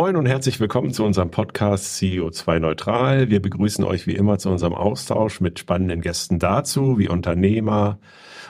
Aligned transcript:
Moin 0.00 0.14
und 0.14 0.26
herzlich 0.26 0.60
willkommen 0.60 0.92
zu 0.92 1.04
unserem 1.04 1.32
Podcast 1.32 1.96
CEO2 1.96 2.60
Neutral. 2.60 3.30
Wir 3.30 3.42
begrüßen 3.42 3.84
euch 3.84 4.06
wie 4.06 4.14
immer 4.14 4.38
zu 4.38 4.48
unserem 4.48 4.72
Austausch 4.72 5.40
mit 5.40 5.58
spannenden 5.58 6.02
Gästen 6.02 6.38
dazu, 6.38 7.00
wie 7.00 7.08
Unternehmer, 7.08 7.98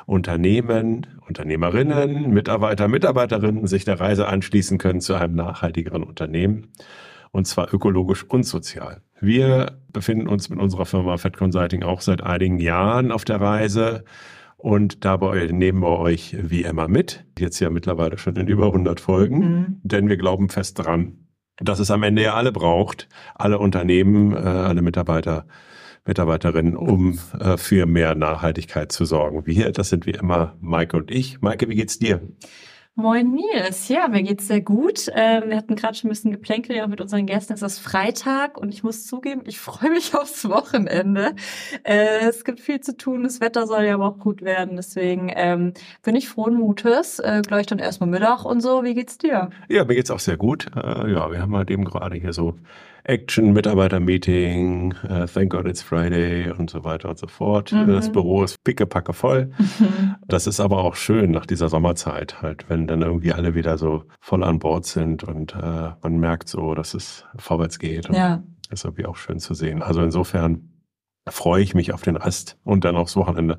Unternehmen, 0.04 1.06
Unternehmerinnen, 1.26 2.28
Mitarbeiter, 2.34 2.86
Mitarbeiterinnen 2.86 3.66
sich 3.66 3.86
der 3.86 3.98
Reise 3.98 4.28
anschließen 4.28 4.76
können 4.76 5.00
zu 5.00 5.14
einem 5.14 5.36
nachhaltigeren 5.36 6.02
Unternehmen 6.02 6.66
und 7.30 7.46
zwar 7.46 7.72
ökologisch 7.72 8.24
und 8.24 8.42
sozial. 8.42 9.00
Wir 9.18 9.78
befinden 9.90 10.28
uns 10.28 10.50
mit 10.50 10.58
unserer 10.58 10.84
Firma 10.84 11.16
Fed 11.16 11.38
Consulting 11.38 11.82
auch 11.82 12.02
seit 12.02 12.22
einigen 12.22 12.58
Jahren 12.58 13.10
auf 13.10 13.24
der 13.24 13.40
Reise 13.40 14.04
und 14.58 15.06
dabei 15.06 15.46
nehmen 15.50 15.80
wir 15.80 15.98
euch 15.98 16.36
wie 16.38 16.64
immer 16.64 16.88
mit. 16.88 17.24
Jetzt 17.38 17.58
ja 17.58 17.70
mittlerweile 17.70 18.18
schon 18.18 18.36
in 18.36 18.48
über 18.48 18.66
100 18.66 19.00
Folgen, 19.00 19.38
mhm. 19.38 19.80
denn 19.82 20.10
wir 20.10 20.18
glauben 20.18 20.50
fest 20.50 20.78
dran, 20.78 21.24
dass 21.60 21.78
es 21.78 21.90
am 21.90 22.02
Ende 22.02 22.22
ja 22.22 22.34
alle 22.34 22.52
braucht, 22.52 23.08
alle 23.34 23.58
Unternehmen, 23.58 24.32
äh, 24.32 24.38
alle 24.38 24.82
Mitarbeiter, 24.82 25.46
Mitarbeiterinnen, 26.06 26.76
um 26.76 27.18
äh, 27.38 27.56
für 27.56 27.86
mehr 27.86 28.14
Nachhaltigkeit 28.14 28.92
zu 28.92 29.04
sorgen. 29.04 29.46
Wir, 29.46 29.72
das 29.72 29.90
sind 29.90 30.06
wie 30.06 30.12
immer 30.12 30.56
Maike 30.60 30.96
und 30.96 31.10
ich. 31.10 31.40
Maike, 31.40 31.68
wie 31.68 31.74
geht's 31.74 31.98
dir? 31.98 32.20
Moin 33.00 33.30
Nils, 33.30 33.86
ja, 33.86 34.08
mir 34.08 34.24
geht's 34.24 34.48
sehr 34.48 34.60
gut. 34.60 35.08
Ähm, 35.14 35.50
wir 35.50 35.56
hatten 35.56 35.76
gerade 35.76 35.94
schon 35.94 36.08
ein 36.08 36.10
bisschen 36.10 36.32
Geplänkel 36.32 36.74
ja 36.74 36.84
mit 36.88 37.00
unseren 37.00 37.26
Gästen. 37.26 37.52
Es 37.52 37.62
ist 37.62 37.78
Freitag 37.78 38.58
und 38.58 38.74
ich 38.74 38.82
muss 38.82 39.06
zugeben, 39.06 39.42
ich 39.44 39.60
freue 39.60 39.90
mich 39.90 40.16
aufs 40.16 40.48
Wochenende. 40.48 41.36
Äh, 41.84 42.26
es 42.28 42.44
gibt 42.44 42.58
viel 42.58 42.80
zu 42.80 42.96
tun, 42.96 43.22
das 43.22 43.40
Wetter 43.40 43.68
soll 43.68 43.84
ja 43.84 43.94
aber 43.94 44.08
auch 44.08 44.18
gut 44.18 44.42
werden. 44.42 44.74
Deswegen 44.74 45.30
ähm, 45.32 45.74
bin 46.02 46.16
ich 46.16 46.28
frohen 46.28 46.54
Mutes. 46.54 47.20
Äh, 47.20 47.42
gleich 47.46 47.66
dann 47.66 47.78
erstmal 47.78 48.10
Mittag 48.10 48.44
und 48.44 48.60
so. 48.62 48.82
Wie 48.82 48.94
geht's 48.94 49.16
dir? 49.16 49.50
Ja, 49.68 49.84
mir 49.84 49.94
geht's 49.94 50.10
auch 50.10 50.18
sehr 50.18 50.36
gut. 50.36 50.66
Äh, 50.74 51.12
ja, 51.12 51.30
wir 51.30 51.40
haben 51.40 51.54
halt 51.54 51.70
eben 51.70 51.84
gerade 51.84 52.16
hier 52.16 52.32
so 52.32 52.56
Action, 53.08 53.54
Mitarbeiter-Meeting, 53.54 54.94
uh, 55.04 55.24
Thank 55.24 55.52
God 55.52 55.66
It's 55.66 55.80
Friday 55.80 56.50
und 56.50 56.68
so 56.68 56.84
weiter 56.84 57.08
und 57.08 57.18
so 57.18 57.26
fort. 57.26 57.72
Mhm. 57.72 57.86
Das 57.86 58.12
Büro 58.12 58.44
ist 58.44 58.62
pickepacke 58.64 59.14
voll. 59.14 59.50
Mhm. 59.58 60.16
Das 60.26 60.46
ist 60.46 60.60
aber 60.60 60.84
auch 60.84 60.94
schön 60.94 61.30
nach 61.30 61.46
dieser 61.46 61.70
Sommerzeit 61.70 62.42
halt, 62.42 62.68
wenn 62.68 62.86
dann 62.86 63.00
irgendwie 63.00 63.32
alle 63.32 63.54
wieder 63.54 63.78
so 63.78 64.04
voll 64.20 64.44
an 64.44 64.58
Bord 64.58 64.84
sind 64.84 65.24
und 65.24 65.56
uh, 65.56 65.92
man 66.02 66.18
merkt 66.18 66.50
so, 66.50 66.74
dass 66.74 66.92
es 66.92 67.24
vorwärts 67.36 67.78
geht. 67.78 68.08
ja. 68.10 68.42
Das 68.68 68.80
ist 68.80 68.84
irgendwie 68.84 69.06
auch 69.06 69.16
schön 69.16 69.38
zu 69.38 69.54
sehen. 69.54 69.82
Also 69.82 70.02
insofern 70.02 70.68
freue 71.26 71.62
ich 71.62 71.74
mich 71.74 71.94
auf 71.94 72.02
den 72.02 72.16
Rest 72.16 72.58
und 72.64 72.84
dann 72.84 72.96
aufs 72.96 73.16
Wochenende. 73.16 73.58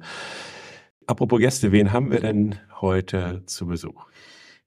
Apropos 1.08 1.39
Gäste, 1.39 1.72
wen 1.72 1.92
haben 1.92 2.11
wir 2.11 2.20
denn 2.20 2.59
heute 2.80 3.42
zu 3.47 3.66
Besuch? 3.66 4.05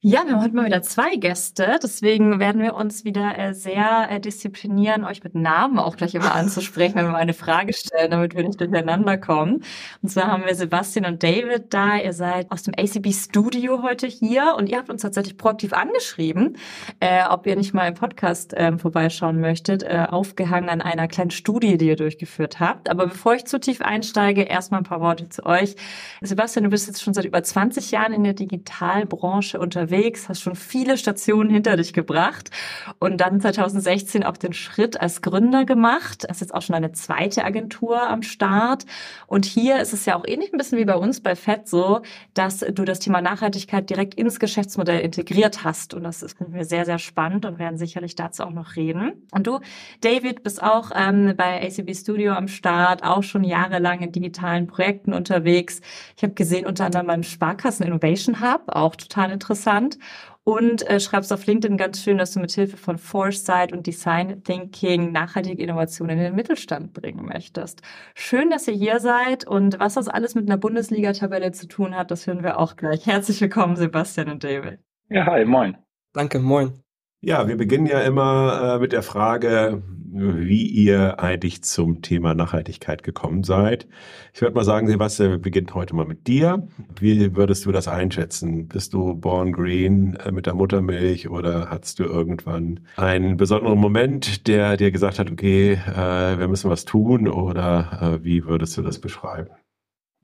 Ja, 0.05 0.25
wir 0.27 0.33
haben 0.33 0.43
heute 0.43 0.57
mal 0.57 0.67
wieder 0.67 0.83
zwei 0.83 1.15
Gäste. 1.15 1.79
Deswegen 1.81 2.41
werden 2.41 2.61
wir 2.61 2.75
uns 2.75 3.05
wieder 3.05 3.39
äh, 3.39 3.55
sehr 3.55 4.11
äh, 4.11 4.19
disziplinieren, 4.19 5.05
euch 5.05 5.23
mit 5.23 5.37
Namen 5.37 5.79
auch 5.79 5.97
gleich 5.97 6.17
immer 6.17 6.35
anzusprechen, 6.35 6.97
wenn 6.97 7.05
wir 7.05 7.13
mal 7.13 7.19
eine 7.19 7.35
Frage 7.35 7.73
stellen, 7.73 8.11
damit 8.11 8.35
wir 8.35 8.43
nicht 8.43 8.61
durcheinander 8.61 9.17
kommen. 9.17 9.63
Und 10.03 10.09
zwar 10.09 10.27
haben 10.27 10.45
wir 10.45 10.57
Sebastian 10.57 11.05
und 11.07 11.23
David 11.23 11.73
da. 11.73 11.99
Ihr 11.99 12.15
seid 12.15 12.51
aus 12.51 12.65
dem 12.65 12.75
ACB 12.77 13.13
Studio 13.13 13.85
heute 13.85 14.09
hier 14.09 14.57
und 14.59 14.69
ihr 14.69 14.79
habt 14.79 14.91
uns 14.91 15.03
tatsächlich 15.03 15.37
proaktiv 15.37 15.73
angeschrieben, 15.73 16.57
äh, 16.99 17.23
ob 17.31 17.47
ihr 17.47 17.55
nicht 17.55 17.73
mal 17.73 17.87
im 17.87 17.95
Podcast 17.95 18.55
äh, 18.55 18.77
vorbeischauen 18.77 19.41
möchtet, 19.41 19.89
aufgehangen 19.89 20.69
an 20.69 20.81
einer 20.81 21.07
kleinen 21.07 21.31
Studie, 21.31 21.79
die 21.79 21.87
ihr 21.87 21.97
durchgeführt 21.97 22.59
habt. 22.59 22.91
Aber 22.91 23.07
bevor 23.07 23.35
ich 23.35 23.45
zu 23.45 23.61
tief 23.61 23.81
einsteige, 23.81 24.43
erstmal 24.43 24.81
ein 24.81 24.85
paar 24.85 25.01
Worte 25.01 25.29
zu 25.29 25.47
euch. 25.47 25.77
Sebastian, 26.21 26.65
du 26.65 26.71
bist 26.71 26.89
jetzt 26.89 27.03
schon 27.03 27.15
seit 27.15 27.25
über 27.25 27.43
20 27.43 27.93
Jahren 27.93 28.13
in 28.13 28.25
der 28.25 28.35
Digitalbranche 28.35 29.61
unterwegs 29.61 29.92
unterwegs, 29.93 30.29
hast 30.29 30.41
schon 30.41 30.55
viele 30.55 30.97
Stationen 30.97 31.51
hinter 31.51 31.77
dich 31.77 31.93
gebracht 31.93 32.51
und 32.99 33.21
dann 33.21 33.41
2016 33.41 34.25
auch 34.25 34.37
den 34.37 34.53
Schritt 34.53 35.01
als 35.01 35.21
Gründer 35.21 35.65
gemacht. 35.65 36.27
Hast 36.29 36.41
jetzt 36.41 36.55
auch 36.55 36.63
schon 36.63 36.75
eine 36.75 36.93
zweite 36.93 37.45
Agentur 37.45 38.03
am 38.03 38.23
Start. 38.23 38.87
Und 39.27 39.45
hier 39.45 39.81
ist 39.81 39.93
es 39.93 40.07
ja 40.07 40.17
auch 40.17 40.25
ähnlich 40.27 40.53
ein 40.53 40.59
bisschen 40.59 40.79
wie 40.79 40.85
bei 40.85 40.97
uns 40.97 41.21
bei 41.21 41.37
FED 41.37 41.69
so, 41.69 42.01
dass 42.35 42.61
du 42.61 42.85
das 42.85 43.01
Thema 43.01 43.21
Nachhaltigkeit 43.21 43.91
direkt 43.91 44.15
ins 44.15 44.41
Geschäftsmodell 44.41 45.01
integriert 45.01 45.65
hast. 45.65 45.95
Und 45.95 46.05
das 46.05 46.23
ist 46.23 46.41
mir 46.41 46.65
sehr, 46.65 46.87
sehr 46.87 46.99
spannend 46.99 47.45
und 47.45 47.59
werden 47.59 47.77
sicherlich 47.77 48.15
dazu 48.15 48.45
auch 48.45 48.51
noch 48.51 48.77
reden. 48.77 49.13
Und 49.33 49.47
du, 49.47 49.61
David, 50.01 50.43
bist 50.43 50.63
auch 50.63 50.91
ähm, 50.95 51.35
bei 51.37 51.63
ACB 51.63 51.95
Studio 51.95 52.33
am 52.33 52.49
Start, 52.49 53.03
auch 53.03 53.23
schon 53.23 53.45
jahrelang 53.45 54.01
in 54.01 54.13
digitalen 54.13 54.67
Projekten 54.67 55.13
unterwegs. 55.13 55.81
Ich 56.17 56.23
habe 56.23 56.33
gesehen, 56.35 56.67
unter 56.67 56.87
anderem 56.87 57.07
beim 57.07 57.23
Sparkassen 57.23 57.87
Innovation 57.87 58.41
Hub, 58.41 58.63
auch 58.69 58.97
total 58.97 59.31
interessant 59.31 59.82
spannend. 59.83 59.99
Und 60.45 60.89
äh, 60.91 60.99
schreibst 60.99 61.33
auf 61.33 61.47
LinkedIn 61.47 61.77
ganz 61.77 62.03
schön, 62.03 62.19
dass 62.19 62.33
du 62.33 62.41
mit 62.41 62.51
Hilfe 62.51 62.77
von 62.77 62.99
Foresight 62.99 63.73
und 63.73 63.87
Design 63.87 64.43
Thinking 64.43 65.13
nachhaltige 65.13 65.63
Innovationen 65.63 66.19
in 66.19 66.25
den 66.25 66.35
Mittelstand 66.35 66.93
bringen 66.93 67.25
möchtest. 67.27 67.81
Schön, 68.17 68.51
dass 68.51 68.67
ihr 68.67 68.75
hier 68.75 68.99
seid 68.99 69.47
und 69.47 69.79
was 69.79 69.95
das 69.95 70.09
alles 70.09 70.35
mit 70.35 70.49
einer 70.49 70.59
Bundesliga-Tabelle 70.59 71.53
zu 71.53 71.69
tun 71.69 71.95
hat, 71.95 72.11
das 72.11 72.27
hören 72.27 72.43
wir 72.43 72.59
auch 72.59 72.75
gleich. 72.75 73.07
Herzlich 73.07 73.41
willkommen, 73.41 73.77
Sebastian 73.77 74.31
und 74.31 74.43
David. 74.43 74.81
Ja, 75.11 75.27
hi, 75.27 75.45
moin. 75.45 75.77
Danke, 76.13 76.41
moin. 76.41 76.82
Ja, 77.25 77.47
wir 77.47 77.57
beginnen 77.57 77.87
ja 77.87 78.01
immer 78.01 78.75
äh, 78.75 78.79
mit 78.81 78.91
der 78.91 79.05
Frage, 79.05 79.81
wie 80.13 80.67
ihr 80.67 81.21
eigentlich 81.21 81.63
zum 81.63 82.03
Thema 82.03 82.35
Nachhaltigkeit 82.35 83.05
gekommen 83.05 83.45
seid. 83.45 83.87
Ich 84.35 84.43
würde 84.43 84.57
mal 84.57 84.65
sagen, 84.65 84.89
Sebastian, 84.89 85.31
wir 85.31 85.39
beginnen 85.39 85.73
heute 85.73 85.95
mal 85.95 86.05
mit 86.05 86.27
dir. 86.27 86.67
Wie 86.99 87.37
würdest 87.37 87.65
du 87.65 87.71
das 87.71 87.87
einschätzen? 87.87 88.67
Bist 88.67 88.93
du 88.93 89.15
born 89.15 89.53
green 89.53 90.17
äh, 90.17 90.33
mit 90.33 90.47
der 90.47 90.55
Muttermilch 90.55 91.29
oder 91.29 91.71
hattest 91.71 92.01
du 92.01 92.05
irgendwann 92.05 92.81
einen 92.97 93.37
besonderen 93.37 93.79
Moment, 93.79 94.49
der 94.49 94.77
dir 94.77 94.91
gesagt 94.91 95.21
hat, 95.21 95.31
okay, 95.31 95.75
äh, 95.75 96.39
wir 96.41 96.49
müssen 96.49 96.71
was 96.71 96.85
tun 96.85 97.29
oder 97.29 98.19
äh, 98.21 98.25
wie 98.25 98.47
würdest 98.47 98.77
du 98.77 98.83
das 98.83 98.99
beschreiben? 98.99 99.51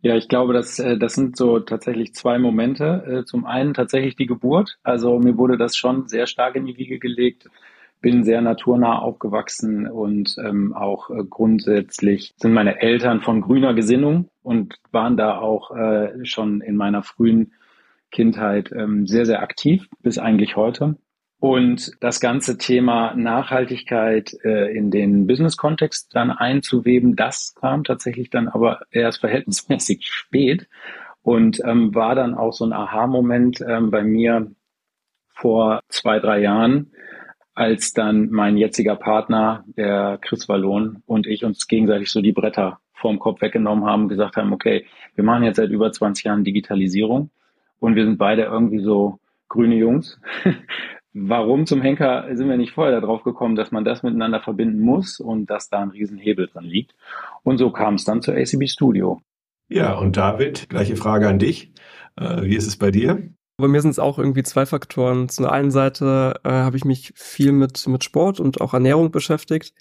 Ja, 0.00 0.16
ich 0.16 0.28
glaube, 0.28 0.52
das, 0.52 0.78
äh, 0.78 0.96
das 0.96 1.14
sind 1.14 1.36
so 1.36 1.58
tatsächlich 1.60 2.14
zwei 2.14 2.38
Momente. 2.38 3.20
Äh, 3.22 3.24
zum 3.24 3.46
einen 3.46 3.74
tatsächlich 3.74 4.16
die 4.16 4.26
Geburt. 4.26 4.78
Also 4.82 5.18
mir 5.18 5.36
wurde 5.36 5.56
das 5.58 5.76
schon 5.76 6.06
sehr 6.08 6.26
stark 6.26 6.56
in 6.56 6.66
die 6.66 6.76
Wiege 6.76 6.98
gelegt 6.98 7.48
bin 8.00 8.24
sehr 8.24 8.40
naturnah 8.40 8.98
aufgewachsen 8.98 9.88
und 9.88 10.36
ähm, 10.38 10.72
auch 10.72 11.10
äh, 11.10 11.24
grundsätzlich 11.28 12.34
sind 12.36 12.52
meine 12.52 12.80
Eltern 12.80 13.20
von 13.20 13.40
grüner 13.40 13.74
Gesinnung 13.74 14.30
und 14.42 14.76
waren 14.92 15.16
da 15.16 15.38
auch 15.38 15.74
äh, 15.74 16.24
schon 16.24 16.60
in 16.60 16.76
meiner 16.76 17.02
frühen 17.02 17.52
Kindheit 18.10 18.70
ähm, 18.72 19.06
sehr, 19.06 19.26
sehr 19.26 19.42
aktiv 19.42 19.88
bis 20.00 20.18
eigentlich 20.18 20.56
heute. 20.56 20.96
Und 21.40 21.92
das 22.00 22.18
ganze 22.18 22.58
Thema 22.58 23.14
Nachhaltigkeit 23.14 24.34
äh, 24.42 24.76
in 24.76 24.90
den 24.90 25.28
Business-Kontext 25.28 26.14
dann 26.14 26.32
einzuweben, 26.32 27.14
das 27.14 27.54
kam 27.54 27.84
tatsächlich 27.84 28.28
dann 28.30 28.48
aber 28.48 28.80
erst 28.90 29.20
verhältnismäßig 29.20 30.06
spät 30.06 30.68
und 31.22 31.60
ähm, 31.64 31.94
war 31.94 32.16
dann 32.16 32.34
auch 32.34 32.52
so 32.52 32.64
ein 32.64 32.72
Aha-Moment 32.72 33.60
ähm, 33.60 33.90
bei 33.90 34.02
mir 34.02 34.50
vor 35.28 35.82
zwei, 35.88 36.18
drei 36.18 36.40
Jahren, 36.40 36.90
als 37.54 37.92
dann 37.92 38.30
mein 38.30 38.56
jetziger 38.56 38.96
Partner, 38.96 39.64
der 39.76 40.18
Chris 40.20 40.48
Wallon 40.48 41.02
und 41.06 41.28
ich 41.28 41.44
uns 41.44 41.68
gegenseitig 41.68 42.10
so 42.10 42.20
die 42.20 42.32
Bretter 42.32 42.80
vorm 42.94 43.20
Kopf 43.20 43.40
weggenommen 43.42 43.84
haben, 43.84 44.08
gesagt 44.08 44.36
haben, 44.36 44.52
okay, 44.52 44.86
wir 45.14 45.22
machen 45.22 45.44
jetzt 45.44 45.56
seit 45.56 45.70
über 45.70 45.92
20 45.92 46.24
Jahren 46.24 46.44
Digitalisierung 46.44 47.30
und 47.78 47.94
wir 47.94 48.04
sind 48.04 48.18
beide 48.18 48.42
irgendwie 48.42 48.80
so 48.80 49.20
grüne 49.48 49.76
Jungs. 49.76 50.20
Warum 51.14 51.66
zum 51.66 51.80
Henker 51.80 52.26
sind 52.34 52.48
wir 52.48 52.56
nicht 52.56 52.72
vorher 52.72 53.00
darauf 53.00 53.22
gekommen, 53.22 53.56
dass 53.56 53.70
man 53.70 53.84
das 53.84 54.02
miteinander 54.02 54.40
verbinden 54.40 54.80
muss 54.80 55.20
und 55.20 55.46
dass 55.46 55.68
da 55.68 55.80
ein 55.80 55.90
Riesenhebel 55.90 56.48
dran 56.48 56.64
liegt? 56.64 56.94
Und 57.42 57.58
so 57.58 57.70
kam 57.70 57.94
es 57.94 58.04
dann 58.04 58.22
zur 58.22 58.34
ACB 58.34 58.68
Studio. 58.68 59.20
Ja, 59.68 59.94
und 59.94 60.16
David, 60.16 60.68
gleiche 60.68 60.96
Frage 60.96 61.28
an 61.28 61.38
dich. 61.38 61.72
Äh, 62.16 62.42
wie 62.42 62.56
ist 62.56 62.66
es 62.66 62.76
bei 62.76 62.90
dir? 62.90 63.30
Bei 63.56 63.68
mir 63.68 63.82
sind 63.82 63.90
es 63.90 63.98
auch 63.98 64.18
irgendwie 64.18 64.42
zwei 64.42 64.66
Faktoren. 64.66 65.28
Zu 65.28 65.42
der 65.42 65.52
einen 65.52 65.70
Seite 65.70 66.40
äh, 66.44 66.50
habe 66.50 66.76
ich 66.76 66.84
mich 66.84 67.12
viel 67.16 67.52
mit, 67.52 67.86
mit 67.88 68.04
Sport 68.04 68.38
und 68.38 68.60
auch 68.60 68.72
Ernährung 68.72 69.10
beschäftigt 69.10 69.74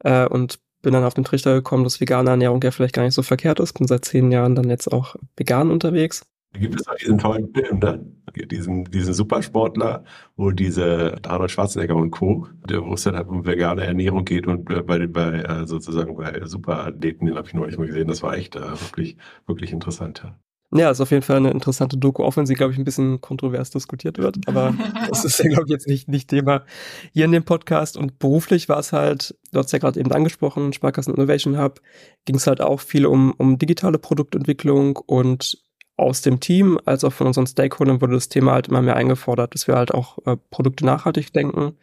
äh, 0.00 0.26
und 0.26 0.58
bin 0.82 0.92
dann 0.92 1.04
auf 1.04 1.14
den 1.14 1.24
Trichter 1.24 1.54
gekommen, 1.54 1.84
dass 1.84 2.00
vegane 2.00 2.30
Ernährung 2.30 2.60
ja 2.62 2.70
vielleicht 2.70 2.94
gar 2.94 3.02
nicht 3.02 3.14
so 3.14 3.22
verkehrt 3.22 3.58
ist. 3.58 3.72
Bin 3.72 3.88
seit 3.88 4.04
zehn 4.04 4.30
Jahren 4.30 4.54
dann 4.54 4.68
jetzt 4.68 4.92
auch 4.92 5.16
vegan 5.36 5.70
unterwegs. 5.70 6.26
Da 6.54 6.60
gibt 6.60 6.80
es 6.80 6.86
auch 6.86 6.94
diesen 6.94 7.18
tollen 7.18 7.52
Film, 7.52 7.80
ne? 7.80 8.04
diesen, 8.50 8.84
diesen 8.84 9.12
Supersportler, 9.12 10.04
wo 10.36 10.52
diese 10.52 11.16
Arnold 11.26 11.50
Schwarzenegger 11.50 11.96
und 11.96 12.12
Co., 12.12 12.46
der, 12.68 12.84
wo 12.84 12.94
es 12.94 13.02
dann 13.02 13.16
halt 13.16 13.28
um 13.28 13.44
vegane 13.44 13.84
Ernährung 13.84 14.24
geht 14.24 14.46
und 14.46 14.64
bei, 14.64 15.06
bei 15.06 15.32
äh, 15.40 15.66
sozusagen 15.66 16.16
bei 16.16 16.44
Superathleten, 16.44 17.26
den 17.26 17.36
habe 17.36 17.48
ich 17.48 17.54
neulich 17.54 17.76
mal 17.76 17.86
gesehen, 17.86 18.08
das 18.08 18.22
war 18.22 18.36
echt 18.36 18.54
äh, 18.56 18.60
wirklich, 18.60 19.16
wirklich 19.46 19.72
interessant. 19.72 20.24
Ja, 20.72 20.90
ist 20.90 21.00
auf 21.00 21.12
jeden 21.12 21.22
Fall 21.22 21.36
eine 21.36 21.52
interessante 21.52 21.96
Doku, 21.96 22.24
auch 22.24 22.36
wenn 22.36 22.46
sie, 22.46 22.54
glaube 22.54 22.72
ich, 22.72 22.78
ein 22.78 22.84
bisschen 22.84 23.20
kontrovers 23.20 23.70
diskutiert 23.70 24.18
wird. 24.18 24.38
Aber 24.46 24.74
das 25.08 25.24
ist 25.24 25.38
ja, 25.38 25.48
glaube 25.48 25.64
ich, 25.66 25.70
jetzt 25.70 25.86
nicht, 25.86 26.08
nicht 26.08 26.30
Thema 26.30 26.64
hier 27.12 27.26
in 27.26 27.32
dem 27.32 27.44
Podcast. 27.44 27.96
Und 27.96 28.18
beruflich 28.18 28.68
war 28.68 28.80
es 28.80 28.92
halt, 28.92 29.36
du 29.52 29.60
hast 29.60 29.72
ja 29.72 29.78
gerade 29.78 30.00
eben 30.00 30.10
angesprochen, 30.10 30.72
Sparkassen 30.72 31.14
Innovation 31.14 31.58
Hub, 31.58 31.80
ging 32.24 32.36
es 32.36 32.48
halt 32.48 32.60
auch 32.60 32.80
viel 32.80 33.06
um, 33.06 33.32
um 33.38 33.56
digitale 33.56 33.98
Produktentwicklung 33.98 34.96
und 34.96 35.62
aus 35.96 36.22
dem 36.22 36.40
Team 36.40 36.78
als 36.84 37.04
auch 37.04 37.12
von 37.12 37.26
unseren 37.26 37.46
Stakeholdern 37.46 38.00
wurde 38.00 38.14
das 38.14 38.28
Thema 38.28 38.52
halt 38.52 38.68
immer 38.68 38.82
mehr 38.82 38.96
eingefordert, 38.96 39.54
dass 39.54 39.68
wir 39.68 39.76
halt 39.76 39.94
auch 39.94 40.18
äh, 40.26 40.36
Produkte 40.50 40.84
nachhaltig 40.84 41.32
denken. 41.32 41.76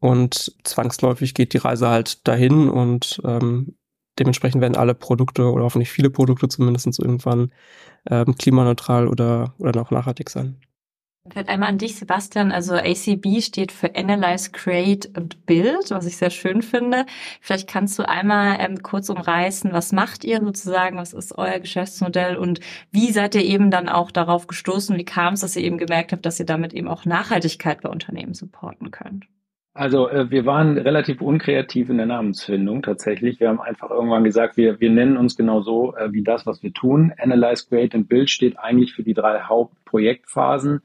Und 0.00 0.54
zwangsläufig 0.64 1.34
geht 1.34 1.52
die 1.52 1.58
Reise 1.58 1.88
halt 1.88 2.26
dahin 2.26 2.68
und 2.68 3.20
ähm, 3.24 3.76
dementsprechend 4.18 4.60
werden 4.60 4.76
alle 4.76 4.94
Produkte 4.94 5.50
oder 5.50 5.64
hoffentlich 5.64 5.90
viele 5.90 6.10
Produkte 6.10 6.48
zumindest 6.48 6.98
irgendwann 6.98 7.52
ähm, 8.10 8.34
klimaneutral 8.36 9.08
oder, 9.08 9.54
oder 9.58 9.72
noch 9.80 9.90
nachhaltig 9.90 10.30
sein. 10.30 10.60
Vielleicht 11.30 11.48
einmal 11.48 11.68
an 11.68 11.78
dich, 11.78 11.96
Sebastian. 11.96 12.52
Also 12.52 12.74
ACB 12.74 13.40
steht 13.40 13.72
für 13.72 13.94
Analyze, 13.94 14.50
Create 14.52 15.10
und 15.16 15.46
Build, 15.46 15.90
was 15.90 16.06
ich 16.06 16.16
sehr 16.16 16.30
schön 16.30 16.62
finde. 16.62 17.06
Vielleicht 17.40 17.68
kannst 17.68 17.98
du 17.98 18.08
einmal 18.08 18.58
ähm, 18.60 18.82
kurz 18.82 19.08
umreißen, 19.08 19.72
was 19.72 19.92
macht 19.92 20.24
ihr 20.24 20.40
sozusagen, 20.40 20.96
was 20.96 21.12
ist 21.12 21.36
euer 21.36 21.58
Geschäftsmodell 21.58 22.36
und 22.36 22.60
wie 22.92 23.12
seid 23.12 23.34
ihr 23.34 23.44
eben 23.44 23.70
dann 23.70 23.88
auch 23.88 24.10
darauf 24.10 24.46
gestoßen? 24.46 24.96
Wie 24.96 25.04
kam 25.04 25.34
es, 25.34 25.40
dass 25.40 25.56
ihr 25.56 25.64
eben 25.64 25.78
gemerkt 25.78 26.12
habt, 26.12 26.24
dass 26.26 26.40
ihr 26.40 26.46
damit 26.46 26.72
eben 26.72 26.88
auch 26.88 27.04
Nachhaltigkeit 27.04 27.80
bei 27.82 27.88
Unternehmen 27.88 28.34
supporten 28.34 28.90
könnt? 28.90 29.26
Also 29.76 30.08
äh, 30.08 30.30
wir 30.30 30.46
waren 30.46 30.78
relativ 30.78 31.20
unkreativ 31.20 31.90
in 31.90 31.98
der 31.98 32.06
Namensfindung 32.06 32.82
tatsächlich. 32.82 33.40
Wir 33.40 33.48
haben 33.48 33.60
einfach 33.60 33.90
irgendwann 33.90 34.24
gesagt, 34.24 34.56
wir, 34.56 34.80
wir 34.80 34.90
nennen 34.90 35.18
uns 35.18 35.36
genau 35.36 35.60
so 35.60 35.94
äh, 35.94 36.12
wie 36.12 36.22
das, 36.22 36.46
was 36.46 36.62
wir 36.62 36.72
tun. 36.72 37.12
Analyze, 37.18 37.66
Create 37.68 37.94
und 37.94 38.08
Build 38.08 38.30
steht 38.30 38.58
eigentlich 38.58 38.94
für 38.94 39.02
die 39.02 39.12
drei 39.12 39.40
Hauptprojektphasen 39.40 40.80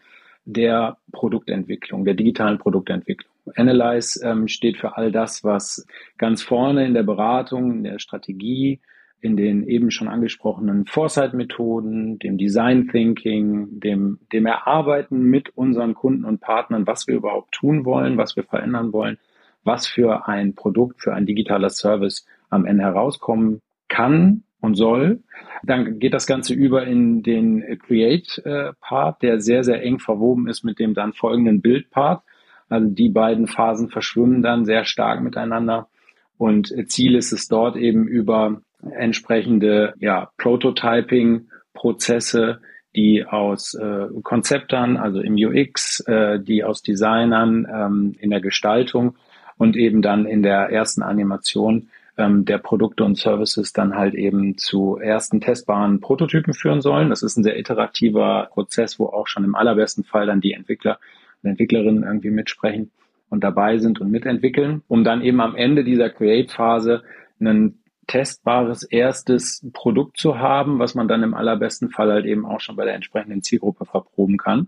der 0.46 0.98
Produktentwicklung, 1.12 2.06
der 2.06 2.14
digitalen 2.14 2.58
Produktentwicklung. 2.58 3.32
Analyze 3.56 4.24
ähm, 4.24 4.48
steht 4.48 4.78
für 4.78 4.98
all 4.98 5.12
das, 5.12 5.44
was 5.44 5.86
ganz 6.18 6.42
vorne 6.42 6.86
in 6.86 6.94
der 6.94 7.04
Beratung, 7.04 7.72
in 7.72 7.84
der 7.84 8.00
Strategie, 8.00 8.80
in 9.20 9.38
den 9.38 9.64
eben 9.68 9.92
schon 9.92 10.08
angesprochenen 10.08 10.86
Foresight-Methoden, 10.86 12.18
dem 12.20 12.38
Design 12.38 12.88
Thinking, 12.88 13.80
dem, 13.80 14.20
dem 14.34 14.46
Erarbeiten 14.46 15.24
mit 15.24 15.56
unseren 15.56 15.94
Kunden 15.94 16.26
und 16.26 16.42
Partnern, 16.42 16.88
was 16.88 17.08
wir 17.08 17.16
überhaupt 17.16 17.52
tun 17.52 17.86
wollen, 17.86 18.18
was 18.18 18.36
wir 18.36 18.44
verändern 18.44 18.94
wollen, 18.94 19.18
was 19.64 19.86
für 19.86 20.28
ein 20.28 20.56
Produkt, 20.56 21.02
für 21.02 21.14
ein 21.14 21.28
digitaler 21.28 21.70
Service 21.70 22.26
am 22.50 22.66
Ende 22.66 22.84
herauskommen 22.84 23.62
kann 23.88 24.44
und 24.62 24.76
soll. 24.76 25.20
Dann 25.64 26.00
geht 26.00 26.14
das 26.14 26.28
Ganze 26.28 26.54
über 26.54 26.86
in 26.86 27.24
den 27.24 27.80
Create-Part, 27.80 29.22
der 29.22 29.42
sehr, 29.42 29.64
sehr 29.64 29.84
eng 29.84 30.00
verwoben 30.00 30.48
ist 30.48 30.64
mit 30.64 30.80
dem 30.80 30.94
dann 30.94 31.12
folgenden 31.14 31.62
Build-Part. 31.62 32.24
Also 32.70 32.88
die 32.88 33.10
beiden 33.10 33.48
Phasen 33.48 33.90
verschwimmen 33.90 34.42
dann 34.42 34.64
sehr 34.66 34.86
stark 34.86 35.22
miteinander. 35.22 35.90
Und 36.38 36.74
Ziel 36.88 37.16
ist 37.16 37.34
es 37.34 37.48
dort 37.48 37.76
eben 37.76 38.08
über 38.08 38.62
entsprechende 38.90 39.94
ja, 40.00 40.32
Prototyping-Prozesse, 40.38 42.62
die 42.96 43.26
aus 43.26 43.74
äh, 43.74 44.08
Konzeptern, 44.24 44.96
also 44.98 45.22
im 45.22 45.36
UX, 45.36 46.02
äh, 46.08 46.40
die 46.40 46.64
aus 46.64 46.82
Designern 46.82 47.68
ähm, 47.72 48.16
in 48.20 48.32
der 48.32 48.42
Gestaltung 48.42 49.16
und 49.58 49.78
eben 49.78 50.02
dann 50.02 50.26
in 50.26 50.44
der 50.44 50.72
ersten 50.72 51.04
Animation 51.04 51.90
ähm, 52.22 52.46
der 52.46 52.58
Produkte 52.58 53.04
und 53.04 53.18
Services 53.18 53.74
dann 53.74 53.96
halt 53.96 54.14
eben 54.14 54.58
zu 54.58 54.98
ersten 54.98 55.42
testbaren 55.42 56.00
Prototypen 56.00 56.54
führen 56.54 56.82
sollen. 56.82 57.10
Das 57.10 57.24
ist 57.24 57.38
ein 57.38 57.44
sehr 57.44 57.58
iterativer 57.58 58.50
Prozess, 58.52 59.00
wo 59.00 59.08
auch 59.08 59.28
schon 59.28 59.44
im 59.44 59.56
allerbesten 59.56 60.04
Fall 60.04 60.28
dann 60.28 60.42
die 60.42 60.54
Entwickler 60.54 61.00
und 61.42 61.50
Entwicklerinnen 61.50 62.04
irgendwie 62.04 62.30
mitsprechen 62.30 62.92
und 63.30 63.44
dabei 63.44 63.78
sind 63.78 64.00
und 64.00 64.12
mitentwickeln, 64.12 64.84
um 64.88 65.04
dann 65.04 65.22
eben 65.22 65.42
am 65.42 65.56
Ende 65.56 65.84
dieser 65.84 66.10
Create-Phase 66.10 67.04
einen 67.40 67.80
testbares 68.08 68.84
erstes 68.84 69.66
Produkt 69.74 70.18
zu 70.18 70.38
haben, 70.38 70.80
was 70.80 70.96
man 70.96 71.08
dann 71.08 71.24
im 71.24 71.34
allerbesten 71.34 71.90
Fall 71.90 72.12
halt 72.12 72.26
eben 72.26 72.46
auch 72.46 72.60
schon 72.60 72.76
bei 72.76 72.86
der 72.86 72.96
entsprechenden 72.96 73.42
Zielgruppe 73.42 73.86
verproben 73.86 74.38
kann. 74.38 74.68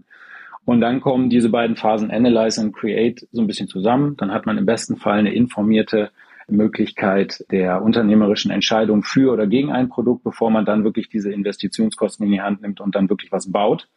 Und 0.66 0.80
dann 0.80 1.02
kommen 1.02 1.30
diese 1.30 1.50
beiden 1.50 1.76
Phasen 1.76 2.10
Analyze 2.10 2.62
und 2.62 2.72
Create 2.72 3.28
so 3.34 3.42
ein 3.42 3.48
bisschen 3.48 3.68
zusammen. 3.68 4.16
Dann 4.18 4.32
hat 4.32 4.46
man 4.46 4.58
im 4.58 4.66
besten 4.66 4.96
Fall 4.96 5.20
eine 5.20 5.34
informierte 5.34 6.12
Möglichkeit 6.48 7.46
der 7.52 7.82
unternehmerischen 7.82 8.52
Entscheidung 8.52 9.04
für 9.04 9.32
oder 9.32 9.48
gegen 9.48 9.72
ein 9.72 9.90
Produkt, 9.90 10.24
bevor 10.24 10.52
man 10.52 10.66
dann 10.66 10.84
wirklich 10.84 11.10
diese 11.10 11.32
Investitionskosten 11.32 12.26
in 12.26 12.32
die 12.32 12.42
Hand 12.42 12.62
nimmt 12.62 12.82
und 12.82 12.96
dann 12.96 13.10
wirklich 13.10 13.32
was 13.32 13.52
baut. 13.52 13.88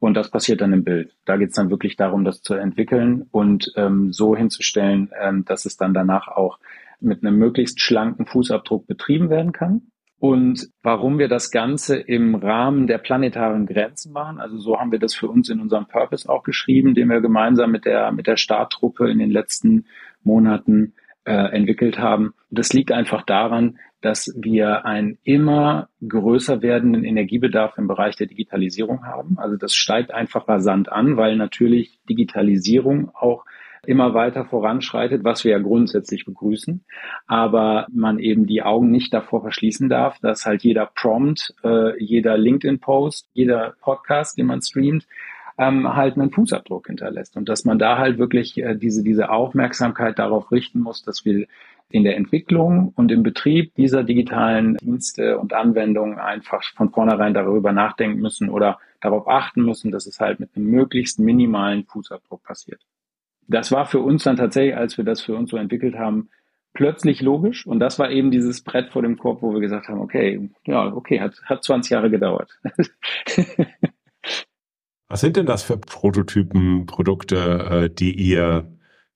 Und 0.00 0.14
das 0.14 0.30
passiert 0.30 0.60
dann 0.60 0.72
im 0.72 0.84
Bild. 0.84 1.16
Da 1.24 1.36
geht 1.36 1.50
es 1.50 1.56
dann 1.56 1.70
wirklich 1.70 1.96
darum, 1.96 2.24
das 2.24 2.40
zu 2.42 2.54
entwickeln 2.54 3.26
und 3.32 3.72
ähm, 3.76 4.12
so 4.12 4.36
hinzustellen, 4.36 5.10
ähm, 5.20 5.44
dass 5.44 5.64
es 5.64 5.76
dann 5.76 5.92
danach 5.92 6.28
auch 6.28 6.58
mit 7.00 7.24
einem 7.24 7.36
möglichst 7.36 7.80
schlanken 7.80 8.26
Fußabdruck 8.26 8.86
betrieben 8.86 9.28
werden 9.30 9.52
kann. 9.52 9.82
Und 10.20 10.68
warum 10.82 11.18
wir 11.18 11.28
das 11.28 11.52
Ganze 11.52 11.96
im 11.96 12.34
Rahmen 12.34 12.88
der 12.88 12.98
planetaren 12.98 13.66
Grenzen 13.66 14.12
machen, 14.12 14.40
also 14.40 14.58
so 14.58 14.78
haben 14.78 14.90
wir 14.90 14.98
das 14.98 15.14
für 15.14 15.28
uns 15.28 15.48
in 15.48 15.60
unserem 15.60 15.86
Purpose 15.86 16.28
auch 16.28 16.42
geschrieben, 16.42 16.94
den 16.94 17.08
wir 17.08 17.20
gemeinsam 17.20 17.70
mit 17.70 17.84
der, 17.84 18.10
mit 18.10 18.26
der 18.26 18.36
Starttruppe 18.36 19.08
in 19.10 19.20
den 19.20 19.30
letzten 19.30 19.86
Monaten 20.24 20.94
äh, 21.28 21.54
entwickelt 21.54 21.98
haben. 21.98 22.32
Das 22.50 22.72
liegt 22.72 22.90
einfach 22.90 23.22
daran, 23.22 23.78
dass 24.00 24.34
wir 24.34 24.86
einen 24.86 25.18
immer 25.24 25.88
größer 26.08 26.62
werdenden 26.62 27.04
Energiebedarf 27.04 27.76
im 27.76 27.86
Bereich 27.86 28.16
der 28.16 28.28
Digitalisierung 28.28 29.04
haben. 29.04 29.38
Also 29.38 29.56
das 29.56 29.74
steigt 29.74 30.10
einfach 30.10 30.48
rasant 30.48 30.90
an, 30.90 31.18
weil 31.18 31.36
natürlich 31.36 32.00
Digitalisierung 32.08 33.10
auch 33.14 33.44
immer 33.86 34.14
weiter 34.14 34.46
voranschreitet, 34.46 35.22
was 35.22 35.44
wir 35.44 35.52
ja 35.52 35.58
grundsätzlich 35.58 36.24
begrüßen, 36.24 36.84
aber 37.26 37.86
man 37.92 38.18
eben 38.18 38.46
die 38.46 38.62
Augen 38.62 38.90
nicht 38.90 39.12
davor 39.12 39.42
verschließen 39.42 39.88
darf, 39.88 40.18
dass 40.20 40.46
halt 40.46 40.62
jeder 40.62 40.86
Prompt, 40.86 41.54
äh, 41.62 42.02
jeder 42.02 42.38
LinkedIn-Post, 42.38 43.28
jeder 43.34 43.74
Podcast, 43.80 44.38
den 44.38 44.46
man 44.46 44.62
streamt, 44.62 45.06
ähm, 45.58 45.94
halt 45.94 46.16
einen 46.16 46.30
Fußabdruck 46.30 46.86
hinterlässt 46.86 47.36
und 47.36 47.48
dass 47.48 47.64
man 47.64 47.78
da 47.78 47.98
halt 47.98 48.18
wirklich 48.18 48.56
äh, 48.58 48.74
diese, 48.74 49.02
diese 49.02 49.30
Aufmerksamkeit 49.30 50.18
darauf 50.18 50.50
richten 50.52 50.80
muss, 50.80 51.02
dass 51.02 51.24
wir 51.24 51.46
in 51.90 52.04
der 52.04 52.16
Entwicklung 52.16 52.92
und 52.96 53.10
im 53.10 53.22
Betrieb 53.22 53.74
dieser 53.74 54.04
digitalen 54.04 54.76
Dienste 54.76 55.38
und 55.38 55.54
Anwendungen 55.54 56.18
einfach 56.18 56.62
von 56.76 56.90
vornherein 56.90 57.34
darüber 57.34 57.72
nachdenken 57.72 58.20
müssen 58.20 58.50
oder 58.50 58.78
darauf 59.00 59.26
achten 59.26 59.64
müssen, 59.64 59.90
dass 59.90 60.06
es 60.06 60.20
halt 60.20 60.38
mit 60.38 60.50
einem 60.54 60.66
möglichst 60.66 61.18
minimalen 61.18 61.84
Fußabdruck 61.84 62.42
passiert 62.42 62.82
das 63.48 63.72
war 63.72 63.86
für 63.86 64.00
uns 64.00 64.24
dann 64.24 64.36
tatsächlich, 64.36 64.76
als 64.76 64.96
wir 64.98 65.04
das 65.04 65.22
für 65.22 65.34
uns 65.34 65.50
so 65.50 65.56
entwickelt 65.56 65.96
haben, 65.96 66.28
plötzlich 66.74 67.22
logisch. 67.22 67.66
Und 67.66 67.80
das 67.80 67.98
war 67.98 68.10
eben 68.10 68.30
dieses 68.30 68.62
Brett 68.62 68.90
vor 68.90 69.02
dem 69.02 69.18
Korb, 69.18 69.42
wo 69.42 69.52
wir 69.52 69.60
gesagt 69.60 69.88
haben, 69.88 70.00
okay, 70.00 70.50
ja, 70.66 70.86
okay, 70.94 71.20
hat, 71.20 71.40
hat 71.44 71.64
20 71.64 71.90
Jahre 71.90 72.10
gedauert. 72.10 72.60
Was 75.08 75.20
sind 75.20 75.36
denn 75.36 75.46
das 75.46 75.62
für 75.62 75.78
Prototypen, 75.78 76.86
Produkte, 76.86 77.36
äh, 77.36 77.90
die 77.90 78.14
ihr 78.14 78.70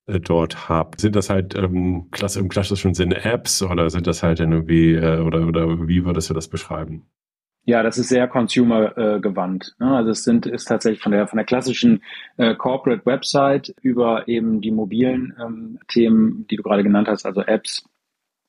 äh, 0.06 0.20
dort 0.20 0.68
habt? 0.68 1.00
Sind 1.00 1.16
das 1.16 1.28
halt 1.28 1.54
ähm, 1.54 2.08
im 2.36 2.48
klassischen 2.48 2.94
Sinne 2.94 3.24
Apps 3.24 3.62
oder 3.62 3.90
sind 3.90 4.06
das 4.06 4.22
halt 4.22 4.40
irgendwie, 4.40 4.94
äh, 4.94 5.20
oder, 5.20 5.46
oder 5.46 5.86
wie 5.86 6.04
würdest 6.04 6.30
du 6.30 6.34
das 6.34 6.48
beschreiben? 6.48 7.06
Ja, 7.64 7.84
das 7.84 7.96
ist 7.96 8.08
sehr 8.08 8.26
consumer-gewandt. 8.26 9.76
Äh, 9.78 9.84
ne? 9.84 9.96
Also 9.96 10.10
es 10.10 10.24
sind 10.24 10.46
ist 10.46 10.64
tatsächlich 10.64 11.00
von 11.00 11.12
der 11.12 11.28
von 11.28 11.36
der 11.36 11.46
klassischen 11.46 12.02
äh, 12.36 12.56
Corporate 12.56 13.06
Website 13.06 13.72
über 13.82 14.26
eben 14.26 14.60
die 14.60 14.72
mobilen 14.72 15.34
ähm, 15.40 15.78
Themen, 15.86 16.46
die 16.50 16.56
du 16.56 16.62
gerade 16.64 16.82
genannt 16.82 17.06
hast, 17.08 17.24
also 17.24 17.42
Apps 17.42 17.84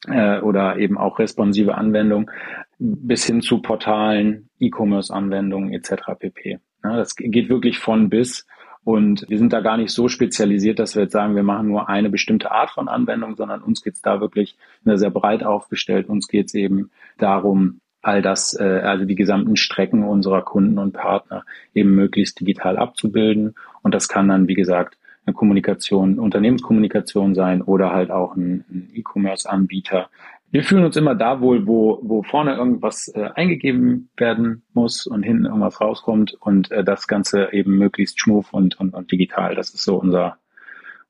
äh, 0.08 0.40
oder 0.40 0.78
eben 0.78 0.98
auch 0.98 1.20
responsive 1.20 1.76
Anwendungen, 1.76 2.32
bis 2.80 3.26
hin 3.26 3.42
zu 3.42 3.62
Portalen, 3.62 4.50
E-Commerce-Anwendungen 4.60 5.74
etc. 5.74 5.94
pp. 6.18 6.60
Ne? 6.84 6.98
Das 6.98 7.16
geht 7.16 7.50
wirklich 7.50 7.80
von 7.80 8.10
bis. 8.10 8.46
Und 8.84 9.26
wir 9.30 9.38
sind 9.38 9.54
da 9.54 9.62
gar 9.62 9.78
nicht 9.78 9.92
so 9.92 10.10
spezialisiert, 10.10 10.78
dass 10.78 10.96
wir 10.96 11.04
jetzt 11.04 11.14
sagen, 11.14 11.36
wir 11.36 11.44
machen 11.44 11.70
nur 11.70 11.88
eine 11.88 12.10
bestimmte 12.10 12.52
Art 12.52 12.70
von 12.72 12.90
Anwendung, 12.90 13.38
sondern 13.38 13.62
uns 13.62 13.82
geht's 13.82 14.02
da 14.02 14.20
wirklich 14.20 14.58
sehr 14.84 15.10
breit 15.10 15.44
aufgestellt. 15.44 16.10
Uns 16.10 16.28
geht's 16.28 16.54
eben 16.54 16.92
darum, 17.18 17.80
all 18.02 18.22
das, 18.22 18.60
äh, 18.60 18.82
also 18.84 19.06
die 19.06 19.16
gesamten 19.16 19.56
Strecken 19.56 20.04
unserer 20.04 20.42
Kunden 20.42 20.78
und 20.78 20.92
Partner 20.92 21.46
eben 21.74 21.96
möglichst 21.96 22.42
digital 22.42 22.78
abzubilden. 22.78 23.56
Und 23.82 23.96
das 23.96 24.10
kann 24.10 24.28
dann, 24.28 24.50
wie 24.50 24.54
gesagt, 24.54 24.98
eine 25.26 25.34
Kommunikation, 25.34 26.20
Unternehmenskommunikation 26.20 27.34
sein 27.34 27.62
oder 27.62 27.92
halt 27.92 28.12
auch 28.12 28.36
ein 28.36 28.90
E-Commerce-Anbieter. 28.94 30.10
Wir 30.54 30.64
fühlen 30.64 30.86
uns 30.86 30.96
immer 30.96 31.16
da 31.16 31.42
wohl, 31.42 31.66
wo, 31.66 32.00
wo 32.04 32.22
vorne 32.22 32.54
irgendwas 32.54 33.08
äh, 33.08 33.28
eingegeben 33.34 34.12
werden 34.16 34.62
muss 34.74 35.08
und 35.08 35.24
hinten 35.24 35.46
irgendwas 35.46 35.82
rauskommt 35.82 36.36
und 36.36 36.70
äh, 36.70 36.84
das 36.84 37.08
Ganze 37.08 37.52
eben 37.54 37.76
möglichst 37.80 38.20
schmuff 38.20 38.54
und, 38.54 38.80
und, 38.80 38.94
und 38.94 39.12
digital. 39.12 39.56
Das 39.56 39.74
ist 39.74 39.84
so 39.84 39.96
unser, 39.96 40.38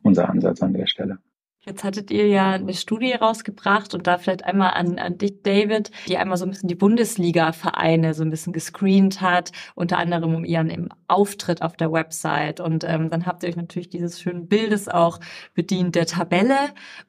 unser 0.01 0.29
Ansatz 0.29 0.63
an 0.63 0.71
der 0.71 0.87
Stelle. 0.87 1.17
Jetzt 1.65 1.85
hattet 1.85 2.11
ihr 2.11 2.27
ja 2.27 2.51
eine 2.51 2.73
Studie 2.73 3.13
rausgebracht 3.13 3.93
und 3.93 4.05
da 4.05 4.17
vielleicht 4.17 4.43
einmal 4.43 4.71
an, 4.73 4.99
an 4.99 5.17
dich, 5.17 5.43
David, 5.43 5.91
die 6.09 6.17
einmal 6.17 6.35
so 6.35 6.43
ein 6.43 6.51
bisschen 6.51 6.67
die 6.67 6.75
Bundesliga-Vereine 6.75 8.13
so 8.13 8.21
ein 8.21 8.29
bisschen 8.29 8.51
gescreent 8.51 9.21
hat, 9.21 9.53
unter 9.73 9.97
anderem 9.97 10.35
um 10.35 10.43
ihren 10.43 10.89
Auftritt 11.07 11.61
auf 11.61 11.77
der 11.77 11.93
Website. 11.93 12.59
Und 12.59 12.83
ähm, 12.83 13.09
dann 13.09 13.25
habt 13.25 13.43
ihr 13.43 13.49
euch 13.49 13.55
natürlich 13.55 13.87
dieses 13.87 14.19
schönen 14.19 14.49
Bildes 14.49 14.89
auch 14.89 15.21
bedient 15.53 15.95
der 15.95 16.05
Tabelle. 16.05 16.57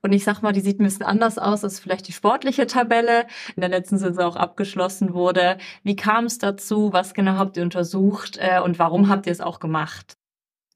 Und 0.02 0.12
ich 0.12 0.22
sag 0.22 0.40
mal, 0.40 0.52
die 0.52 0.60
sieht 0.60 0.78
ein 0.78 0.84
bisschen 0.84 1.06
anders 1.06 1.36
aus 1.36 1.64
als 1.64 1.80
vielleicht 1.80 2.06
die 2.06 2.12
sportliche 2.12 2.68
Tabelle, 2.68 3.26
in 3.56 3.60
der 3.60 3.70
letzten 3.70 3.98
Saison 3.98 4.24
auch 4.24 4.36
abgeschlossen 4.36 5.14
wurde. 5.14 5.58
Wie 5.82 5.96
kam 5.96 6.26
es 6.26 6.38
dazu? 6.38 6.92
Was 6.92 7.12
genau 7.12 7.38
habt 7.38 7.56
ihr 7.56 7.64
untersucht 7.64 8.38
äh, 8.38 8.60
und 8.60 8.78
warum 8.78 9.08
habt 9.08 9.26
ihr 9.26 9.32
es 9.32 9.40
auch 9.40 9.58
gemacht? 9.58 10.16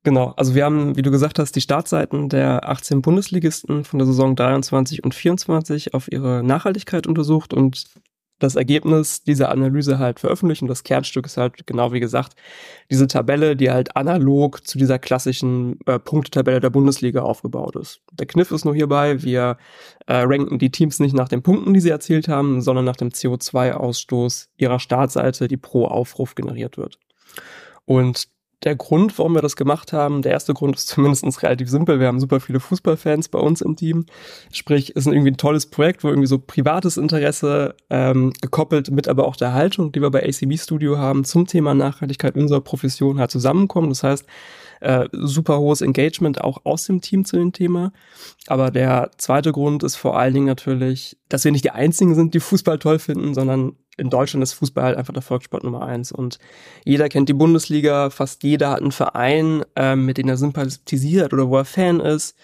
Genau, 0.04 0.32
also 0.36 0.54
wir 0.54 0.64
haben, 0.64 0.96
wie 0.96 1.02
du 1.02 1.10
gesagt 1.10 1.38
hast, 1.38 1.52
die 1.56 1.60
Startseiten 1.60 2.28
der 2.28 2.68
18 2.68 3.02
Bundesligisten 3.02 3.84
von 3.84 3.98
der 3.98 4.06
Saison 4.06 4.36
23 4.36 5.02
und 5.04 5.14
24 5.14 5.92
auf 5.92 6.10
ihre 6.10 6.42
Nachhaltigkeit 6.42 7.06
untersucht 7.06 7.52
und 7.52 7.86
das 8.38 8.54
Ergebnis 8.54 9.22
dieser 9.24 9.50
Analyse 9.50 9.98
halt 9.98 10.20
veröffentlicht. 10.20 10.62
Und 10.62 10.68
das 10.68 10.84
Kernstück 10.84 11.26
ist 11.26 11.36
halt, 11.36 11.66
genau 11.66 11.92
wie 11.92 12.00
gesagt, 12.00 12.34
diese 12.90 13.06
Tabelle, 13.06 13.56
die 13.56 13.70
halt 13.70 13.96
analog 13.96 14.66
zu 14.66 14.78
dieser 14.78 14.98
klassischen 14.98 15.78
äh, 15.86 15.98
Punktetabelle 15.98 16.60
der 16.60 16.70
Bundesliga 16.70 17.22
aufgebaut 17.22 17.76
ist. 17.76 18.00
Der 18.12 18.26
Kniff 18.26 18.50
ist 18.50 18.64
nur 18.64 18.74
hierbei, 18.74 19.22
wir 19.22 19.56
äh, 20.06 20.14
ranken 20.18 20.58
die 20.58 20.70
Teams 20.70 21.00
nicht 21.00 21.14
nach 21.14 21.28
den 21.28 21.42
Punkten, 21.42 21.74
die 21.74 21.80
sie 21.80 21.90
erzielt 21.90 22.28
haben, 22.28 22.60
sondern 22.60 22.84
nach 22.84 22.96
dem 22.96 23.08
CO2-Ausstoß 23.08 24.48
ihrer 24.56 24.78
Startseite, 24.78 25.48
die 25.48 25.56
pro 25.56 25.86
Aufruf 25.86 26.34
generiert 26.34 26.76
wird. 26.76 26.98
Und 27.84 28.28
der 28.64 28.74
Grund, 28.74 29.16
warum 29.18 29.34
wir 29.34 29.42
das 29.42 29.54
gemacht 29.54 29.92
haben, 29.92 30.22
der 30.22 30.32
erste 30.32 30.52
Grund 30.52 30.76
ist 30.76 30.88
zumindest 30.88 31.42
relativ 31.42 31.70
simpel. 31.70 32.00
Wir 32.00 32.08
haben 32.08 32.20
super 32.20 32.40
viele 32.40 32.60
Fußballfans 32.60 33.28
bei 33.28 33.38
uns 33.38 33.60
im 33.60 33.76
Team. 33.76 34.06
Sprich, 34.52 34.96
ist 34.96 35.06
irgendwie 35.06 35.30
ein 35.30 35.36
tolles 35.36 35.66
Projekt, 35.66 36.02
wo 36.02 36.08
irgendwie 36.08 36.26
so 36.26 36.38
privates 36.38 36.96
Interesse 36.96 37.76
ähm, 37.90 38.32
gekoppelt 38.40 38.90
mit 38.90 39.08
aber 39.08 39.26
auch 39.26 39.36
der 39.36 39.52
Haltung, 39.52 39.92
die 39.92 40.02
wir 40.02 40.10
bei 40.10 40.26
ACB 40.26 40.58
Studio 40.58 40.98
haben, 40.98 41.24
zum 41.24 41.46
Thema 41.46 41.74
Nachhaltigkeit 41.74 42.34
unserer 42.34 42.60
Profession 42.60 43.20
halt 43.20 43.30
zusammenkommen. 43.30 43.90
Das 43.90 44.02
heißt, 44.02 44.26
äh, 44.80 45.08
super 45.12 45.58
hohes 45.58 45.80
Engagement 45.80 46.40
auch 46.40 46.64
aus 46.64 46.84
dem 46.86 47.00
Team 47.00 47.24
zu 47.24 47.36
dem 47.36 47.52
Thema. 47.52 47.92
Aber 48.46 48.70
der 48.70 49.10
zweite 49.18 49.52
Grund 49.52 49.82
ist 49.82 49.96
vor 49.96 50.18
allen 50.18 50.34
Dingen 50.34 50.46
natürlich, 50.46 51.16
dass 51.28 51.44
wir 51.44 51.52
nicht 51.52 51.64
die 51.64 51.70
einzigen 51.70 52.14
sind, 52.14 52.34
die 52.34 52.40
Fußball 52.40 52.78
toll 52.78 52.98
finden, 52.98 53.34
sondern 53.34 53.76
in 53.98 54.10
Deutschland 54.10 54.42
ist 54.42 54.52
Fußball 54.54 54.84
halt 54.84 54.96
einfach 54.96 55.12
der 55.12 55.22
Volkssport 55.22 55.64
Nummer 55.64 55.82
eins. 55.82 56.12
Und 56.12 56.38
jeder 56.84 57.08
kennt 57.08 57.28
die 57.28 57.34
Bundesliga, 57.34 58.10
fast 58.10 58.44
jeder 58.44 58.70
hat 58.70 58.80
einen 58.80 58.92
Verein, 58.92 59.64
ähm, 59.76 60.06
mit 60.06 60.18
dem 60.18 60.28
er 60.28 60.36
sympathisiert 60.36 61.32
oder 61.32 61.48
wo 61.48 61.56
er 61.56 61.64
Fan 61.64 62.00
ist. 62.00 62.36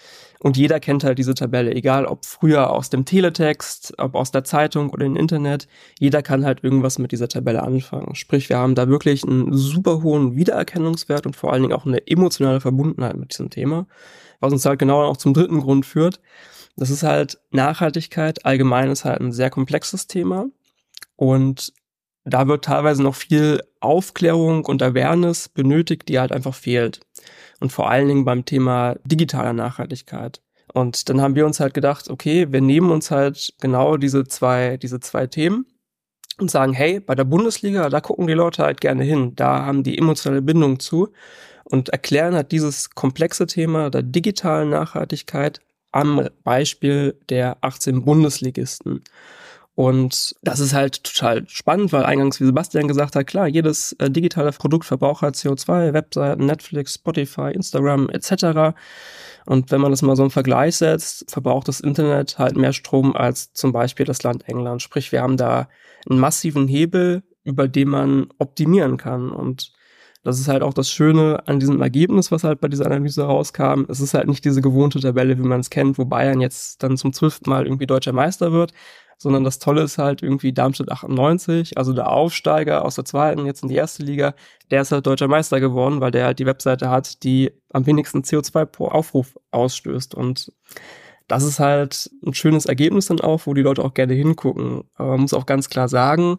Und 0.45 0.59
jeder 0.59 0.79
kennt 0.79 1.05
halt 1.05 1.17
diese 1.17 1.33
Tabelle, 1.33 1.75
egal 1.75 2.05
ob 2.05 2.27
früher 2.27 2.69
aus 2.69 2.91
dem 2.91 3.07
Teletext, 3.07 3.95
ob 3.97 4.15
aus 4.15 4.31
der 4.31 4.45
Zeitung 4.45 4.91
oder 4.91 5.07
im 5.07 5.17
Internet. 5.17 5.69
Jeder 5.99 6.21
kann 6.21 6.45
halt 6.45 6.63
irgendwas 6.63 6.99
mit 6.99 7.13
dieser 7.13 7.29
Tabelle 7.29 7.63
anfangen. 7.63 8.15
Sprich, 8.15 8.51
wir 8.51 8.59
haben 8.59 8.75
da 8.75 8.87
wirklich 8.87 9.25
einen 9.25 9.55
super 9.55 10.03
hohen 10.03 10.37
Wiedererkennungswert 10.37 11.25
und 11.25 11.35
vor 11.35 11.51
allen 11.51 11.63
Dingen 11.63 11.73
auch 11.73 11.87
eine 11.87 12.07
emotionale 12.07 12.61
Verbundenheit 12.61 13.17
mit 13.17 13.33
diesem 13.33 13.49
Thema. 13.49 13.87
Was 14.41 14.53
uns 14.53 14.67
halt 14.67 14.79
genau 14.79 15.05
auch 15.05 15.17
zum 15.17 15.33
dritten 15.33 15.61
Grund 15.61 15.87
führt. 15.87 16.21
Das 16.77 16.91
ist 16.91 17.05
halt 17.05 17.39
Nachhaltigkeit. 17.51 18.45
Allgemein 18.45 18.91
ist 18.91 19.07
halt 19.07 19.23
ein 19.23 19.33
sehr 19.33 19.49
komplexes 19.49 20.09
Thema. 20.09 20.49
Und 21.17 21.73
da 22.25 22.49
wird 22.49 22.65
teilweise 22.65 23.03
noch 23.03 23.15
viel 23.15 23.63
Aufklärung 23.81 24.65
und 24.65 24.83
Awareness 24.83 25.49
benötigt, 25.49 26.09
die 26.09 26.19
halt 26.19 26.33
einfach 26.33 26.55
fehlt. 26.55 27.01
Und 27.61 27.71
vor 27.71 27.91
allen 27.91 28.09
Dingen 28.09 28.25
beim 28.25 28.45
Thema 28.45 28.97
digitaler 29.05 29.53
Nachhaltigkeit. 29.53 30.41
Und 30.73 31.09
dann 31.09 31.21
haben 31.21 31.37
wir 31.37 31.47
uns 31.47 31.61
halt 31.61 31.75
gedacht, 31.75 32.11
okay, 32.11 32.51
wir 32.51 32.61
nehmen 32.61 32.91
uns 32.91 33.11
halt 33.11 33.55
genau 33.61 33.97
diese 33.97 34.25
zwei, 34.25 34.77
diese 34.77 35.01
zwei 35.01 35.27
Themen 35.27 35.67
und 36.39 36.51
sagen, 36.51 36.73
hey, 36.73 36.99
bei 36.99 37.15
der 37.15 37.25
Bundesliga, 37.25 37.89
da 37.91 38.01
gucken 38.01 38.27
die 38.27 38.33
Leute 38.33 38.65
halt 38.65 38.81
gerne 38.81 39.05
hin, 39.05 39.37
da 39.37 39.65
haben 39.65 39.85
die 39.85 39.97
emotionale 39.97 40.43
Bindung 40.43 40.81
zu 40.81 41.11
und 41.65 41.91
erklären 41.91 42.35
halt 42.35 42.51
dieses 42.53 42.91
komplexe 42.91 43.47
Thema 43.47 43.91
der 43.91 44.03
digitalen 44.03 44.71
Nachhaltigkeit 44.71 45.61
am 45.93 46.29
Beispiel 46.43 47.17
der 47.29 47.59
18 47.61 48.05
Bundesligisten. 48.05 49.05
Und 49.77 50.37
das 50.43 50.61
ist 50.61 50.73
halt 50.73 51.03
total 51.03 51.49
spannend, 51.49 51.93
weil 51.93 52.05
eingangs, 52.05 52.41
wie 52.41 52.45
Sebastian 52.45 52.87
gesagt 52.87 53.17
hat, 53.17 53.27
klar, 53.27 53.49
jedes 53.49 53.93
äh, 53.99 54.09
digitale 54.09 54.53
Produkt 54.53 54.85
verbraucht 54.85 55.23
halt 55.23 55.35
CO2, 55.35 55.93
Webseiten, 55.93 56.47
Netflix, 56.47 56.95
Spotify, 56.95 57.51
Instagram 57.53 58.09
etc. 58.09 58.77
Und 59.47 59.73
wenn 59.73 59.81
man 59.81 59.91
das 59.91 60.03
mal 60.03 60.15
so 60.15 60.23
im 60.23 60.31
Vergleich 60.31 60.77
setzt, 60.77 61.29
verbraucht 61.29 61.67
das 61.67 61.81
Internet 61.81 62.39
halt 62.39 62.57
mehr 62.57 62.73
Strom 62.73 63.17
als 63.17 63.53
zum 63.53 63.73
Beispiel 63.73 64.07
das 64.07 64.23
Land 64.23 64.49
England. 64.49 64.81
Sprich, 64.81 65.11
wir 65.11 65.23
haben 65.23 65.37
da 65.37 65.69
einen 66.09 66.21
massiven 66.21 66.69
Hebel, 66.69 67.25
über 67.43 67.67
den 67.67 67.89
man 67.89 68.29
optimieren 68.39 68.97
kann. 68.97 69.31
Und 69.31 69.73
das 70.25 70.41
ist 70.41 70.49
halt 70.49 70.63
auch 70.63 70.75
das 70.75 70.91
Schöne 70.91 71.47
an 71.47 71.61
diesem 71.61 71.81
Ergebnis, 71.83 72.33
was 72.33 72.45
halt 72.45 72.61
bei 72.61 72.69
dieser 72.69 72.87
Analyse 72.87 73.25
rauskam. 73.25 73.85
Es 73.89 74.01
ist 74.01 74.15
halt 74.15 74.27
nicht 74.27 74.45
diese 74.45 74.63
gewohnte 74.63 74.99
Tabelle, 74.99 75.39
wie 75.39 75.43
man 75.43 75.61
es 75.61 75.71
kennt, 75.71 75.99
wo 75.99 76.07
Bayern 76.07 76.41
jetzt 76.41 76.83
dann 76.83 76.97
zum 76.97 77.13
zwölften 77.13 77.51
Mal 77.51 77.67
irgendwie 77.67 77.87
deutscher 77.87 78.15
Meister 78.15 78.51
wird, 78.51 78.73
sondern 79.19 79.45
das 79.45 79.59
Tolle 79.59 79.83
ist 79.83 79.99
halt 79.99 80.23
irgendwie 80.23 80.55
Darmstadt 80.55 80.91
98, 80.91 81.77
also 81.77 81.93
der 81.93 82.11
Aufsteiger 82.11 82.85
aus 82.85 82.95
der 82.95 83.05
zweiten, 83.05 83.45
jetzt 83.45 83.63
in 83.63 83.69
die 83.69 83.77
erste 83.77 84.03
Liga, 84.03 84.35
der 84.71 84.83
ist 84.83 84.93
halt 84.93 85.07
deutscher 85.07 85.29
Meister 85.29 85.61
geworden, 85.61 86.01
weil 86.01 86.11
der 86.11 86.25
halt 86.25 86.39
die 86.39 86.47
Webseite 86.47 86.89
hat, 86.89 87.23
die 87.23 87.53
am 87.71 87.87
wenigsten 87.87 88.23
CO2 88.23 88.65
pro 88.65 88.89
Aufruf 88.89 89.39
ausstößt 89.51 90.15
und 90.15 90.53
das 91.29 91.45
ist 91.45 91.61
halt 91.61 92.11
ein 92.25 92.35
schönes 92.35 92.67
Ergebnis 92.67 93.07
dann 93.07 93.21
auch, 93.21 93.43
wo 93.47 93.55
die 93.55 93.63
Leute 93.63 93.83
auch 93.83 93.95
gerne 93.95 94.13
hingucken. 94.13 94.85
Aber 94.95 95.13
man 95.13 95.23
muss 95.23 95.33
auch 95.33 95.47
ganz 95.47 95.71
klar 95.71 95.89
sagen, 95.89 96.39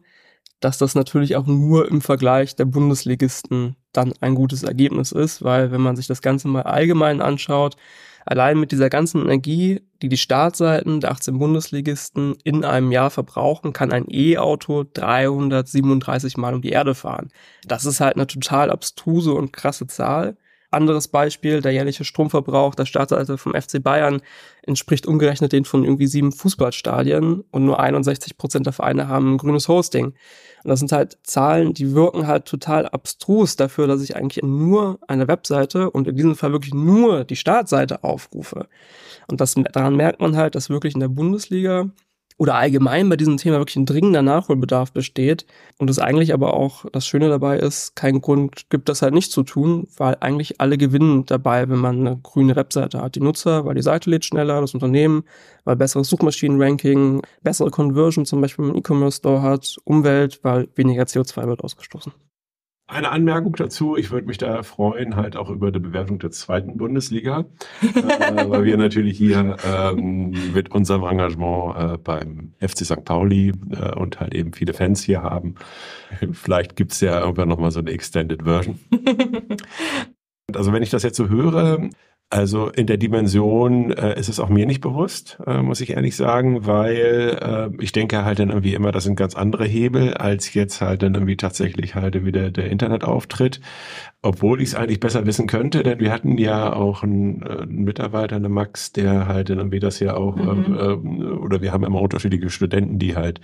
dass 0.60 0.78
das 0.78 0.96
natürlich 0.96 1.36
auch 1.36 1.46
nur 1.46 1.90
im 1.90 2.02
Vergleich 2.02 2.56
der 2.56 2.66
Bundesligisten 2.66 3.76
dann 3.92 4.14
ein 4.22 4.36
gutes 4.36 4.64
Ergebnis 4.64 5.12
ist, 5.12 5.44
weil 5.44 5.72
wenn 5.72 5.82
man 5.82 5.96
sich 5.96 6.08
das 6.08 6.22
Ganze 6.22 6.48
mal 6.48 6.64
allgemein 6.64 7.22
anschaut, 7.22 7.78
Allein 8.26 8.60
mit 8.60 8.72
dieser 8.72 8.90
ganzen 8.90 9.22
Energie, 9.22 9.82
die 10.02 10.10
die 10.10 10.18
Startseiten 10.18 11.00
der 11.00 11.12
18 11.12 11.38
Bundesligisten 11.38 12.36
in 12.44 12.66
einem 12.66 12.92
Jahr 12.92 13.12
verbrauchen, 13.12 13.72
kann 13.72 13.92
ein 13.92 14.06
E-Auto 14.10 14.84
337 14.94 16.36
Mal 16.36 16.56
um 16.56 16.62
die 16.64 16.70
Erde 16.70 16.96
fahren. 16.96 17.30
Das 17.66 17.86
ist 17.86 18.00
halt 18.00 18.16
eine 18.16 18.26
total 18.26 18.72
abstruse 18.72 19.32
und 19.32 19.54
krasse 19.54 19.86
Zahl. 19.86 20.38
Anderes 20.76 21.08
Beispiel, 21.08 21.62
der 21.62 21.72
jährliche 21.72 22.04
Stromverbrauch 22.04 22.76
der 22.76 22.86
Startseite 22.86 23.38
vom 23.38 23.54
FC 23.54 23.82
Bayern 23.82 24.22
entspricht 24.62 25.08
umgerechnet 25.08 25.52
den 25.52 25.66
von 25.66 25.84
irgendwie 25.84 26.08
sieben 26.08 26.32
Fußballstadien 26.32 27.44
und 27.50 27.66
nur 27.66 27.80
61 27.80 28.38
Prozent 28.38 28.66
der 28.66 28.74
Vereine 28.74 29.08
haben 29.08 29.34
ein 29.34 29.38
grünes 29.38 29.68
Hosting. 29.68 30.14
Und 30.64 30.70
das 30.70 30.80
sind 30.80 30.92
halt 30.92 31.18
Zahlen, 31.24 31.74
die 31.74 31.94
wirken 31.94 32.28
halt 32.28 32.46
total 32.46 32.88
abstrus 32.88 33.56
dafür, 33.56 33.88
dass 33.88 34.02
ich 34.02 34.16
eigentlich 34.16 34.44
nur 34.44 35.00
eine 35.08 35.28
Webseite 35.28 35.92
und 35.92 36.08
in 36.08 36.16
diesem 36.16 36.36
Fall 36.36 36.52
wirklich 36.52 36.74
nur 36.74 37.24
die 37.24 37.36
Startseite 37.36 38.04
aufrufe. 38.04 38.68
Und 39.28 39.42
das, 39.42 39.56
daran 39.74 39.96
merkt 39.96 40.22
man 40.22 40.36
halt, 40.36 40.56
dass 40.56 40.70
wirklich 40.70 40.94
in 40.94 41.00
der 41.00 41.08
Bundesliga 41.08 41.90
oder 42.38 42.56
allgemein 42.56 43.08
bei 43.08 43.16
diesem 43.16 43.38
Thema 43.38 43.58
wirklich 43.58 43.78
ein 43.78 43.86
dringender 43.86 44.22
Nachholbedarf 44.22 44.92
besteht 44.92 45.46
und 45.78 45.90
es 45.90 46.00
eigentlich 46.00 46.34
aber 46.34 46.54
auch 46.54 46.86
das 46.92 47.08
Schöne 47.08 47.30
dabei 47.30 47.58
ist, 47.60 47.96
keinen 47.96 48.22
Grund 48.22 48.70
gibt, 48.70 48.90
das 48.90 49.02
halt 49.02 49.14
nicht 49.14 49.32
zu 49.32 49.44
tun, 49.44 49.88
weil 49.98 50.18
eigentlich 50.20 50.60
alle 50.60 50.78
gewinnen 50.78 51.26
dabei, 51.26 51.70
wenn 51.70 51.80
man 51.80 52.00
eine 52.00 52.18
grüne 52.22 52.56
Webseite 52.56 53.02
hat. 53.02 53.16
Die 53.16 53.22
Nutzer, 53.22 53.66
weil 53.66 53.76
die 53.76 53.82
Seite 53.82 54.10
lädt 54.10 54.26
schneller, 54.26 54.60
das 54.60 54.74
Unternehmen, 54.74 55.24
weil 55.64 55.78
besseres 55.78 56.10
Suchmaschinenranking, 56.10 57.22
bessere 57.42 57.72
Conversion 57.72 58.26
zum 58.26 58.42
Beispiel 58.42 58.66
im 58.66 58.76
E-Commerce 58.76 59.18
Store 59.18 59.42
hat, 59.42 59.78
Umwelt, 59.86 60.40
weil 60.44 60.68
weniger 60.76 61.04
CO2 61.04 61.48
wird 61.48 61.64
ausgestoßen. 61.64 62.12
Eine 62.88 63.10
Anmerkung 63.10 63.56
dazu, 63.56 63.98
ich 63.98 64.12
würde 64.12 64.28
mich 64.28 64.38
da 64.38 64.62
freuen, 64.62 65.16
halt 65.16 65.36
auch 65.36 65.50
über 65.50 65.72
die 65.72 65.80
Bewertung 65.80 66.20
der 66.20 66.30
zweiten 66.30 66.78
Bundesliga, 66.78 67.46
äh, 67.82 68.48
weil 68.48 68.64
wir 68.64 68.78
natürlich 68.78 69.18
hier 69.18 69.58
ähm, 69.66 70.36
mit 70.54 70.70
unserem 70.70 71.04
Engagement 71.04 71.76
äh, 71.78 71.98
beim 71.98 72.54
FC 72.60 72.86
St. 72.86 73.04
Pauli 73.04 73.54
äh, 73.72 73.96
und 73.96 74.20
halt 74.20 74.36
eben 74.36 74.54
viele 74.54 74.76
Fans 74.76 75.02
hier 75.02 75.24
haben. 75.24 75.56
Vielleicht 76.34 76.76
gibt's 76.76 77.02
ja 77.02 77.20
irgendwann 77.20 77.50
nochmal 77.50 77.72
so 77.72 77.80
eine 77.80 77.90
Extended 77.90 78.44
Version. 78.44 78.78
also 80.54 80.72
wenn 80.72 80.84
ich 80.84 80.92
das 80.92 81.02
jetzt 81.02 81.18
so 81.18 81.28
höre, 81.28 81.90
also 82.30 82.70
in 82.70 82.88
der 82.88 82.98
Dimension 82.98 83.92
äh, 83.92 84.20
ist 84.20 84.30
es 84.30 84.40
auch 84.40 84.50
mir 84.50 84.66
nicht 84.66 84.82
bewusst, 84.82 85.38
äh, 85.46 85.62
muss 85.62 85.80
ich 85.80 85.92
ehrlich 85.92 86.16
sagen, 86.16 86.66
weil 86.66 87.38
äh, 87.78 87.84
ich 87.84 87.92
denke 87.92 88.26
halt 88.26 88.40
dann 88.40 88.50
irgendwie 88.50 88.74
immer, 88.74 88.92
das 88.92 89.04
sind 89.04 89.16
ganz 89.16 89.36
andere 89.36 89.66
Hebel, 89.66 90.16
als 90.16 90.54
jetzt 90.54 90.82
halt 90.82 91.04
dann 91.04 91.14
irgendwie 91.14 91.38
tatsächlich 91.38 91.96
halt 91.96 92.26
wieder 92.26 92.50
der 92.52 92.70
Internetauftritt 92.70 93.62
obwohl 94.26 94.60
ich 94.60 94.70
es 94.70 94.76
eigentlich 94.76 95.00
besser 95.00 95.28
wissen 95.28 95.46
könnte, 95.46 95.84
denn 95.84 96.00
wir 96.00 96.12
hatten 96.12 96.40
ja 96.40 96.74
auch 96.74 97.04
einen, 97.04 97.44
äh, 97.44 97.62
einen 97.62 97.84
Mitarbeiter, 97.84 98.36
eine 98.36 98.50
Max, 98.50 98.92
der 98.92 99.28
halt 99.28 99.52
irgendwie 99.52 99.80
das 99.80 100.00
ja 100.00 100.16
auch, 100.16 100.36
mhm. 100.36 100.76
äh, 100.76 101.36
oder 101.36 101.62
wir 101.62 101.72
haben 101.72 101.84
immer 101.84 102.02
unterschiedliche 102.02 102.50
Studenten, 102.50 102.98
die 102.98 103.16
halt 103.16 103.40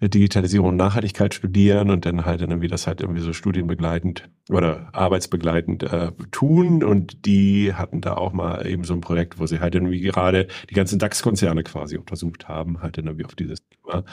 Digitalisierung 0.00 0.68
und 0.68 0.76
Nachhaltigkeit 0.76 1.34
studieren 1.34 1.90
und 1.90 2.06
dann 2.06 2.24
halt 2.24 2.42
irgendwie 2.42 2.68
das 2.68 2.86
halt 2.86 3.00
irgendwie 3.00 3.22
so 3.22 3.32
studienbegleitend 3.32 4.28
oder 4.50 4.88
arbeitsbegleitend 4.92 5.82
äh, 5.82 6.12
tun 6.30 6.84
und 6.84 7.26
die 7.26 7.74
hatten 7.74 8.00
da 8.00 8.14
auch 8.14 8.32
mal 8.32 8.66
eben 8.66 8.84
so 8.84 8.94
ein 8.94 9.00
Projekt, 9.00 9.40
wo 9.40 9.46
sie 9.46 9.58
halt 9.58 9.74
irgendwie 9.74 10.00
gerade 10.00 10.46
die 10.70 10.74
ganzen 10.74 11.00
DAX-Konzerne 11.00 11.64
quasi 11.64 11.96
untersucht 11.96 12.46
haben, 12.46 12.80
halt 12.82 12.98
dann 12.98 13.06
irgendwie 13.06 13.24
auf 13.24 13.34
dieses 13.34 13.62
Thema 13.66 14.04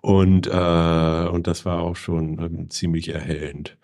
und 0.00 0.48
äh, 0.48 1.28
und 1.28 1.46
das 1.46 1.64
war 1.64 1.82
auch 1.82 1.96
schon 1.96 2.40
ähm, 2.40 2.70
ziemlich 2.70 3.14
erhellend. 3.14 3.76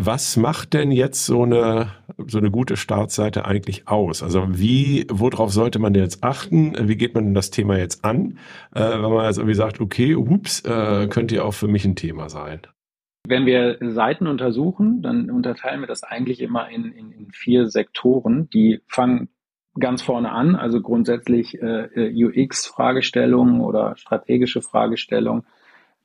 Was 0.00 0.36
macht 0.36 0.74
denn 0.74 0.92
jetzt 0.92 1.26
so 1.26 1.42
eine, 1.42 1.88
so 2.28 2.38
eine 2.38 2.52
gute 2.52 2.76
Startseite 2.76 3.46
eigentlich 3.46 3.88
aus? 3.88 4.22
Also 4.22 4.46
wie, 4.48 5.04
worauf 5.10 5.50
sollte 5.52 5.80
man 5.80 5.92
denn 5.92 6.04
jetzt 6.04 6.22
achten? 6.22 6.76
Wie 6.88 6.94
geht 6.94 7.16
man 7.16 7.24
denn 7.24 7.34
das 7.34 7.50
Thema 7.50 7.76
jetzt 7.78 8.04
an? 8.04 8.38
Äh, 8.72 8.80
wenn 8.92 9.10
man 9.10 9.24
jetzt 9.24 9.38
irgendwie 9.38 9.56
sagt, 9.56 9.80
okay, 9.80 10.14
ups, 10.14 10.60
äh, 10.60 11.08
könnte 11.08 11.34
ja 11.34 11.42
auch 11.42 11.54
für 11.54 11.66
mich 11.66 11.84
ein 11.84 11.96
Thema 11.96 12.28
sein. 12.28 12.60
Wenn 13.26 13.44
wir 13.44 13.78
Seiten 13.80 14.28
untersuchen, 14.28 15.02
dann 15.02 15.30
unterteilen 15.30 15.80
wir 15.80 15.88
das 15.88 16.04
eigentlich 16.04 16.42
immer 16.42 16.68
in, 16.68 16.92
in, 16.92 17.10
in 17.10 17.32
vier 17.32 17.66
Sektoren, 17.66 18.48
die 18.50 18.80
fangen 18.86 19.30
ganz 19.80 20.02
vorne 20.02 20.30
an, 20.30 20.54
also 20.54 20.80
grundsätzlich 20.80 21.60
äh, 21.60 22.12
UX-Fragestellungen 22.14 23.62
oder 23.62 23.96
strategische 23.96 24.62
Fragestellungen. 24.62 25.42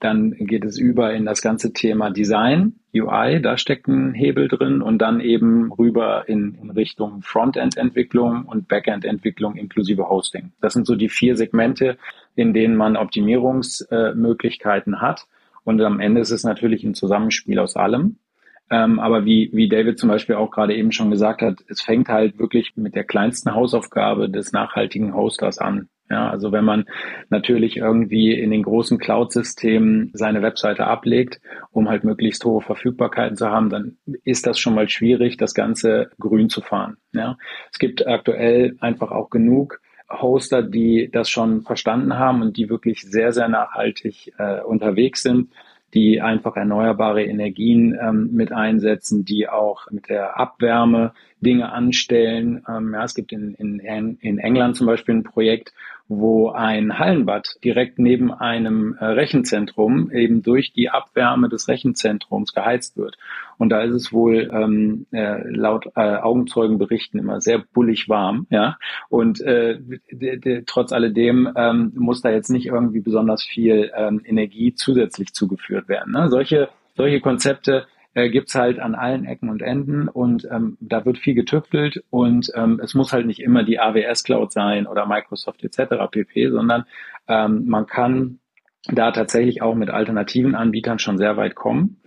Dann 0.03 0.31
geht 0.31 0.65
es 0.65 0.77
über 0.77 1.13
in 1.13 1.24
das 1.24 1.41
ganze 1.41 1.72
Thema 1.72 2.10
Design, 2.10 2.74
UI, 2.93 3.41
da 3.41 3.57
steckt 3.57 3.88
ein 3.88 4.13
Hebel 4.13 4.50
drin 4.50 4.81
und 4.81 4.98
dann 4.98 5.22
eben 5.22 5.72
rüber 5.72 6.25
in, 6.27 6.57
in 6.62 6.72
Richtung 6.72 7.22
Frontend-Entwicklung 7.22 8.43
und 8.43 8.67
Backend-Entwicklung 8.67 9.55
inklusive 9.55 10.10
Hosting. 10.10 10.51
Das 10.60 10.74
sind 10.74 10.86
so 10.86 10.98
die 10.98 11.07
vier 11.07 11.38
Segmente, 11.38 11.98
in 12.36 12.53
denen 12.53 12.75
man 12.75 12.98
Optimierungsmöglichkeiten 12.98 15.00
hat. 15.00 15.25
Und 15.63 15.79
am 15.79 16.01
Ende 16.01 16.19
ist 16.19 16.31
es 16.31 16.43
natürlich 16.43 16.83
ein 16.83 16.95
Zusammenspiel 16.95 17.60
aus 17.60 17.77
allem. 17.77 18.17
Ähm, 18.69 19.00
aber 19.00 19.24
wie, 19.24 19.51
wie 19.53 19.69
David 19.69 20.00
zum 20.00 20.10
Beispiel 20.10 20.36
auch 20.36 20.51
gerade 20.51 20.75
eben 20.75 20.91
schon 20.91 21.12
gesagt 21.12 21.41
hat, 21.41 21.63
es 21.69 21.81
fängt 21.81 22.10
halt 22.10 22.39
wirklich 22.39 22.74
mit 22.75 22.93
der 22.93 23.05
kleinsten 23.05 23.55
Hausaufgabe 23.55 24.29
des 24.29 24.51
nachhaltigen 24.51 25.15
Hosters 25.15 25.60
an. 25.60 25.88
Ja, 26.10 26.29
also 26.29 26.51
wenn 26.51 26.65
man 26.65 26.86
natürlich 27.29 27.77
irgendwie 27.77 28.33
in 28.33 28.51
den 28.51 28.63
großen 28.63 28.98
Cloud-Systemen 28.98 30.12
seine 30.13 30.41
Webseite 30.41 30.86
ablegt, 30.86 31.39
um 31.72 31.89
halt 31.89 32.03
möglichst 32.03 32.43
hohe 32.45 32.62
Verfügbarkeiten 32.62 33.38
zu 33.38 33.50
haben, 33.50 33.69
dann 33.69 33.98
ist 34.24 34.45
das 34.45 34.60
schon 34.60 34.75
mal 34.75 34.89
schwierig, 34.89 35.38
das 35.38 35.53
Ganze 35.53 36.12
grün 36.19 36.50
zu 36.50 36.62
fahren. 36.62 36.98
Ja, 37.13 37.38
es 37.72 37.79
gibt 37.79 38.05
aktuell 38.05 38.75
einfach 38.79 39.12
auch 39.12 39.29
genug 39.29 39.79
Hoster, 40.10 40.62
die 40.62 41.10
das 41.12 41.29
schon 41.29 41.62
verstanden 41.63 42.19
haben 42.19 42.41
und 42.41 42.57
die 42.57 42.69
wirklich 42.69 43.01
sehr, 43.01 43.31
sehr 43.31 43.48
nachhaltig 43.48 44.33
äh, 44.38 44.62
unterwegs 44.62 45.24
sind 45.24 45.50
die 45.93 46.21
einfach 46.21 46.55
erneuerbare 46.55 47.23
Energien 47.23 47.97
ähm, 48.01 48.29
mit 48.33 48.51
einsetzen, 48.51 49.25
die 49.25 49.47
auch 49.47 49.89
mit 49.91 50.09
der 50.09 50.39
Abwärme 50.39 51.13
Dinge 51.41 51.71
anstellen. 51.71 52.63
Ähm, 52.67 52.93
ja, 52.93 53.03
es 53.03 53.13
gibt 53.13 53.31
in, 53.31 53.53
in, 53.55 53.79
in 54.21 54.38
England 54.39 54.75
zum 54.75 54.88
Beispiel 54.88 55.15
ein 55.15 55.23
Projekt, 55.23 55.73
wo 56.07 56.50
ein 56.50 57.00
Hallenbad 57.00 57.55
direkt 57.63 57.98
neben 57.98 58.33
einem 58.33 58.95
äh, 59.00 59.05
Rechenzentrum 59.05 60.12
eben 60.12 60.43
durch 60.43 60.74
die 60.74 60.89
Abwärme 60.89 61.50
des 61.50 61.67
Rechenzentrums 61.67 62.53
geheizt 62.53 62.98
wird. 62.98 63.17
Und 63.57 63.69
da 63.69 63.81
ist 63.81 63.93
es 63.93 64.12
wohl 64.12 64.50
ähm, 64.53 65.05
äh, 65.12 65.48
laut 65.48 65.88
äh, 65.95 66.17
Augenzeugenberichten 66.17 67.19
immer 67.19 67.39
sehr 67.39 67.60
bullig 67.60 68.10
warm, 68.10 68.48
ja. 68.50 68.77
Und 69.10 69.41
äh, 69.41 69.79
trotz 70.65 70.91
alledem 70.91 71.50
ähm, 71.55 71.93
muss 71.95 72.22
da 72.22 72.29
jetzt 72.29 72.50
nicht 72.50 72.67
irgendwie 72.67 73.01
besonders 73.01 73.43
viel 73.43 73.91
ähm, 73.95 74.22
Energie 74.25 74.74
zusätzlich 74.74 75.33
zugeführt 75.33 75.88
werden. 75.88 76.13
Ne? 76.13 76.29
Solche 76.29 76.69
solche 76.95 77.22
Konzepte 77.22 77.88
äh, 78.13 78.29
gibt's 78.29 78.55
halt 78.55 78.79
an 78.79 78.96
allen 78.96 79.25
Ecken 79.25 79.50
und 79.50 79.62
Enden 79.62 80.08
und 80.08 80.48
ähm, 80.50 80.77
da 80.79 81.05
wird 81.05 81.17
viel 81.17 81.34
getüftelt 81.34 82.03
und 82.10 82.51
ähm, 82.55 82.79
es 82.84 82.93
muss 82.93 83.13
halt 83.13 83.25
nicht 83.25 83.41
immer 83.41 83.63
die 83.63 83.79
AWS 83.79 84.24
Cloud 84.24 84.51
sein 84.51 84.88
oder 84.88 85.05
Microsoft 85.05 85.63
etc. 85.63 86.12
pp, 86.12 86.50
sondern 86.50 86.86
ähm, 87.27 87.65
man 87.67 87.86
kann 87.88 88.39
da 88.88 89.12
tatsächlich 89.12 89.62
auch 89.62 89.75
mit 89.75 89.89
alternativen 89.89 90.55
Anbietern 90.55 91.00
schon 91.00 91.17
sehr 91.17 91.38
weit 91.38 91.55
kommen 91.55 92.01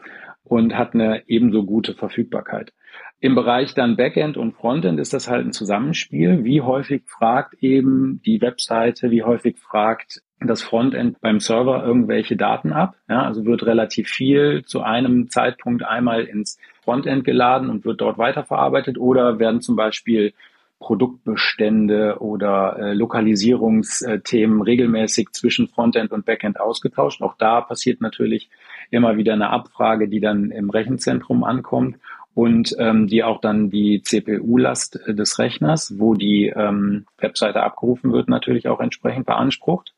und 0.45 0.77
hat 0.77 0.95
eine 0.95 1.23
ebenso 1.29 1.65
gute 1.65 1.95
Verfügbarkeit. 1.95 2.73
Im 3.19 3.35
Bereich 3.35 3.75
dann 3.75 3.97
Backend 3.97 4.37
und 4.37 4.53
Frontend 4.53 5.01
ist 5.01 5.15
das 5.15 5.29
halt 5.29 5.47
ein 5.47 5.53
Zusammenspiel. 5.53 6.45
Wie 6.45 6.61
häufig 6.61 7.03
fragt 7.07 7.55
eben 7.63 8.21
die 8.27 8.43
Webseite, 8.43 9.11
wie 9.11 9.23
häufig 9.23 9.59
fragt 9.59 10.23
das 10.41 10.63
Frontend 10.63 11.21
beim 11.21 11.41
Server 11.41 11.85
irgendwelche 11.85 12.37
Daten 12.37 12.73
ab. 12.73 12.97
Ja, 13.09 13.23
also 13.23 13.45
wird 13.47 13.65
relativ 13.65 14.09
viel 14.09 14.65
zu 14.65 14.83
einem 14.83 15.31
Zeitpunkt 15.31 15.83
einmal 15.83 16.25
ins 16.25 16.59
Frontend 16.83 17.25
geladen 17.25 17.71
und 17.71 17.85
wird 17.85 18.01
dort 18.01 18.19
weiterverarbeitet 18.19 18.99
oder 18.99 19.39
werden 19.39 19.61
zum 19.61 19.77
Beispiel 19.77 20.35
Produktbestände 20.79 22.19
oder 22.21 22.77
äh, 22.79 22.93
Lokalisierungsthemen 22.93 24.61
regelmäßig 24.61 25.31
zwischen 25.33 25.69
Frontend 25.69 26.13
und 26.13 26.27
Backend 26.27 26.61
ausgetauscht. 26.61 27.23
Auch 27.23 27.35
da 27.39 27.63
passiert 27.63 28.03
natürlich 28.03 28.51
immer 28.91 29.17
wieder 29.17 29.33
eine 29.33 29.51
Abfrage, 29.51 30.09
die 30.09 30.21
dann 30.21 30.51
im 30.51 30.69
Rechenzentrum 30.69 31.45
ankommt 31.45 31.97
und 32.35 32.77
ähm, 32.79 33.07
die 33.07 33.25
auch 33.25 33.41
dann 33.41 33.71
die 33.71 34.03
CPU-Last 34.03 35.01
des 35.09 35.39
Rechners, 35.39 35.95
wo 35.99 36.15
die 36.15 36.53
ähm, 36.55 37.07
Webseite 37.17 37.63
abgerufen 37.63 38.13
wird, 38.13 38.29
natürlich 38.29 38.69
auch 38.69 38.81
entsprechend 38.81 39.25
beansprucht. 39.25 39.95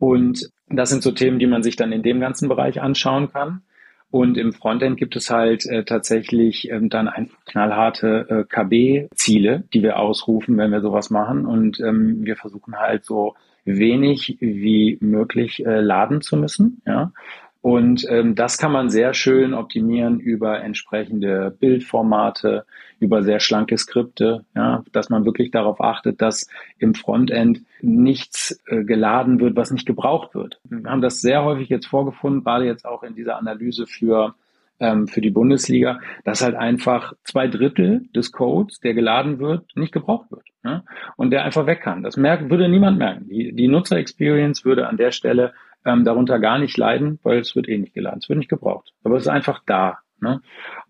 Und 0.00 0.50
das 0.68 0.88
sind 0.88 1.02
so 1.02 1.12
Themen, 1.12 1.38
die 1.38 1.46
man 1.46 1.62
sich 1.62 1.76
dann 1.76 1.92
in 1.92 2.02
dem 2.02 2.18
ganzen 2.20 2.48
Bereich 2.48 2.80
anschauen 2.80 3.30
kann. 3.30 3.62
Und 4.10 4.36
im 4.38 4.52
Frontend 4.52 4.96
gibt 4.96 5.14
es 5.14 5.30
halt 5.30 5.66
äh, 5.66 5.84
tatsächlich 5.84 6.68
ähm, 6.70 6.88
dann 6.88 7.06
einfach 7.06 7.44
knallharte 7.44 8.26
äh, 8.28 8.44
KB-Ziele, 8.44 9.64
die 9.72 9.82
wir 9.82 10.00
ausrufen, 10.00 10.56
wenn 10.56 10.72
wir 10.72 10.80
sowas 10.80 11.10
machen. 11.10 11.46
Und 11.46 11.78
ähm, 11.78 12.24
wir 12.24 12.34
versuchen 12.34 12.76
halt 12.76 13.04
so 13.04 13.34
wenig 13.64 14.38
wie 14.40 14.98
möglich 15.00 15.64
äh, 15.64 15.80
laden 15.80 16.22
zu 16.22 16.36
müssen. 16.36 16.82
Ja? 16.86 17.12
Und 17.62 18.06
ähm, 18.08 18.34
das 18.34 18.56
kann 18.56 18.72
man 18.72 18.88
sehr 18.88 19.12
schön 19.12 19.52
optimieren 19.52 20.18
über 20.18 20.62
entsprechende 20.62 21.54
Bildformate, 21.60 22.64
über 23.00 23.22
sehr 23.22 23.38
schlanke 23.38 23.76
Skripte, 23.76 24.46
ja, 24.56 24.82
dass 24.92 25.10
man 25.10 25.26
wirklich 25.26 25.50
darauf 25.50 25.80
achtet, 25.80 26.22
dass 26.22 26.48
im 26.78 26.94
Frontend 26.94 27.62
nichts 27.82 28.58
äh, 28.66 28.82
geladen 28.84 29.40
wird, 29.40 29.56
was 29.56 29.72
nicht 29.72 29.86
gebraucht 29.86 30.34
wird. 30.34 30.58
Wir 30.64 30.90
haben 30.90 31.02
das 31.02 31.20
sehr 31.20 31.44
häufig 31.44 31.68
jetzt 31.68 31.86
vorgefunden, 31.86 32.44
gerade 32.44 32.64
jetzt 32.64 32.86
auch 32.86 33.02
in 33.02 33.14
dieser 33.14 33.36
Analyse 33.36 33.86
für 33.86 34.34
ähm, 34.80 35.06
für 35.06 35.20
die 35.20 35.30
Bundesliga, 35.30 36.00
dass 36.24 36.42
halt 36.42 36.56
einfach 36.56 37.12
zwei 37.24 37.46
Drittel 37.46 38.08
des 38.14 38.32
Codes, 38.32 38.80
der 38.80 38.94
geladen 38.94 39.38
wird, 39.38 39.76
nicht 39.76 39.92
gebraucht 39.92 40.30
wird. 40.30 40.44
Ne? 40.62 40.82
Und 41.16 41.30
der 41.30 41.44
einfach 41.44 41.66
weg 41.66 41.82
kann. 41.82 42.02
Das 42.02 42.16
merkt, 42.16 42.50
würde 42.50 42.68
niemand 42.68 42.98
merken. 42.98 43.28
Die, 43.28 43.52
die 43.54 43.68
Nutzer-Experience 43.68 44.64
würde 44.64 44.88
an 44.88 44.96
der 44.96 45.12
Stelle 45.12 45.52
ähm, 45.84 46.04
darunter 46.04 46.38
gar 46.38 46.58
nicht 46.58 46.76
leiden, 46.76 47.18
weil 47.22 47.38
es 47.38 47.54
wird 47.54 47.68
eh 47.68 47.78
nicht 47.78 47.94
geladen, 47.94 48.20
es 48.22 48.28
wird 48.28 48.38
nicht 48.38 48.50
gebraucht. 48.50 48.92
Aber 49.04 49.16
es 49.16 49.22
ist 49.22 49.28
einfach 49.28 49.62
da. 49.66 49.98
Ne? 50.20 50.40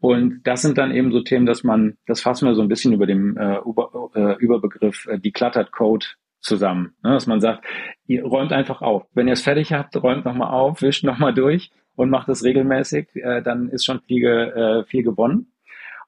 Und 0.00 0.42
das 0.44 0.62
sind 0.62 0.78
dann 0.78 0.92
eben 0.92 1.12
so 1.12 1.20
Themen, 1.20 1.46
dass 1.46 1.62
man, 1.62 1.96
das 2.06 2.20
fassen 2.20 2.48
wir 2.48 2.54
so 2.54 2.62
ein 2.62 2.68
bisschen 2.68 2.92
über 2.92 3.06
dem 3.06 3.36
äh, 3.36 3.58
über, 3.58 4.10
äh, 4.14 4.36
Überbegriff 4.38 5.06
äh, 5.06 5.18
Decluttered 5.18 5.70
Code 5.70 6.06
zusammen. 6.40 6.94
Ne? 7.04 7.12
Dass 7.12 7.26
man 7.26 7.40
sagt, 7.40 7.64
ihr 8.06 8.24
räumt 8.24 8.52
einfach 8.52 8.82
auf. 8.82 9.06
Wenn 9.14 9.28
ihr 9.28 9.34
es 9.34 9.42
fertig 9.42 9.72
habt, 9.72 9.96
räumt 10.02 10.24
nochmal 10.24 10.50
auf, 10.50 10.82
wischt 10.82 11.04
nochmal 11.04 11.34
durch 11.34 11.70
und 12.00 12.08
macht 12.08 12.30
es 12.30 12.42
regelmäßig, 12.42 13.08
äh, 13.16 13.42
dann 13.42 13.68
ist 13.68 13.84
schon 13.84 14.00
viel, 14.00 14.24
äh, 14.24 14.84
viel 14.84 15.02
gewonnen. 15.02 15.52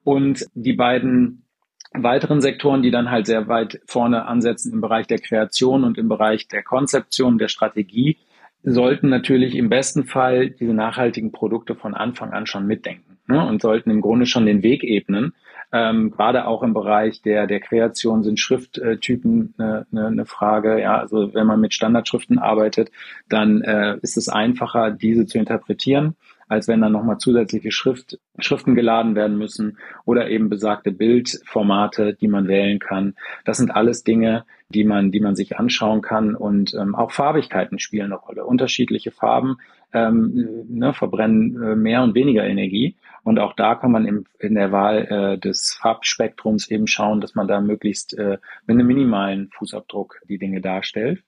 Und 0.05 0.47
die 0.55 0.73
beiden 0.73 1.45
weiteren 1.93 2.41
Sektoren, 2.41 2.81
die 2.81 2.91
dann 2.91 3.11
halt 3.11 3.27
sehr 3.27 3.47
weit 3.47 3.79
vorne 3.87 4.25
ansetzen 4.25 4.73
im 4.73 4.81
Bereich 4.81 5.07
der 5.07 5.19
Kreation 5.19 5.85
und 5.85 5.99
im 5.99 6.09
Bereich 6.09 6.49
der 6.49 6.63
Konzeption, 6.63 7.37
der 7.37 7.49
Strategie, 7.49 8.17
sollten 8.63 9.11
natürlich 9.11 9.55
im 9.55 9.69
besten 9.69 10.05
Fall 10.05 10.49
diese 10.49 10.73
nachhaltigen 10.73 11.31
Produkte 11.31 11.75
von 11.75 11.93
Anfang 11.93 12.31
an 12.33 12.47
schon 12.47 12.67
mitdenken 12.67 13.19
ne? 13.29 13.47
und 13.47 13.61
sollten 13.61 13.91
im 13.91 14.01
Grunde 14.01 14.25
schon 14.25 14.47
den 14.47 14.63
Weg 14.63 14.85
ebnen. 14.85 15.35
Ähm, 15.73 16.11
gerade 16.11 16.47
auch 16.47 16.63
im 16.63 16.75
Bereich 16.75 17.23
der, 17.23 17.47
der 17.47 17.61
Kreation 17.61 18.23
sind 18.23 18.39
Schrifttypen 18.39 19.55
eine, 19.57 19.87
eine, 19.91 20.07
eine 20.07 20.27
Frage. 20.27 20.81
Ja, 20.81 20.99
also 20.99 21.33
wenn 21.35 21.47
man 21.47 21.61
mit 21.61 21.73
Standardschriften 21.75 22.39
arbeitet, 22.39 22.91
dann 23.29 23.63
äh, 23.63 23.97
ist 24.03 24.17
es 24.17 24.29
einfacher, 24.29 24.91
diese 24.91 25.27
zu 25.27 25.39
interpretieren 25.39 26.15
als 26.53 26.69
wenn 26.69 26.83
dann 26.83 26.93
nochmal 26.93 27.17
zusätzliche 27.17 27.73
Schrift, 27.73 28.19
Schriften 28.39 28.75
geladen 28.75 29.15
werden 29.15 29.39
müssen 29.39 29.79
oder 30.05 30.29
eben 30.29 30.51
besagte 30.51 30.93
Bildformate, 30.93 32.13
die 32.13 32.29
man 32.29 32.47
wählen 32.47 32.79
kann. 32.79 33.15
Das 33.47 33.57
sind 33.57 33.75
alles 33.75 34.05
Dinge, 34.05 34.45
die 34.69 34.85
man, 34.85 35.11
die 35.13 35.21
man 35.21 35.35
sich 35.35 35.59
anschauen 35.59 36.03
kann 36.03 36.35
und 36.35 36.75
ähm, 36.75 36.95
auch 36.95 37.11
Farbigkeiten 37.11 37.79
spielen 37.79 38.13
eine 38.13 38.17
Rolle. 38.17 38.45
Unterschiedliche 38.45 39.13
Farben 39.13 39.57
ähm, 39.93 40.65
ne, 40.69 40.93
verbrennen 40.95 41.63
äh, 41.63 41.77
mehr 41.77 42.03
und 42.03 42.15
weniger 42.15 42.45
Energie 42.45 42.97
und 43.25 43.39
auch 43.39 43.55
da 43.55 43.75
kann 43.75 43.93
man 43.93 44.05
im, 44.05 44.25
in 44.39 44.55
der 44.55 44.73
Wahl 44.73 45.07
äh, 45.07 45.39
des 45.39 45.79
Farbspektrums 45.81 46.69
eben 46.71 46.87
schauen, 46.87 47.21
dass 47.21 47.35
man 47.35 47.47
da 47.47 47.61
möglichst 47.61 48.19
äh, 48.19 48.39
mit 48.67 48.75
einem 48.75 48.87
minimalen 48.87 49.51
Fußabdruck 49.53 50.21
die 50.29 50.39
Dinge 50.39 50.61
darstellt. 50.61 51.23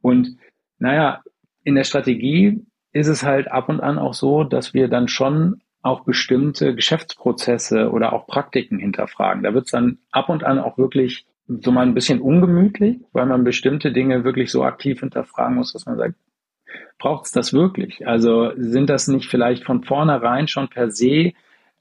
Und 0.00 0.36
naja, 0.78 1.22
in 1.64 1.74
der 1.74 1.84
Strategie 1.84 2.64
ist 2.92 3.08
es 3.08 3.24
halt 3.24 3.50
ab 3.50 3.68
und 3.68 3.80
an 3.80 3.98
auch 3.98 4.14
so, 4.14 4.44
dass 4.44 4.74
wir 4.74 4.88
dann 4.88 5.08
schon 5.08 5.62
auch 5.82 6.04
bestimmte 6.04 6.76
Geschäftsprozesse 6.76 7.90
oder 7.90 8.12
auch 8.12 8.28
Praktiken 8.28 8.78
hinterfragen. 8.78 9.42
Da 9.42 9.52
wird 9.52 9.64
es 9.64 9.72
dann 9.72 9.98
ab 10.12 10.28
und 10.28 10.44
an 10.44 10.60
auch 10.60 10.78
wirklich 10.78 11.26
so 11.48 11.72
mal 11.72 11.84
ein 11.84 11.94
bisschen 11.94 12.20
ungemütlich, 12.20 13.00
weil 13.12 13.26
man 13.26 13.42
bestimmte 13.42 13.92
Dinge 13.92 14.22
wirklich 14.22 14.52
so 14.52 14.62
aktiv 14.62 15.00
hinterfragen 15.00 15.56
muss, 15.56 15.72
dass 15.72 15.86
man 15.86 15.96
sagt, 15.96 16.14
braucht 16.98 17.26
es 17.26 17.32
das 17.32 17.52
wirklich? 17.52 18.06
Also 18.06 18.52
sind 18.56 18.88
das 18.88 19.08
nicht 19.08 19.28
vielleicht 19.28 19.64
von 19.64 19.82
vornherein 19.82 20.48
schon 20.48 20.68
per 20.68 20.90
se 20.90 21.32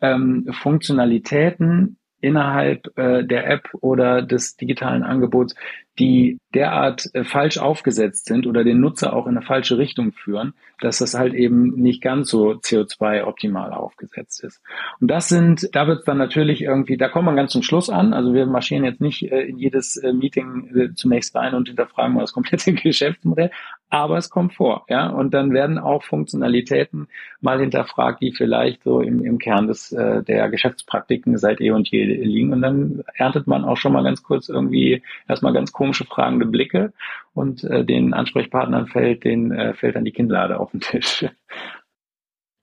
ähm, 0.01 0.47
Funktionalitäten 0.51 1.97
innerhalb 2.21 2.97
äh, 2.97 3.23
der 3.23 3.49
App 3.49 3.69
oder 3.81 4.21
des 4.21 4.55
digitalen 4.55 5.03
Angebots, 5.03 5.55
die 5.99 6.39
derart 6.53 7.09
äh, 7.13 7.23
falsch 7.23 7.57
aufgesetzt 7.57 8.25
sind 8.25 8.47
oder 8.47 8.63
den 8.63 8.79
Nutzer 8.79 9.13
auch 9.13 9.25
in 9.27 9.37
eine 9.37 9.45
falsche 9.45 9.77
Richtung 9.77 10.11
führen, 10.11 10.53
dass 10.79 10.99
das 10.99 11.13
halt 11.13 11.33
eben 11.33 11.75
nicht 11.75 12.01
ganz 12.01 12.29
so 12.29 12.51
CO2 12.51 13.23
optimal 13.23 13.71
aufgesetzt 13.71 14.43
ist. 14.43 14.61
Und 14.99 15.09
das 15.09 15.29
sind, 15.29 15.69
da 15.73 15.87
wird 15.87 15.99
es 15.99 16.05
dann 16.05 16.17
natürlich 16.17 16.61
irgendwie, 16.61 16.97
da 16.97 17.09
kommt 17.09 17.25
man 17.25 17.35
ganz 17.35 17.51
zum 17.51 17.63
Schluss 17.63 17.89
an. 17.89 18.13
Also 18.13 18.33
wir 18.33 18.45
marschieren 18.45 18.85
jetzt 18.85 19.01
nicht 19.01 19.31
äh, 19.31 19.41
in 19.41 19.57
jedes 19.57 19.97
äh, 19.97 20.13
Meeting 20.13 20.93
zunächst 20.95 21.35
rein 21.35 21.53
und 21.53 21.67
hinterfragen 21.67 22.15
mal 22.15 22.21
das 22.21 22.33
komplette 22.33 22.73
Geschäftsmodell, 22.73 23.51
aber 23.89 24.17
es 24.17 24.29
kommt 24.29 24.53
vor, 24.53 24.85
ja. 24.89 25.07
Und 25.07 25.33
dann 25.33 25.53
werden 25.53 25.77
auch 25.77 26.03
Funktionalitäten 26.03 27.07
mal 27.41 27.59
hinterfragt, 27.59 28.21
die 28.21 28.31
vielleicht 28.31 28.83
so 28.83 29.01
im, 29.01 29.23
im 29.23 29.37
Kern 29.37 29.67
des 29.67 29.89
der 29.89 30.49
Geschäftspraktiken 30.49 31.37
seit 31.37 31.59
eh 31.59 31.71
und 31.71 31.89
je 31.89 32.05
liegen. 32.05 32.53
Und 32.53 32.61
dann 32.61 33.03
erntet 33.15 33.47
man 33.47 33.65
auch 33.65 33.77
schon 33.77 33.91
mal 33.91 34.03
ganz 34.03 34.23
kurz 34.23 34.47
irgendwie 34.47 35.01
erstmal 35.27 35.53
ganz 35.53 35.71
komische 35.81 36.05
fragende 36.05 36.45
Blicke 36.45 36.93
und 37.33 37.63
äh, 37.63 37.83
den 37.83 38.13
Ansprechpartnern 38.13 38.85
fällt, 38.85 39.23
den 39.23 39.51
äh, 39.51 39.73
fällt 39.73 39.95
dann 39.95 40.05
die 40.05 40.11
Kinnlade 40.11 40.59
auf 40.59 40.69
den 40.69 40.81
Tisch. 40.81 41.25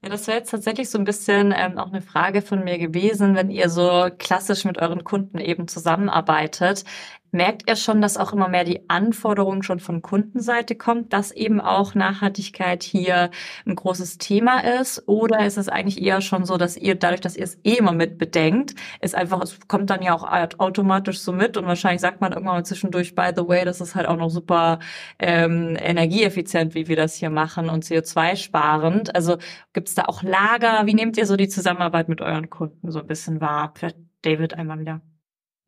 Ja, 0.01 0.11
das 0.11 0.29
wäre 0.29 0.39
jetzt 0.39 0.51
tatsächlich 0.51 0.91
so 0.91 0.97
ein 0.97 1.05
bisschen 1.05 1.53
ähm, 1.57 1.77
auch 1.77 1.89
eine 1.89 2.03
Frage 2.03 2.41
von 2.41 2.63
mir 2.63 2.79
gewesen, 2.79 3.35
wenn 3.35 3.51
ihr 3.51 3.69
so 3.69 4.07
klassisch 4.17 4.65
mit 4.65 4.79
euren 4.79 5.03
Kunden 5.03 5.39
eben 5.39 5.67
zusammenarbeitet. 5.67 6.85
Merkt 7.31 7.69
ihr 7.69 7.77
schon, 7.77 8.01
dass 8.01 8.17
auch 8.17 8.33
immer 8.33 8.49
mehr 8.49 8.65
die 8.65 8.89
Anforderung 8.89 9.63
schon 9.63 9.81
von 9.81 10.01
Kundenseite 10.01 10.75
kommt, 10.75 11.13
dass 11.13 11.31
eben 11.31 11.61
auch 11.61 11.95
Nachhaltigkeit 11.95 12.83
hier 12.83 13.31
ein 13.67 13.75
großes 13.75 14.19
Thema 14.19 14.61
ist? 14.81 15.03
Oder 15.07 15.45
ist 15.45 15.59
es 15.59 15.69
eigentlich 15.69 16.03
eher 16.03 16.21
schon 16.23 16.45
so, 16.45 16.57
dass 16.57 16.77
ihr 16.77 16.95
dadurch, 16.95 17.21
dass 17.21 17.37
ihr 17.37 17.45
es 17.45 17.59
eh 17.65 17.75
immer 17.75 17.93
mit 17.93 18.19
bedenkt, 18.19 18.75
ist 19.01 19.15
einfach, 19.15 19.43
es 19.43 19.59
kommt 19.69 19.91
dann 19.91 20.03
ja 20.03 20.15
auch 20.15 20.27
automatisch 20.59 21.21
so 21.21 21.33
mit 21.33 21.57
und 21.57 21.67
wahrscheinlich 21.67 22.01
sagt 22.01 22.21
man 22.21 22.33
irgendwann 22.33 22.57
mal 22.57 22.65
zwischendurch, 22.65 23.15
by 23.15 23.31
the 23.37 23.47
way, 23.47 23.65
das 23.65 23.81
ist 23.81 23.95
halt 23.95 24.07
auch 24.09 24.17
noch 24.17 24.31
super 24.31 24.79
ähm, 25.19 25.77
energieeffizient, 25.79 26.75
wie 26.75 26.89
wir 26.89 26.97
das 26.97 27.15
hier 27.15 27.31
machen 27.31 27.69
und 27.69 27.85
CO2-sparend. 27.85 29.15
Also 29.15 29.37
gibt 29.73 29.89
es 29.89 29.95
da 29.95 30.05
auch 30.05 30.23
Lager? 30.23 30.87
Wie 30.87 30.95
nehmt 30.95 31.17
ihr 31.19 31.27
so 31.27 31.37
die 31.37 31.49
Zusammenarbeit 31.49 32.09
mit 32.09 32.21
euren 32.21 32.49
Kunden 32.51 32.91
so 32.91 33.01
ein 33.01 33.07
bisschen 33.07 33.41
wahr? 33.41 33.73
Vielleicht 33.77 33.99
David 34.23 34.55
einmal 34.55 34.79
wieder. 34.81 35.01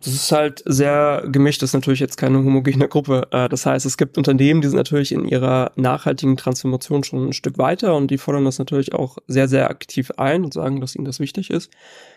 Das 0.02 0.14
ist 0.14 0.32
halt 0.32 0.62
sehr 0.64 1.24
gemischt, 1.30 1.60
das 1.60 1.70
ist 1.70 1.74
natürlich 1.74 2.00
jetzt 2.00 2.16
keine 2.16 2.38
homogene 2.38 2.88
Gruppe. 2.88 3.28
Äh, 3.32 3.50
das 3.50 3.66
heißt, 3.66 3.84
es 3.84 3.98
gibt 3.98 4.16
Unternehmen, 4.16 4.62
die 4.62 4.68
sind 4.68 4.78
natürlich 4.78 5.12
in 5.12 5.26
ihrer 5.26 5.72
nachhaltigen 5.76 6.38
Transformation 6.38 7.04
schon 7.04 7.28
ein 7.28 7.32
Stück 7.34 7.58
weiter 7.58 7.94
und 7.94 8.10
die 8.10 8.16
fordern 8.16 8.46
das 8.46 8.58
natürlich 8.58 8.94
auch 8.94 9.18
sehr, 9.26 9.46
sehr 9.46 9.68
aktiv 9.68 10.10
ein 10.16 10.44
und 10.44 10.54
sagen, 10.54 10.80
dass 10.80 10.96
ihnen 10.96 11.04
das 11.04 11.20
wichtig 11.20 11.50
ist. 11.50 11.70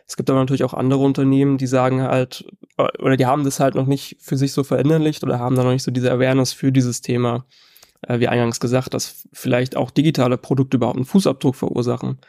Es 0.08 0.16
gibt 0.16 0.30
aber 0.30 0.40
natürlich 0.40 0.64
auch 0.64 0.74
andere 0.74 1.02
Unternehmen, 1.02 1.58
die 1.58 1.68
sagen 1.68 2.02
halt, 2.02 2.46
äh, 2.78 2.88
oder 3.00 3.18
die 3.18 3.26
haben 3.26 3.44
das 3.44 3.60
halt 3.60 3.76
noch 3.76 3.88
nicht 3.88 4.16
für 4.22 4.38
sich 4.38 4.54
so 4.54 4.64
verinnerlicht 4.64 5.22
oder 5.24 5.40
haben 5.40 5.58
da 5.58 5.64
noch 5.64 5.72
nicht 5.72 5.84
so 5.84 5.92
diese 5.92 6.10
Awareness 6.10 6.54
für 6.54 6.72
dieses 6.72 7.02
Thema, 7.02 7.46
äh, 8.08 8.20
wie 8.20 8.30
eingangs 8.30 8.62
gesagt, 8.62 8.94
dass 8.94 9.28
vielleicht 9.34 9.76
auch 9.76 9.92
digitale 9.92 10.38
Produkte 10.38 10.78
überhaupt 10.78 10.96
einen 10.96 11.06
Fußabdruck 11.06 11.58
verursachen. 11.58 12.20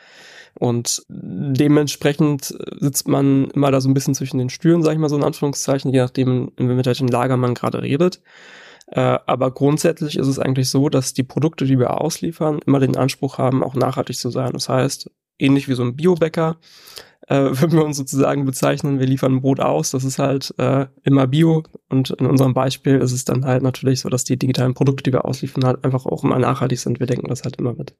Und 0.58 1.02
dementsprechend 1.08 2.54
sitzt 2.78 3.08
man 3.08 3.50
immer 3.50 3.70
da 3.70 3.80
so 3.80 3.88
ein 3.88 3.94
bisschen 3.94 4.14
zwischen 4.14 4.38
den 4.38 4.50
Stühlen, 4.50 4.82
sag 4.82 4.92
ich 4.92 4.98
mal 4.98 5.08
so 5.08 5.16
in 5.16 5.24
Anführungszeichen, 5.24 5.92
je 5.92 5.98
nachdem, 6.00 6.52
in 6.56 6.84
welchem 6.84 7.08
Lager 7.08 7.36
man 7.36 7.54
gerade 7.54 7.82
redet. 7.82 8.20
Äh, 8.86 9.18
aber 9.26 9.50
grundsätzlich 9.50 10.16
ist 10.16 10.26
es 10.26 10.38
eigentlich 10.38 10.70
so, 10.70 10.88
dass 10.88 11.14
die 11.14 11.22
Produkte, 11.22 11.64
die 11.64 11.78
wir 11.78 12.00
ausliefern, 12.00 12.60
immer 12.66 12.80
den 12.80 12.96
Anspruch 12.96 13.38
haben, 13.38 13.64
auch 13.64 13.74
nachhaltig 13.74 14.16
zu 14.16 14.30
sein. 14.30 14.52
Das 14.52 14.68
heißt, 14.68 15.10
ähnlich 15.38 15.68
wie 15.68 15.74
so 15.74 15.82
ein 15.82 15.96
Biobäcker, 15.96 16.58
äh, 17.28 17.36
würden 17.52 17.78
wir 17.78 17.84
uns 17.84 17.96
sozusagen 17.96 18.44
bezeichnen, 18.44 19.00
wir 19.00 19.06
liefern 19.06 19.40
Brot 19.40 19.60
aus, 19.60 19.90
das 19.90 20.04
ist 20.04 20.18
halt 20.18 20.54
äh, 20.58 20.86
immer 21.02 21.26
Bio 21.26 21.62
und 21.88 22.10
in 22.10 22.26
unserem 22.26 22.54
Beispiel 22.54 22.98
ist 22.98 23.12
es 23.12 23.24
dann 23.24 23.44
halt 23.44 23.62
natürlich 23.62 24.00
so, 24.00 24.08
dass 24.08 24.24
die 24.24 24.38
digitalen 24.38 24.74
Produkte, 24.74 25.04
die 25.04 25.12
wir 25.12 25.24
ausliefern, 25.24 25.64
halt 25.64 25.84
einfach 25.84 26.06
auch 26.06 26.22
immer 26.22 26.38
nachhaltig 26.38 26.78
sind. 26.78 27.00
Wir 27.00 27.06
denken 27.06 27.28
das 27.28 27.42
halt 27.42 27.56
immer 27.56 27.72
mit. 27.72 27.96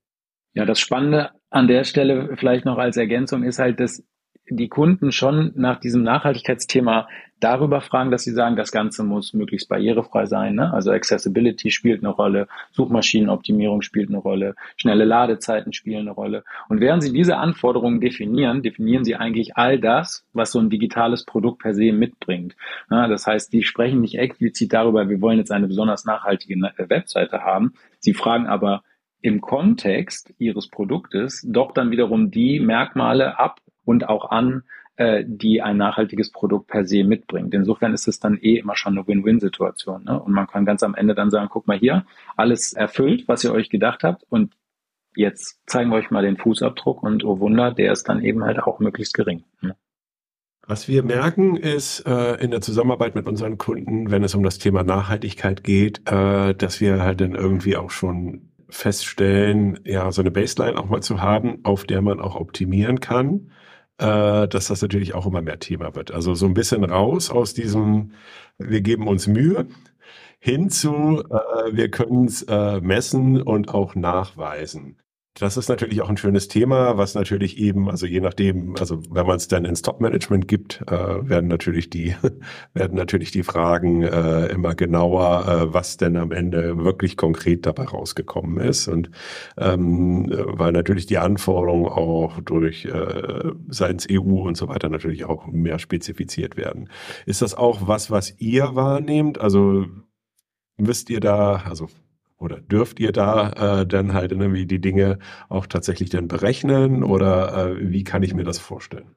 Ja, 0.55 0.65
das 0.65 0.81
Spannende 0.81 1.31
an 1.51 1.69
der 1.69 1.85
Stelle 1.85 2.37
vielleicht 2.37 2.65
noch 2.65 2.79
als 2.79 2.97
Ergänzung 2.97 3.43
ist 3.43 3.59
halt, 3.59 3.81
dass 3.81 4.05
die 4.51 4.69
Kunden 4.69 5.11
schon 5.11 5.53
nach 5.55 5.81
diesem 5.81 6.03
Nachhaltigkeitsthema 6.03 7.09
darüber 7.41 7.81
fragen, 7.81 8.11
dass 8.11 8.25
sie 8.25 8.33
sagen, 8.33 8.57
das 8.57 8.73
Ganze 8.73 9.03
muss 9.03 9.33
möglichst 9.33 9.69
barrierefrei 9.69 10.27
sein. 10.27 10.55
Ne? 10.55 10.73
Also 10.73 10.93
Accessibility 10.93 11.71
spielt 11.71 12.03
eine 12.03 12.13
Rolle, 12.13 12.47
Suchmaschinenoptimierung 12.73 13.83
spielt 13.83 14.09
eine 14.09 14.19
Rolle, 14.19 14.55
schnelle 14.77 15.05
Ladezeiten 15.05 15.73
spielen 15.73 16.01
eine 16.01 16.11
Rolle. 16.11 16.45
Und 16.69 16.81
während 16.81 17.03
sie 17.03 17.13
diese 17.13 17.37
Anforderungen 17.37 18.01
definieren, 18.01 18.63
definieren 18.63 19.05
sie 19.05 19.17
eigentlich 19.17 19.57
all 19.57 19.79
das, 19.79 20.27
was 20.33 20.53
so 20.53 20.59
ein 20.59 20.71
digitales 20.71 21.25
Produkt 21.25 21.63
per 21.63 21.75
se 21.75 21.93
mitbringt. 21.93 22.55
Ja, 22.91 23.09
das 23.09 23.27
heißt, 23.27 23.53
die 23.53 23.63
sprechen 23.63 24.01
nicht 24.01 24.19
explizit 24.19 24.73
darüber, 24.73 25.09
wir 25.09 25.21
wollen 25.21 25.39
jetzt 25.39 25.53
eine 25.53 25.69
besonders 25.69 26.05
nachhaltige 26.05 26.55
Webseite 26.77 27.41
haben. 27.43 27.75
Sie 27.99 28.15
fragen 28.15 28.47
aber, 28.47 28.83
im 29.25 29.41
Kontext 29.41 30.35
ihres 30.39 30.69
Produktes 30.69 31.43
doch 31.49 31.73
dann 31.73 31.91
wiederum 31.91 32.31
die 32.31 32.61
Merkmale 32.61 33.39
ab 33.39 33.59
und 33.87 34.07
auch 34.07 34.31
an, 34.31 34.65
äh, 34.97 35.25
die 35.27 35.63
ein 35.63 35.79
nachhaltiges 35.79 36.31
Produkt 36.31 36.67
per 36.67 36.85
se 36.85 37.05
mitbringt. 37.05 37.55
Insofern 37.55 37.95
ist 37.95 38.07
es 38.07 38.21
dann 38.21 38.37
eh 38.37 38.59
immer 38.59 38.77
schon 38.77 38.99
eine 38.99 39.09
Win-Win-Situation. 39.09 40.05
Ne? 40.05 40.21
Und 40.21 40.35
man 40.35 40.47
kann 40.47 40.67
ganz 40.67 40.83
am 40.83 40.95
Ende 40.95 41.15
dann 41.15 41.31
sagen, 41.31 41.49
guck 41.51 41.67
mal 41.67 41.79
hier, 41.79 42.05
alles 42.37 42.75
erfüllt, 42.75 43.27
was 43.27 43.43
ihr 43.45 43.53
euch 43.53 43.71
gedacht 43.71 44.05
habt 44.05 44.25
und 44.29 44.53
jetzt 45.17 45.59
zeigen 45.65 45.89
wir 45.89 45.97
euch 45.97 46.11
mal 46.11 46.23
den 46.23 46.37
Fußabdruck 46.37 47.03
und 47.03 47.25
oh 47.25 47.41
Wunder, 47.41 47.73
der 47.73 47.93
ist 47.93 48.07
dann 48.11 48.23
eben 48.23 48.45
halt 48.45 48.59
auch 48.59 48.79
möglichst 48.79 49.15
gering. 49.15 49.45
Ne? 49.63 49.75
Was 50.67 50.87
wir 50.87 51.03
merken, 51.03 51.57
ist 51.57 52.01
äh, 52.07 52.35
in 52.43 52.51
der 52.51 52.61
Zusammenarbeit 52.61 53.15
mit 53.15 53.27
unseren 53.27 53.57
Kunden, 53.57 54.11
wenn 54.11 54.23
es 54.23 54.35
um 54.35 54.43
das 54.43 54.59
Thema 54.59 54.83
Nachhaltigkeit 54.83 55.65
geht, 55.65 56.11
äh, 56.13 56.55
dass 56.55 56.83
wir 56.83 57.03
halt 57.03 57.23
dann 57.23 57.35
irgendwie 57.35 57.77
auch 57.77 57.91
schon 57.91 58.51
feststellen, 58.75 59.79
ja, 59.85 60.11
so 60.11 60.21
eine 60.21 60.31
Baseline 60.33 60.79
auch 60.79 60.89
mal 60.89 61.03
zu 61.03 61.23
haben, 61.23 61.61
auf 61.65 61.85
der 61.85 62.03
man 62.03 62.21
auch 62.21 62.35
optimieren 62.35 63.01
kann, 63.01 63.53
äh, 63.99 64.49
dass 64.49 64.69
das 64.69 64.83
natürlich 64.83 65.15
auch 65.15 65.27
immer 65.27 65.43
mehr 65.43 65.61
Thema 65.61 65.95
wird. 65.95 66.11
Also 66.11 66.35
so 66.35 66.47
ein 66.47 66.55
bisschen 66.55 66.85
raus 66.85 67.31
aus 67.31 67.55
diesem, 67.55 68.13
wir 68.59 68.81
geben 68.81 69.07
uns 69.07 69.29
Mühe, 69.29 69.67
hin 70.41 70.71
zu, 70.71 71.23
äh, 71.31 71.73
wir 71.73 71.91
können 71.91 72.27
es 72.27 72.43
äh, 72.43 72.81
messen 72.81 73.41
und 73.43 73.73
auch 73.73 73.95
nachweisen. 73.95 74.99
Das 75.37 75.57
ist 75.57 75.69
natürlich 75.69 76.01
auch 76.01 76.09
ein 76.09 76.17
schönes 76.17 76.47
Thema, 76.47 76.97
was 76.97 77.17
natürlich 77.17 77.59
eben, 77.59 77.91
also 77.91 78.07
je 78.07 78.21
nachdem, 78.21 78.77
also 78.79 79.03
wenn 79.11 79.27
man 79.27 79.35
es 79.35 79.49
dann 79.49 79.65
ins 79.65 79.83
Top-Management 79.83 80.47
gibt, 80.47 80.83
äh, 80.87 81.29
werden 81.29 81.49
natürlich 81.49 81.91
die, 81.91 82.15
werden 82.73 82.97
natürlich 82.97 83.33
die 83.33 83.43
Fragen 83.43 84.03
äh, 84.03 84.47
immer 84.47 84.77
genauer, 84.77 85.49
äh, 85.49 85.75
was 85.75 85.97
denn 85.97 86.17
am 86.17 86.31
Ende 86.31 86.79
wirklich 86.79 87.17
konkret 87.17 87.67
dabei 87.67 87.83
rausgekommen 87.83 88.59
ist. 88.65 88.87
Und 88.87 89.11
ähm, 89.59 90.31
weil 90.31 90.71
natürlich 90.71 91.07
die 91.07 91.19
Anforderungen 91.19 91.87
auch 91.87 92.41
durch 92.41 92.85
äh, 92.85 93.51
seitens 93.69 94.07
EU 94.09 94.47
und 94.47 94.57
so 94.57 94.69
weiter 94.69 94.89
natürlich 94.89 95.25
auch 95.25 95.49
mehr 95.49 95.81
spezifiziert 95.81 96.57
werden. 96.57 96.89
Ist 97.27 97.43
das 97.43 97.55
auch 97.57 97.89
was, 97.89 98.09
was 98.09 98.39
ihr 98.39 98.77
wahrnehmt? 98.77 99.41
Also 99.41 99.87
wisst 100.77 101.11
ihr 101.11 101.19
da, 101.19 101.65
also 101.69 101.89
oder 102.45 102.61
dürft 102.61 103.01
ihr 103.01 103.13
da 103.13 103.81
äh, 103.81 103.87
dann 103.87 104.13
halt 104.13 104.33
irgendwie 104.33 104.67
die 104.67 104.81
Dinge 104.81 105.19
auch 105.49 105.67
tatsächlich 105.67 106.11
dann 106.11 106.29
berechnen 106.29 107.03
oder 107.03 107.71
äh, 107.71 107.91
wie 107.91 108.05
kann 108.05 108.23
ich 108.23 108.35
mir 108.35 108.45
das 108.45 108.59
vorstellen? 108.59 109.17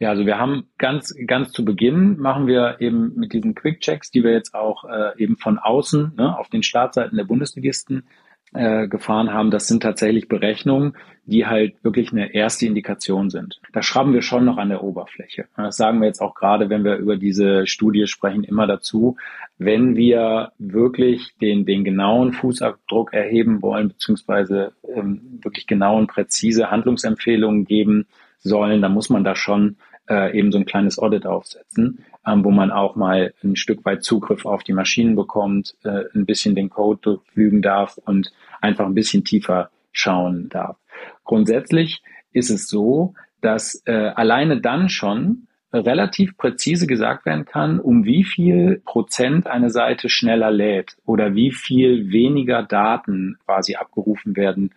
Ja, 0.00 0.10
also 0.10 0.26
wir 0.26 0.38
haben 0.38 0.68
ganz, 0.78 1.14
ganz 1.26 1.50
zu 1.50 1.64
Beginn 1.64 2.18
machen 2.18 2.46
wir 2.46 2.80
eben 2.80 3.14
mit 3.16 3.32
diesen 3.32 3.54
Quick-Checks, 3.54 4.10
die 4.10 4.22
wir 4.22 4.32
jetzt 4.32 4.54
auch 4.54 4.84
äh, 4.84 5.20
eben 5.20 5.36
von 5.36 5.58
außen 5.58 6.12
ne, 6.16 6.38
auf 6.38 6.48
den 6.48 6.62
Startseiten 6.62 7.16
der 7.16 7.24
Bundesligisten 7.24 8.06
äh, 8.54 8.88
gefahren 8.88 9.32
haben, 9.32 9.50
das 9.50 9.66
sind 9.66 9.82
tatsächlich 9.82 10.28
Berechnungen, 10.28 10.94
die 11.26 11.46
halt 11.46 11.74
wirklich 11.84 12.10
eine 12.12 12.32
erste 12.34 12.64
Indikation 12.64 13.28
sind. 13.28 13.60
Da 13.72 13.82
schrauben 13.82 14.14
wir 14.14 14.22
schon 14.22 14.46
noch 14.46 14.56
an 14.56 14.70
der 14.70 14.82
Oberfläche. 14.82 15.46
Das 15.56 15.76
sagen 15.76 16.00
wir 16.00 16.06
jetzt 16.06 16.22
auch 16.22 16.34
gerade, 16.34 16.70
wenn 16.70 16.84
wir 16.84 16.96
über 16.96 17.16
diese 17.16 17.66
Studie 17.66 18.06
sprechen, 18.06 18.44
immer 18.44 18.66
dazu. 18.66 19.16
Wenn 19.58 19.96
wir 19.96 20.52
wirklich 20.58 21.34
den, 21.42 21.66
den 21.66 21.84
genauen 21.84 22.32
Fußabdruck 22.32 23.12
erheben 23.12 23.60
wollen, 23.60 23.88
beziehungsweise 23.88 24.72
ähm, 24.94 25.40
wirklich 25.42 25.66
genau 25.66 25.98
und 25.98 26.06
präzise 26.06 26.70
Handlungsempfehlungen 26.70 27.66
geben 27.66 28.06
sollen, 28.38 28.80
dann 28.80 28.94
muss 28.94 29.10
man 29.10 29.24
da 29.24 29.36
schon 29.36 29.76
äh, 30.08 30.36
eben 30.36 30.52
so 30.52 30.58
ein 30.58 30.66
kleines 30.66 30.98
Audit 30.98 31.26
aufsetzen, 31.26 32.04
ähm, 32.26 32.44
wo 32.44 32.50
man 32.50 32.70
auch 32.70 32.96
mal 32.96 33.34
ein 33.42 33.56
Stück 33.56 33.84
weit 33.84 34.02
Zugriff 34.02 34.46
auf 34.46 34.62
die 34.62 34.72
Maschinen 34.72 35.16
bekommt, 35.16 35.76
äh, 35.84 36.04
ein 36.14 36.26
bisschen 36.26 36.54
den 36.54 36.70
Code 36.70 37.00
durchfügen 37.02 37.62
darf 37.62 37.98
und 38.04 38.32
einfach 38.60 38.86
ein 38.86 38.94
bisschen 38.94 39.24
tiefer 39.24 39.70
schauen 39.92 40.48
darf. 40.48 40.76
Grundsätzlich 41.24 42.02
ist 42.32 42.50
es 42.50 42.68
so, 42.68 43.14
dass 43.40 43.82
äh, 43.86 43.92
alleine 43.92 44.60
dann 44.60 44.88
schon 44.88 45.48
relativ 45.72 46.36
präzise 46.38 46.86
gesagt 46.86 47.26
werden 47.26 47.44
kann, 47.44 47.78
um 47.78 48.04
wie 48.04 48.24
viel 48.24 48.80
Prozent 48.84 49.46
eine 49.46 49.70
Seite 49.70 50.08
schneller 50.08 50.50
lädt 50.50 50.96
oder 51.04 51.34
wie 51.34 51.52
viel 51.52 52.10
weniger 52.10 52.62
Daten 52.62 53.36
quasi 53.44 53.74
abgerufen 53.74 54.34
werden 54.34 54.72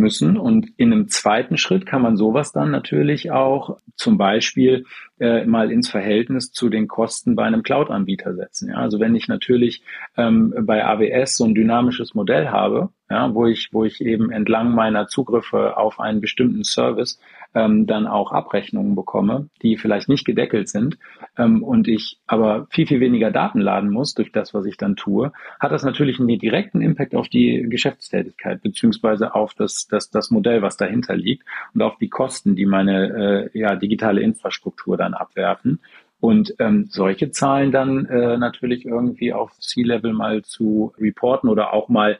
müssen. 0.00 0.36
Und 0.36 0.68
in 0.76 0.92
einem 0.92 1.08
zweiten 1.08 1.56
Schritt 1.56 1.86
kann 1.86 2.02
man 2.02 2.16
sowas 2.16 2.52
dann 2.52 2.70
natürlich 2.70 3.30
auch 3.30 3.78
zum 3.94 4.18
Beispiel 4.18 4.84
äh, 5.20 5.44
mal 5.44 5.70
ins 5.70 5.88
Verhältnis 5.88 6.50
zu 6.50 6.68
den 6.68 6.88
Kosten 6.88 7.36
bei 7.36 7.44
einem 7.44 7.62
Cloud-Anbieter 7.62 8.34
setzen. 8.34 8.70
Ja? 8.70 8.76
Also 8.76 8.98
wenn 8.98 9.14
ich 9.14 9.28
natürlich 9.28 9.82
ähm, 10.16 10.54
bei 10.62 10.84
AWS 10.84 11.36
so 11.36 11.44
ein 11.44 11.54
dynamisches 11.54 12.14
Modell 12.14 12.48
habe, 12.48 12.88
ja, 13.10 13.34
wo 13.34 13.46
ich, 13.46 13.68
wo 13.72 13.84
ich 13.84 14.00
eben 14.00 14.30
entlang 14.30 14.74
meiner 14.74 15.08
Zugriffe 15.08 15.76
auf 15.76 16.00
einen 16.00 16.20
bestimmten 16.20 16.64
Service 16.64 17.20
ähm, 17.54 17.86
dann 17.86 18.06
auch 18.06 18.32
Abrechnungen 18.32 18.94
bekomme, 18.94 19.48
die 19.62 19.76
vielleicht 19.76 20.08
nicht 20.08 20.24
gedeckelt 20.24 20.68
sind 20.68 20.98
ähm, 21.36 21.62
und 21.62 21.88
ich 21.88 22.18
aber 22.26 22.66
viel, 22.70 22.86
viel 22.86 23.00
weniger 23.00 23.30
Daten 23.30 23.60
laden 23.60 23.90
muss 23.90 24.14
durch 24.14 24.32
das, 24.32 24.54
was 24.54 24.66
ich 24.66 24.76
dann 24.76 24.96
tue, 24.96 25.32
hat 25.58 25.72
das 25.72 25.82
natürlich 25.82 26.20
einen 26.20 26.38
direkten 26.38 26.80
Impact 26.80 27.14
auf 27.14 27.28
die 27.28 27.66
Geschäftstätigkeit 27.68 28.62
beziehungsweise 28.62 29.34
auf 29.34 29.54
das, 29.54 29.86
das, 29.88 30.10
das 30.10 30.30
Modell, 30.30 30.62
was 30.62 30.76
dahinter 30.76 31.16
liegt 31.16 31.44
und 31.74 31.82
auf 31.82 31.98
die 31.98 32.08
Kosten, 32.08 32.54
die 32.54 32.66
meine 32.66 33.50
äh, 33.52 33.58
ja, 33.58 33.74
digitale 33.76 34.20
Infrastruktur 34.20 34.96
dann 34.96 35.14
abwerfen. 35.14 35.80
Und 36.20 36.54
ähm, 36.58 36.86
solche 36.90 37.30
Zahlen 37.30 37.72
dann 37.72 38.04
äh, 38.04 38.36
natürlich 38.36 38.84
irgendwie 38.84 39.32
auf 39.32 39.58
C-Level 39.58 40.12
mal 40.12 40.42
zu 40.42 40.92
reporten 40.98 41.48
oder 41.48 41.72
auch 41.72 41.88
mal 41.88 42.18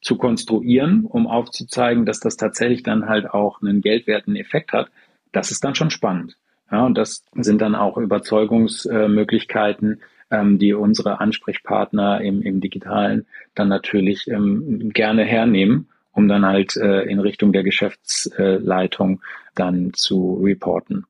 zu 0.00 0.16
konstruieren, 0.16 1.04
um 1.04 1.26
aufzuzeigen, 1.26 2.06
dass 2.06 2.20
das 2.20 2.36
tatsächlich 2.36 2.82
dann 2.82 3.08
halt 3.08 3.30
auch 3.30 3.60
einen 3.60 3.80
geldwerten 3.80 4.36
Effekt 4.36 4.72
hat, 4.72 4.88
das 5.32 5.50
ist 5.50 5.64
dann 5.64 5.74
schon 5.74 5.90
spannend. 5.90 6.36
Ja, 6.70 6.84
und 6.84 6.98
das 6.98 7.24
sind 7.34 7.60
dann 7.60 7.74
auch 7.74 7.96
Überzeugungsmöglichkeiten, 7.96 10.00
ähm, 10.30 10.58
die 10.58 10.74
unsere 10.74 11.20
Ansprechpartner 11.20 12.20
im, 12.20 12.42
im 12.42 12.60
Digitalen 12.60 13.26
dann 13.54 13.68
natürlich 13.68 14.28
ähm, 14.28 14.90
gerne 14.92 15.24
hernehmen, 15.24 15.88
um 16.12 16.28
dann 16.28 16.44
halt 16.44 16.76
äh, 16.76 17.02
in 17.02 17.20
Richtung 17.20 17.52
der 17.52 17.62
Geschäftsleitung 17.62 19.22
dann 19.54 19.92
zu 19.94 20.40
reporten. 20.42 21.06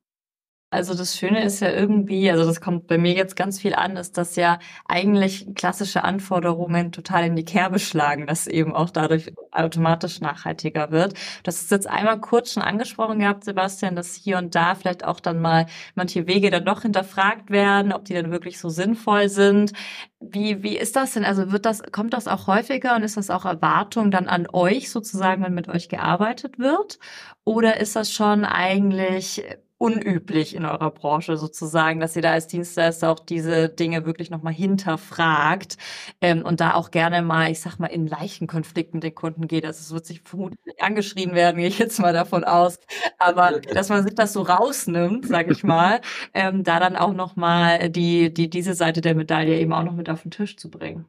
Also 0.71 0.93
das 0.95 1.17
Schöne 1.17 1.43
ist 1.45 1.61
ja 1.61 1.71
irgendwie, 1.71 2.31
also 2.31 2.45
das 2.45 2.61
kommt 2.61 2.89
bei 2.89 2.99
mir 2.99 3.15
jetzt 3.15 3.37
ganz 3.37 3.59
viel 3.59 3.75
an, 3.75 3.97
ist, 3.97 4.19
dass 4.19 4.37
ja 4.37 4.59
eigentlich 4.87 5.47
klassische 5.55 6.05
Anforderungen 6.05 6.93
total 6.93 7.25
in 7.25 7.37
die 7.37 7.45
Kerbe 7.47 7.79
schlagen, 7.79 8.27
dass 8.27 8.47
eben 8.47 8.75
auch 8.75 8.91
dadurch 8.91 9.33
automatisch 9.51 10.21
nachhaltiger 10.21 10.91
wird. 10.91 11.15
Das 11.43 11.63
ist 11.63 11.71
jetzt 11.71 11.89
einmal 11.89 12.21
kurz 12.21 12.53
schon 12.53 12.63
angesprochen 12.63 13.21
gehabt, 13.21 13.45
Sebastian, 13.45 13.97
dass 13.97 14.15
hier 14.15 14.37
und 14.37 14.55
da 14.55 14.75
vielleicht 14.75 15.05
auch 15.07 15.21
dann 15.21 15.41
mal 15.41 15.65
manche 15.95 16.27
Wege 16.27 16.51
dann 16.51 16.67
doch 16.67 16.83
hinterfragt 16.83 17.51
werden, 17.51 17.91
ob 17.91 18.05
die 18.05 18.13
dann 18.13 18.31
wirklich 18.31 18.61
so 18.61 18.69
sinnvoll 18.69 19.31
sind. 19.31 19.73
Wie, 20.21 20.63
wie 20.63 20.77
ist 20.77 20.97
das 20.97 21.15
denn? 21.15 21.25
Also 21.25 21.51
wird 21.51 21.65
das, 21.65 21.83
kommt 21.93 22.13
das 22.13 22.29
auch 22.29 22.47
häufiger 22.47 22.95
und 22.95 23.05
ist 23.05 23.17
das 23.17 23.31
auch 23.31 23.47
Erwartung 23.47 24.11
dann 24.11 24.29
an 24.29 24.47
euch 24.53 24.91
sozusagen, 24.91 25.43
wenn 25.43 25.55
mit 25.55 25.69
euch 25.69 25.89
gearbeitet 25.89 26.59
wird? 26.59 26.99
Oder 27.45 27.81
ist 27.81 27.97
das 27.97 28.13
schon 28.13 28.45
eigentlich 28.45 29.43
unüblich 29.79 30.57
in 30.57 30.65
eurer 30.65 30.91
Branche 30.91 31.37
sozusagen, 31.37 32.01
dass 32.01 32.17
ihr 32.17 32.23
da 32.23 32.33
als 32.33 32.49
Dienstleister 32.49 33.11
auch 33.11 33.21
diese 33.21 33.69
Dinge 33.69 34.05
wirklich 34.05 34.29
nochmal 34.29 34.53
hinterfragt 34.53 35.79
ähm, 36.21 36.43
und 36.43 36.61
da 36.61 36.75
auch 36.75 36.91
gerne 36.91 37.23
mal, 37.23 37.51
ich 37.51 37.61
sag 37.61 37.79
mal, 37.79 37.87
in 37.87 38.09
leichten 38.09 38.49
Konflikt 38.49 38.93
mit 38.95 39.05
den 39.05 39.15
Kunden 39.15 39.47
geht. 39.47 39.65
Also 39.65 39.81
es 39.81 39.93
wird 39.93 40.05
sich 40.05 40.23
vermutlich 40.23 40.83
angeschrien 40.83 41.35
werden, 41.35 41.59
gehe 41.59 41.69
ich 41.69 41.79
jetzt 41.79 42.01
mal 42.01 42.13
davon 42.13 42.43
aus. 42.45 42.81
Aber 43.19 43.61
dass 43.61 43.89
man 43.89 44.03
sich 44.03 44.15
das 44.15 44.33
so 44.33 44.43
rausnimmt, 44.43 45.27
sag 45.27 45.49
ich 45.51 45.63
mal, 45.63 46.01
ähm, 46.35 46.65
da 46.65 46.81
dann 46.81 46.97
auch 46.97 47.15
nochmal 47.15 47.89
die, 47.89 48.35
die, 48.35 48.51
diese 48.51 48.75
Seite 48.75 49.01
der 49.01 49.15
Medaille 49.15 49.59
eben 49.59 49.73
auch 49.73 49.85
noch 49.85 49.95
mit 49.95 50.11
auf 50.11 50.23
den 50.23 50.33
Tisch 50.33 50.57
zu 50.57 50.71
bringen. 50.71 51.07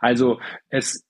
Also 0.00 0.38
es 0.68 1.04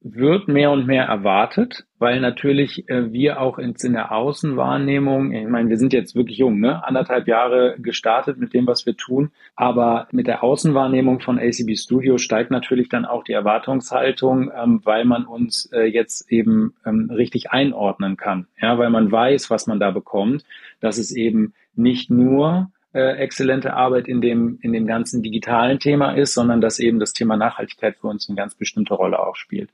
wird 0.00 0.48
mehr 0.48 0.70
und 0.70 0.86
mehr 0.86 1.04
erwartet, 1.04 1.84
weil 1.98 2.20
natürlich 2.20 2.88
äh, 2.88 3.12
wir 3.12 3.40
auch 3.40 3.58
in, 3.58 3.74
in 3.82 3.92
der 3.92 4.12
Außenwahrnehmung, 4.12 5.32
ich 5.32 5.48
meine, 5.48 5.68
wir 5.68 5.78
sind 5.78 5.92
jetzt 5.92 6.14
wirklich 6.14 6.38
jung, 6.38 6.60
ne? 6.60 6.84
anderthalb 6.84 7.28
Jahre 7.28 7.76
gestartet 7.78 8.38
mit 8.38 8.54
dem, 8.54 8.66
was 8.66 8.86
wir 8.86 8.96
tun, 8.96 9.30
aber 9.56 10.08
mit 10.12 10.26
der 10.26 10.42
Außenwahrnehmung 10.42 11.20
von 11.20 11.38
ACB 11.38 11.76
Studio 11.76 12.18
steigt 12.18 12.50
natürlich 12.50 12.88
dann 12.88 13.04
auch 13.04 13.24
die 13.24 13.32
Erwartungshaltung, 13.32 14.50
ähm, 14.54 14.80
weil 14.84 15.04
man 15.04 15.24
uns 15.24 15.70
äh, 15.72 15.84
jetzt 15.84 16.30
eben 16.30 16.74
ähm, 16.84 17.10
richtig 17.10 17.50
einordnen 17.50 18.16
kann, 18.16 18.46
ja, 18.60 18.78
weil 18.78 18.90
man 18.90 19.10
weiß, 19.10 19.50
was 19.50 19.66
man 19.66 19.80
da 19.80 19.90
bekommt, 19.90 20.44
dass 20.80 20.98
es 20.98 21.14
eben 21.14 21.54
nicht 21.74 22.10
nur 22.10 22.70
äh, 22.92 23.16
exzellente 23.18 23.74
Arbeit 23.74 24.08
in 24.08 24.20
dem, 24.20 24.58
in 24.62 24.72
dem 24.72 24.86
ganzen 24.86 25.22
digitalen 25.22 25.78
Thema 25.78 26.12
ist, 26.12 26.34
sondern 26.34 26.60
dass 26.60 26.78
eben 26.78 26.98
das 26.98 27.12
Thema 27.12 27.36
Nachhaltigkeit 27.36 27.96
für 27.96 28.06
uns 28.06 28.28
eine 28.28 28.36
ganz 28.36 28.54
bestimmte 28.54 28.94
Rolle 28.94 29.18
auch 29.18 29.36
spielt. 29.36 29.70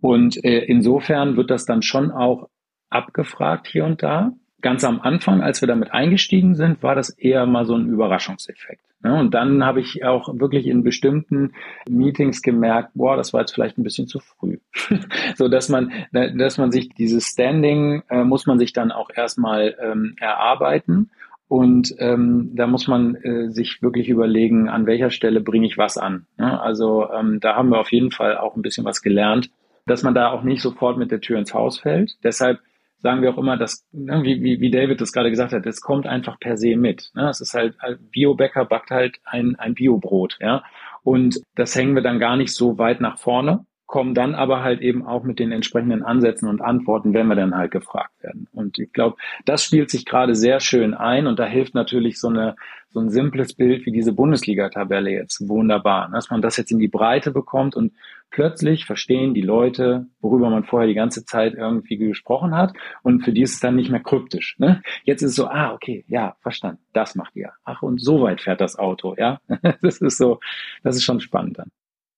Und 0.00 0.42
äh, 0.44 0.60
insofern 0.64 1.36
wird 1.36 1.50
das 1.50 1.66
dann 1.66 1.82
schon 1.82 2.10
auch 2.10 2.48
abgefragt 2.90 3.66
hier 3.66 3.84
und 3.84 4.02
da. 4.02 4.32
Ganz 4.62 4.82
am 4.82 5.00
Anfang, 5.00 5.42
als 5.42 5.60
wir 5.60 5.68
damit 5.68 5.92
eingestiegen 5.92 6.54
sind, 6.54 6.82
war 6.82 6.94
das 6.94 7.10
eher 7.10 7.44
mal 7.44 7.66
so 7.66 7.74
ein 7.74 7.86
Überraschungseffekt. 7.86 8.84
Ne? 9.04 9.14
Und 9.14 9.34
dann 9.34 9.64
habe 9.64 9.80
ich 9.80 10.04
auch 10.04 10.28
wirklich 10.40 10.66
in 10.66 10.82
bestimmten 10.82 11.52
Meetings 11.88 12.40
gemerkt, 12.40 12.92
boah, 12.94 13.16
das 13.16 13.34
war 13.34 13.42
jetzt 13.42 13.52
vielleicht 13.52 13.76
ein 13.76 13.84
bisschen 13.84 14.08
zu 14.08 14.20
früh. 14.20 14.58
so 15.36 15.48
dass 15.48 15.68
man, 15.68 15.92
dass 16.12 16.56
man 16.56 16.72
sich 16.72 16.88
dieses 16.88 17.26
Standing 17.26 18.02
äh, 18.08 18.24
muss 18.24 18.46
man 18.46 18.58
sich 18.58 18.72
dann 18.72 18.90
auch 18.90 19.10
erstmal 19.14 19.76
ähm, 19.80 20.16
erarbeiten. 20.18 21.10
Und 21.48 21.94
ähm, 21.98 22.50
da 22.54 22.66
muss 22.66 22.88
man 22.88 23.16
äh, 23.16 23.50
sich 23.50 23.82
wirklich 23.82 24.08
überlegen, 24.08 24.68
an 24.68 24.86
welcher 24.86 25.10
Stelle 25.10 25.40
bringe 25.40 25.66
ich 25.66 25.78
was 25.78 25.98
an. 25.98 26.26
Ne? 26.38 26.60
Also 26.60 27.10
ähm, 27.10 27.38
da 27.40 27.54
haben 27.54 27.68
wir 27.68 27.80
auf 27.80 27.92
jeden 27.92 28.10
Fall 28.10 28.38
auch 28.38 28.56
ein 28.56 28.62
bisschen 28.62 28.84
was 28.84 29.02
gelernt, 29.02 29.50
dass 29.86 30.02
man 30.02 30.14
da 30.14 30.30
auch 30.30 30.42
nicht 30.42 30.62
sofort 30.62 30.96
mit 30.96 31.10
der 31.10 31.20
Tür 31.20 31.38
ins 31.38 31.52
Haus 31.52 31.78
fällt. 31.78 32.16
Deshalb 32.24 32.60
sagen 33.04 33.20
wir 33.20 33.30
auch 33.30 33.38
immer, 33.38 33.58
dass, 33.58 33.86
ne, 33.92 34.22
wie, 34.22 34.42
wie, 34.42 34.60
wie 34.60 34.70
David 34.70 35.00
das 35.00 35.12
gerade 35.12 35.28
gesagt 35.28 35.52
hat, 35.52 35.66
das 35.66 35.82
kommt 35.82 36.06
einfach 36.06 36.40
per 36.40 36.56
se 36.56 36.74
mit. 36.74 37.10
Ne? 37.14 37.28
Es 37.28 37.42
ist 37.42 37.52
halt, 37.52 37.76
Biobäcker 38.10 38.64
backt 38.64 38.90
halt 38.90 39.18
ein, 39.24 39.56
ein 39.56 39.74
Biobrot, 39.74 40.38
ja. 40.40 40.64
Und 41.02 41.42
das 41.54 41.76
hängen 41.76 41.94
wir 41.94 42.02
dann 42.02 42.18
gar 42.18 42.38
nicht 42.38 42.54
so 42.54 42.78
weit 42.78 43.02
nach 43.02 43.18
vorne, 43.18 43.66
kommen 43.94 44.12
dann 44.12 44.34
aber 44.34 44.64
halt 44.64 44.80
eben 44.80 45.06
auch 45.06 45.22
mit 45.22 45.38
den 45.38 45.52
entsprechenden 45.52 46.02
Ansätzen 46.02 46.48
und 46.48 46.60
Antworten, 46.60 47.14
wenn 47.14 47.28
wir 47.28 47.36
dann 47.36 47.56
halt 47.56 47.70
gefragt 47.70 48.20
werden. 48.24 48.48
Und 48.50 48.76
ich 48.76 48.92
glaube, 48.92 49.18
das 49.44 49.62
spielt 49.62 49.88
sich 49.88 50.04
gerade 50.04 50.34
sehr 50.34 50.58
schön 50.58 50.94
ein 50.94 51.28
und 51.28 51.38
da 51.38 51.44
hilft 51.44 51.76
natürlich 51.76 52.18
so 52.18 52.26
eine 52.26 52.56
so 52.90 52.98
ein 52.98 53.08
simples 53.08 53.54
Bild 53.54 53.86
wie 53.86 53.92
diese 53.92 54.12
Bundesliga-Tabelle 54.12 55.12
jetzt 55.12 55.48
wunderbar, 55.48 56.10
dass 56.12 56.28
man 56.28 56.42
das 56.42 56.56
jetzt 56.56 56.72
in 56.72 56.80
die 56.80 56.88
Breite 56.88 57.30
bekommt 57.30 57.76
und 57.76 57.92
plötzlich 58.30 58.84
verstehen 58.84 59.32
die 59.32 59.42
Leute, 59.42 60.06
worüber 60.20 60.50
man 60.50 60.64
vorher 60.64 60.88
die 60.88 60.94
ganze 60.94 61.24
Zeit 61.24 61.54
irgendwie 61.54 61.96
gesprochen 61.96 62.56
hat 62.56 62.72
und 63.04 63.24
für 63.24 63.32
die 63.32 63.42
ist 63.42 63.54
es 63.54 63.60
dann 63.60 63.76
nicht 63.76 63.92
mehr 63.92 64.02
kryptisch. 64.02 64.56
Ne? 64.58 64.82
Jetzt 65.04 65.22
ist 65.22 65.30
es 65.30 65.36
so, 65.36 65.46
ah, 65.46 65.72
okay, 65.72 66.04
ja, 66.08 66.34
verstanden, 66.40 66.82
das 66.92 67.14
macht 67.14 67.36
ihr. 67.36 67.52
Ach, 67.62 67.82
und 67.82 68.02
so 68.02 68.22
weit 68.22 68.40
fährt 68.40 68.60
das 68.60 68.76
Auto, 68.76 69.14
ja. 69.16 69.38
Das 69.82 69.98
ist 69.98 70.18
so, 70.18 70.40
das 70.82 70.96
ist 70.96 71.04
schon 71.04 71.20
spannend 71.20 71.58
dann. 71.58 71.70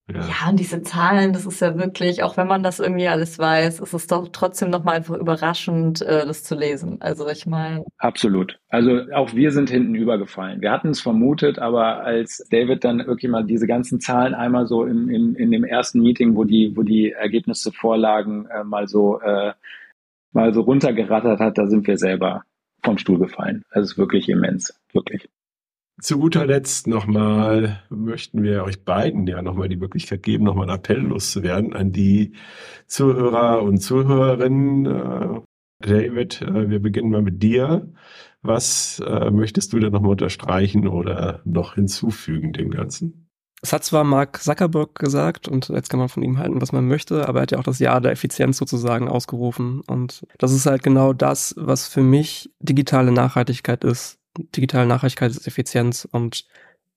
Ja. 0.09 0.21
ja, 0.21 0.49
und 0.49 0.57
diese 0.57 0.81
Zahlen, 0.83 1.33
das 1.33 1.45
ist 1.45 1.59
ja 1.59 1.77
wirklich, 1.77 2.23
auch 2.23 2.37
wenn 2.37 2.47
man 2.47 2.63
das 2.63 2.79
irgendwie 2.79 3.09
alles 3.09 3.39
weiß, 3.39 3.81
ist 3.81 3.93
es 3.93 4.07
doch 4.07 4.29
trotzdem 4.31 4.69
nochmal 4.69 4.95
einfach 4.95 5.17
überraschend, 5.17 6.01
äh, 6.01 6.25
das 6.25 6.43
zu 6.43 6.55
lesen. 6.55 7.01
Also 7.01 7.27
ich 7.27 7.45
meine. 7.45 7.83
Absolut. 7.97 8.57
Also 8.69 9.01
auch 9.13 9.33
wir 9.33 9.51
sind 9.51 9.69
hinten 9.69 9.95
übergefallen. 9.95 10.61
Wir 10.61 10.71
hatten 10.71 10.89
es 10.89 11.01
vermutet, 11.01 11.59
aber 11.59 12.05
als 12.05 12.47
David 12.49 12.85
dann 12.85 13.05
wirklich 13.05 13.29
mal 13.29 13.43
diese 13.43 13.67
ganzen 13.67 13.99
Zahlen 13.99 14.33
einmal 14.33 14.65
so 14.65 14.85
in, 14.85 15.09
in, 15.09 15.35
in 15.35 15.51
dem 15.51 15.65
ersten 15.65 16.01
Meeting, 16.01 16.37
wo 16.37 16.45
die, 16.45 16.71
wo 16.77 16.83
die 16.83 17.11
Ergebnisse 17.11 17.73
vorlagen, 17.73 18.45
äh, 18.45 18.63
mal 18.63 18.87
so 18.87 19.19
äh, 19.19 19.51
mal 20.31 20.53
so 20.53 20.61
runtergerattert 20.61 21.39
hat, 21.39 21.57
da 21.57 21.67
sind 21.67 21.87
wir 21.87 21.97
selber 21.97 22.43
vom 22.83 22.97
Stuhl 22.97 23.19
gefallen. 23.19 23.63
Also 23.71 23.85
es 23.85 23.91
ist 23.93 23.97
wirklich 23.97 24.29
immens, 24.29 24.79
wirklich. 24.93 25.27
Zu 25.99 26.19
guter 26.19 26.45
Letzt 26.45 26.85
nochmal 26.85 27.81
möchten 27.89 28.43
wir 28.43 28.63
euch 28.63 28.85
beiden 28.85 29.25
ja 29.25 29.41
nochmal 29.41 29.67
die 29.67 29.77
Möglichkeit 29.77 30.21
geben, 30.21 30.43
nochmal 30.43 30.69
einen 30.69 30.77
Appell 30.77 30.99
loszuwerden 30.99 31.73
an 31.73 31.91
die 31.91 32.33
Zuhörer 32.85 33.63
und 33.63 33.79
Zuhörerinnen. 33.79 34.85
Äh, 34.85 35.41
David, 35.79 36.43
äh, 36.43 36.69
wir 36.69 36.79
beginnen 36.79 37.09
mal 37.09 37.23
mit 37.23 37.41
dir. 37.41 37.91
Was 38.43 38.99
äh, 38.99 39.31
möchtest 39.31 39.73
du 39.73 39.79
denn 39.79 39.91
nochmal 39.91 40.11
unterstreichen 40.11 40.87
oder 40.87 41.41
noch 41.45 41.73
hinzufügen 41.73 42.53
dem 42.53 42.69
Ganzen? 42.69 43.27
Es 43.63 43.73
hat 43.73 43.83
zwar 43.83 44.03
Mark 44.03 44.43
Zuckerberg 44.43 44.93
gesagt 44.93 45.47
und 45.47 45.69
jetzt 45.69 45.89
kann 45.89 45.99
man 45.99 46.09
von 46.09 46.21
ihm 46.21 46.37
halten, 46.37 46.61
was 46.61 46.71
man 46.71 46.87
möchte, 46.87 47.27
aber 47.27 47.39
er 47.39 47.41
hat 47.41 47.51
ja 47.53 47.57
auch 47.57 47.63
das 47.63 47.79
Jahr 47.79 48.01
der 48.01 48.11
Effizienz 48.11 48.57
sozusagen 48.57 49.07
ausgerufen. 49.07 49.81
Und 49.87 50.27
das 50.37 50.51
ist 50.51 50.67
halt 50.67 50.83
genau 50.83 51.13
das, 51.13 51.55
was 51.57 51.87
für 51.87 52.03
mich 52.03 52.51
digitale 52.59 53.11
Nachhaltigkeit 53.11 53.83
ist 53.83 54.19
digitale 54.55 54.87
Nachhaltigkeit 54.87 55.31
ist 55.31 55.47
Effizienz 55.47 56.07
und 56.09 56.45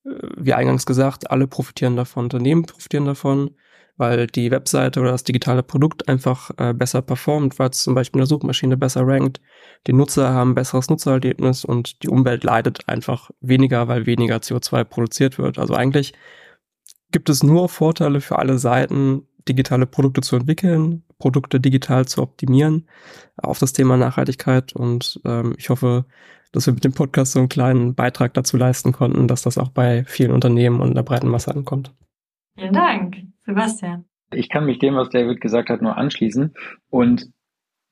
äh, 0.05 0.11
wie 0.37 0.55
eingangs 0.55 0.87
gesagt, 0.87 1.31
alle 1.31 1.47
profitieren 1.47 1.97
davon, 1.97 2.25
Unternehmen 2.25 2.65
profitieren 2.65 3.07
davon, 3.07 3.51
weil 3.97 4.27
die 4.27 4.51
Webseite 4.51 5.01
oder 5.01 5.11
das 5.11 5.25
digitale 5.25 5.63
Produkt 5.63 6.09
einfach 6.09 6.51
äh, 6.57 6.73
besser 6.73 7.03
performt, 7.03 7.59
weil 7.59 7.71
es 7.71 7.83
zum 7.83 7.95
Beispiel 7.95 8.19
in 8.19 8.23
der 8.23 8.29
Suchmaschine 8.29 8.77
besser 8.77 9.07
rankt, 9.07 9.41
die 9.87 9.93
Nutzer 9.93 10.33
haben 10.33 10.55
besseres 10.55 10.89
Nutzererlebnis 10.89 11.65
und 11.65 12.03
die 12.03 12.09
Umwelt 12.09 12.45
leidet 12.45 12.89
einfach 12.89 13.31
weniger, 13.41 13.89
weil 13.89 14.07
weniger 14.07 14.37
CO2 14.37 14.85
produziert 14.85 15.39
wird. 15.39 15.59
Also 15.59 15.75
eigentlich 15.75 16.15
gibt 17.13 17.29
es 17.29 17.43
nur 17.43 17.69
Vorteile 17.69 18.21
für 18.21 18.39
alle 18.39 18.59
Seiten, 18.59 19.27
digitale 19.49 19.87
Produkte 19.87 20.21
zu 20.21 20.37
entwickeln, 20.37 21.03
Produkte 21.19 21.61
digital 21.61 22.07
zu 22.07 22.23
optimieren 22.23 22.89
auf 23.37 23.59
das 23.59 23.73
Thema 23.73 23.97
Nachhaltigkeit. 23.97 24.73
Und 24.75 25.21
ähm, 25.25 25.55
ich 25.59 25.71
hoffe, 25.71 26.05
dass 26.53 26.67
wir 26.67 26.75
mit 26.75 26.85
dem 26.85 26.93
Podcast 26.93 27.33
so 27.33 27.39
einen 27.39 27.49
kleinen 27.49 27.95
Beitrag 27.95 28.35
dazu 28.35 28.57
leisten 28.57 28.93
konnten, 28.93 29.29
dass 29.29 29.43
das 29.43 29.59
auch 29.59 29.71
bei 29.71 30.05
vielen 30.05 30.33
Unternehmen 30.33 30.81
und 30.81 30.95
der 30.95 31.03
breiten 31.03 31.29
Masse 31.29 31.55
ankommt. 31.55 31.95
Vielen 32.57 32.73
Dank, 32.73 33.17
Sebastian. 33.45 34.05
Ich 34.33 34.49
kann 34.49 34.67
mich 34.67 34.79
dem, 34.79 34.95
was 34.95 35.11
David 35.11 35.41
gesagt 35.41 35.71
hat, 35.71 35.83
nur 35.83 35.97
anschließen. 35.97 36.55
Und 36.89 37.31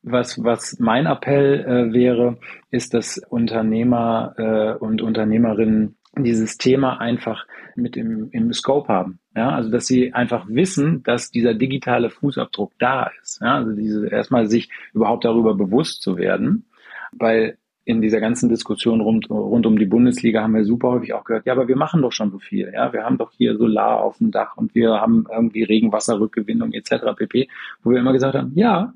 was, 0.02 0.42
was 0.42 0.78
mein 0.78 1.06
Appell 1.06 1.64
äh, 1.64 1.92
wäre, 1.92 2.38
ist, 2.70 2.94
dass 2.94 3.18
Unternehmer 3.18 4.34
äh, 4.36 4.78
und 4.78 5.02
Unternehmerinnen 5.02 5.96
dieses 6.16 6.56
Thema 6.56 7.00
einfach 7.00 7.46
mit 7.76 7.96
im, 7.96 8.30
im 8.30 8.52
Scope 8.52 8.88
haben. 8.88 9.20
Ja, 9.36 9.50
also 9.50 9.70
dass 9.70 9.86
sie 9.86 10.12
einfach 10.14 10.46
wissen, 10.48 11.02
dass 11.02 11.30
dieser 11.30 11.54
digitale 11.54 12.10
Fußabdruck 12.10 12.72
da 12.78 13.10
ist. 13.22 13.40
Ja, 13.40 13.56
also 13.56 13.72
diese 13.72 14.08
erstmal 14.08 14.48
sich 14.48 14.70
überhaupt 14.94 15.24
darüber 15.24 15.54
bewusst 15.54 16.02
zu 16.02 16.16
werden, 16.16 16.66
weil 17.12 17.58
in 17.88 18.03
dieser 18.03 18.20
ganzen 18.20 18.51
Diskussion 18.51 19.01
rund, 19.01 19.31
rund 19.31 19.64
um 19.64 19.79
die 19.79 19.87
Bundesliga 19.87 20.42
haben 20.42 20.55
wir 20.55 20.64
super 20.66 20.90
häufig 20.90 21.14
auch 21.14 21.24
gehört, 21.24 21.46
ja, 21.46 21.55
aber 21.55 21.68
wir 21.68 21.77
machen 21.77 22.03
doch 22.03 22.12
schon 22.12 22.31
so 22.31 22.38
viel. 22.38 22.70
Ja, 22.74 22.92
wir 22.92 23.03
haben 23.03 23.16
doch 23.16 23.33
hier 23.33 23.57
Solar 23.57 24.03
auf 24.03 24.18
dem 24.18 24.31
Dach 24.31 24.59
und 24.59 24.74
wir 24.74 25.01
haben 25.01 25.24
irgendwie 25.33 25.62
Regenwasserrückgewinnung 25.62 26.72
etc. 26.72 27.16
pp. 27.16 27.48
Wo 27.83 27.90
wir 27.90 27.98
immer 27.98 28.12
gesagt 28.12 28.35
haben, 28.35 28.53
ja, 28.55 28.92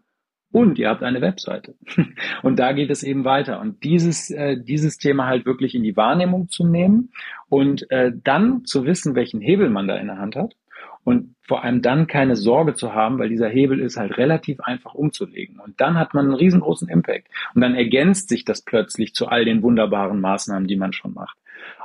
und 0.52 0.78
ihr 0.78 0.90
habt 0.90 1.02
eine 1.02 1.22
Webseite. 1.22 1.74
Und 2.42 2.58
da 2.58 2.72
geht 2.72 2.90
es 2.90 3.02
eben 3.02 3.24
weiter. 3.24 3.58
Und 3.58 3.82
dieses, 3.84 4.30
äh, 4.30 4.58
dieses 4.62 4.98
Thema 4.98 5.26
halt 5.26 5.46
wirklich 5.46 5.74
in 5.74 5.82
die 5.82 5.96
Wahrnehmung 5.96 6.50
zu 6.50 6.66
nehmen 6.66 7.12
und 7.48 7.90
äh, 7.90 8.12
dann 8.22 8.66
zu 8.66 8.84
wissen, 8.84 9.14
welchen 9.14 9.40
Hebel 9.40 9.70
man 9.70 9.88
da 9.88 9.96
in 9.96 10.08
der 10.08 10.18
Hand 10.18 10.36
hat 10.36 10.54
und 11.04 11.34
vor 11.42 11.64
allem 11.64 11.82
dann 11.82 12.06
keine 12.06 12.36
Sorge 12.36 12.74
zu 12.74 12.94
haben, 12.94 13.18
weil 13.18 13.28
dieser 13.28 13.48
Hebel 13.48 13.80
ist 13.80 13.96
halt 13.96 14.16
relativ 14.16 14.60
einfach 14.60 14.94
umzulegen. 14.94 15.58
Und 15.58 15.80
dann 15.80 15.98
hat 15.98 16.14
man 16.14 16.26
einen 16.26 16.34
riesengroßen 16.34 16.88
Impact. 16.88 17.28
Und 17.54 17.60
dann 17.60 17.74
ergänzt 17.74 18.28
sich 18.28 18.44
das 18.44 18.62
plötzlich 18.62 19.12
zu 19.12 19.26
all 19.26 19.44
den 19.44 19.62
wunderbaren 19.62 20.20
Maßnahmen, 20.20 20.68
die 20.68 20.76
man 20.76 20.92
schon 20.92 21.14
macht. 21.14 21.36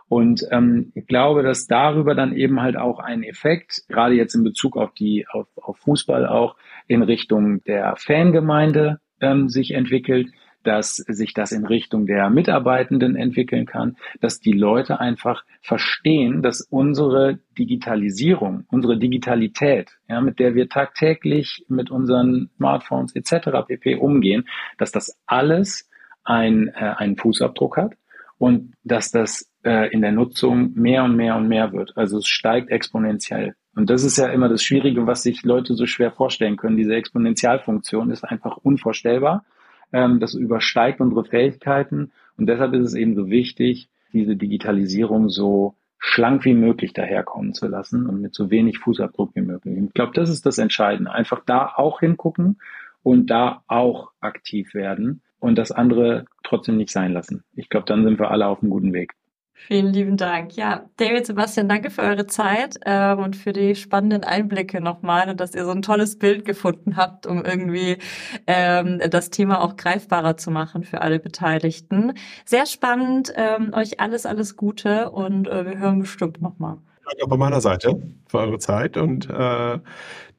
Und 0.09 0.45
ähm, 0.51 0.91
ich 0.95 1.05
glaube, 1.07 1.43
dass 1.43 1.67
darüber 1.67 2.15
dann 2.15 2.33
eben 2.33 2.61
halt 2.61 2.77
auch 2.77 2.99
ein 2.99 3.23
Effekt, 3.23 3.83
gerade 3.89 4.15
jetzt 4.15 4.35
in 4.35 4.43
Bezug 4.43 4.77
auf 4.77 4.93
die 4.93 5.25
auf, 5.29 5.47
auf 5.57 5.77
Fußball 5.79 6.27
auch 6.27 6.55
in 6.87 7.01
Richtung 7.03 7.63
der 7.65 7.95
Fangemeinde 7.97 8.99
ähm, 9.19 9.49
sich 9.49 9.73
entwickelt, 9.73 10.29
dass 10.67 10.97
sich 10.97 11.33
das 11.33 11.53
in 11.53 11.65
Richtung 11.65 12.05
der 12.05 12.29
Mitarbeitenden 12.29 13.15
entwickeln 13.15 13.65
kann, 13.65 13.95
dass 14.19 14.41
die 14.41 14.51
Leute 14.51 14.99
einfach 14.99 15.45
verstehen, 15.61 16.43
dass 16.43 16.59
unsere 16.59 17.39
Digitalisierung, 17.57 18.65
unsere 18.69 18.97
Digitalität, 18.97 19.97
ja, 20.09 20.19
mit 20.19 20.39
der 20.39 20.55
wir 20.55 20.67
tagtäglich 20.67 21.63
mit 21.69 21.89
unseren 21.89 22.49
Smartphones 22.57 23.15
etc. 23.15 23.65
pp. 23.65 23.95
umgehen, 23.95 24.45
dass 24.77 24.91
das 24.91 25.17
alles 25.25 25.89
ein, 26.25 26.67
äh, 26.67 26.95
einen 26.97 27.15
Fußabdruck 27.15 27.77
hat 27.77 27.93
und 28.37 28.73
dass 28.83 29.11
das 29.11 29.49
äh, 29.63 29.89
in 29.93 30.01
der 30.01 30.11
Nutzung 30.11 30.73
mehr 30.73 31.05
und 31.05 31.15
mehr 31.15 31.37
und 31.37 31.47
mehr 31.47 31.71
wird. 31.71 31.95
Also 31.95 32.17
es 32.17 32.27
steigt 32.27 32.71
exponentiell. 32.71 33.55
Und 33.73 33.89
das 33.89 34.03
ist 34.03 34.17
ja 34.17 34.27
immer 34.27 34.49
das 34.49 34.63
Schwierige, 34.63 35.07
was 35.07 35.23
sich 35.23 35.43
Leute 35.43 35.75
so 35.75 35.85
schwer 35.85 36.11
vorstellen 36.11 36.57
können. 36.57 36.75
Diese 36.75 36.95
Exponentialfunktion 36.95 38.11
ist 38.11 38.25
einfach 38.25 38.57
unvorstellbar. 38.57 39.45
Ähm, 39.93 40.19
das 40.19 40.33
übersteigt 40.33 40.99
unsere 40.99 41.25
Fähigkeiten 41.25 42.11
und 42.37 42.47
deshalb 42.47 42.73
ist 42.73 42.87
es 42.87 42.93
eben 42.93 43.15
so 43.15 43.29
wichtig, 43.29 43.89
diese 44.13 44.35
Digitalisierung 44.35 45.29
so 45.29 45.75
schlank 45.99 46.45
wie 46.45 46.53
möglich 46.53 46.93
daherkommen 46.93 47.53
zu 47.53 47.67
lassen 47.67 48.07
und 48.07 48.21
mit 48.21 48.35
so 48.35 48.49
wenig 48.51 48.77
Fußabdruck 48.79 49.35
wie 49.35 49.41
möglich. 49.41 49.77
Ich 49.77 49.93
glaube, 49.93 50.13
das 50.13 50.29
ist 50.29 50.45
das 50.45 50.57
Entscheidende. 50.57 51.11
Einfach 51.11 51.43
da 51.45 51.73
auch 51.75 51.99
hingucken 51.99 52.59
und 53.03 53.29
da 53.29 53.63
auch 53.67 54.11
aktiv 54.19 54.73
werden 54.73 55.21
und 55.39 55.57
das 55.57 55.71
andere 55.71 56.25
trotzdem 56.43 56.77
nicht 56.77 56.91
sein 56.91 57.13
lassen. 57.13 57.43
Ich 57.53 57.69
glaube, 57.69 57.85
dann 57.87 58.03
sind 58.03 58.19
wir 58.19 58.31
alle 58.31 58.47
auf 58.47 58.61
einem 58.61 58.69
guten 58.69 58.93
Weg. 58.93 59.13
Vielen 59.59 59.91
lieben 59.91 60.17
Dank. 60.17 60.55
Ja, 60.55 60.85
David, 60.97 61.25
Sebastian, 61.25 61.67
danke 61.67 61.89
für 61.89 62.01
eure 62.01 62.27
Zeit 62.27 62.79
ähm, 62.85 63.19
und 63.19 63.35
für 63.35 63.51
die 63.51 63.75
spannenden 63.75 64.23
Einblicke 64.23 64.79
nochmal 64.79 65.29
und 65.29 65.41
dass 65.41 65.55
ihr 65.55 65.65
so 65.65 65.71
ein 65.71 65.81
tolles 65.81 66.19
Bild 66.19 66.45
gefunden 66.45 66.95
habt, 66.95 67.25
um 67.25 67.43
irgendwie 67.43 67.97
ähm, 68.45 69.01
das 69.09 69.29
Thema 69.29 69.61
auch 69.61 69.75
greifbarer 69.75 70.37
zu 70.37 70.51
machen 70.51 70.83
für 70.83 71.01
alle 71.01 71.19
Beteiligten. 71.19 72.13
Sehr 72.45 72.65
spannend. 72.65 73.33
Ähm, 73.35 73.73
euch 73.73 73.99
alles, 73.99 74.25
alles 74.25 74.55
Gute 74.55 75.09
und 75.09 75.49
äh, 75.49 75.65
wir 75.65 75.79
hören 75.79 75.99
bestimmt 75.99 76.41
nochmal. 76.41 76.77
Danke 77.03 77.25
auch 77.25 77.29
von 77.29 77.39
meiner 77.39 77.59
Seite 77.59 77.99
für 78.27 78.37
eure 78.37 78.59
Zeit 78.59 78.95
und 78.95 79.29
äh, 79.29 79.79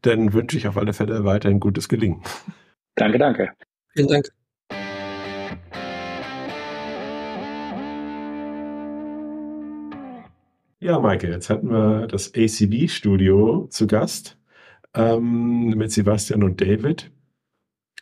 dann 0.02 0.32
wünsche 0.32 0.56
ich 0.56 0.68
auf 0.68 0.76
alle 0.76 0.92
Fälle 0.92 1.24
weiterhin 1.24 1.60
gutes 1.60 1.88
Gelingen. 1.88 2.22
Danke, 2.94 3.18
danke. 3.18 3.50
Vielen 3.94 4.08
Dank. 4.08 4.37
Ja, 10.88 10.98
Maike, 11.00 11.28
jetzt 11.28 11.50
hatten 11.50 11.70
wir 11.70 12.06
das 12.06 12.32
ACB-Studio 12.34 13.66
zu 13.68 13.86
Gast 13.86 14.38
ähm, 14.94 15.74
mit 15.76 15.92
Sebastian 15.92 16.42
und 16.42 16.62
David. 16.62 17.10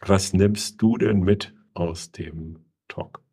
Was 0.03 0.33
nimmst 0.33 0.81
du 0.81 0.97
denn 0.97 1.19
mit 1.19 1.53
aus 1.75 2.13
dem 2.13 2.61
Talk? 2.87 3.25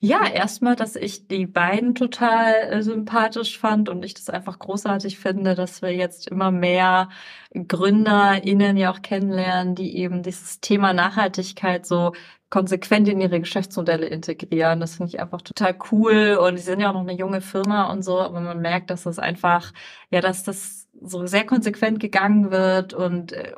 Ja, 0.00 0.28
erstmal, 0.28 0.76
dass 0.76 0.94
ich 0.94 1.26
die 1.26 1.46
beiden 1.46 1.96
total 1.96 2.54
äh, 2.70 2.82
sympathisch 2.82 3.58
fand 3.58 3.88
und 3.88 4.04
ich 4.04 4.14
das 4.14 4.30
einfach 4.30 4.60
großartig 4.60 5.18
finde, 5.18 5.56
dass 5.56 5.82
wir 5.82 5.92
jetzt 5.92 6.28
immer 6.28 6.52
mehr 6.52 7.08
GründerInnen 7.52 8.76
ja 8.76 8.92
auch 8.92 9.02
kennenlernen, 9.02 9.74
die 9.74 9.96
eben 9.96 10.22
dieses 10.22 10.60
Thema 10.60 10.92
Nachhaltigkeit 10.92 11.84
so 11.84 12.12
konsequent 12.48 13.08
in 13.08 13.20
ihre 13.20 13.40
Geschäftsmodelle 13.40 14.06
integrieren. 14.06 14.78
Das 14.78 14.94
finde 14.96 15.10
ich 15.10 15.20
einfach 15.20 15.42
total 15.42 15.76
cool. 15.90 16.38
Und 16.40 16.54
die 16.56 16.62
sind 16.62 16.78
ja 16.78 16.90
auch 16.90 16.94
noch 16.94 17.00
eine 17.00 17.14
junge 17.14 17.40
Firma 17.40 17.90
und 17.90 18.02
so, 18.02 18.20
aber 18.20 18.40
man 18.40 18.60
merkt, 18.60 18.90
dass 18.90 19.02
das 19.02 19.18
einfach, 19.18 19.72
ja, 20.10 20.20
dass 20.20 20.44
das 20.44 20.86
so 21.02 21.26
sehr 21.26 21.44
konsequent 21.44 21.98
gegangen 21.98 22.52
wird 22.52 22.94
und 22.94 23.32
äh, 23.32 23.52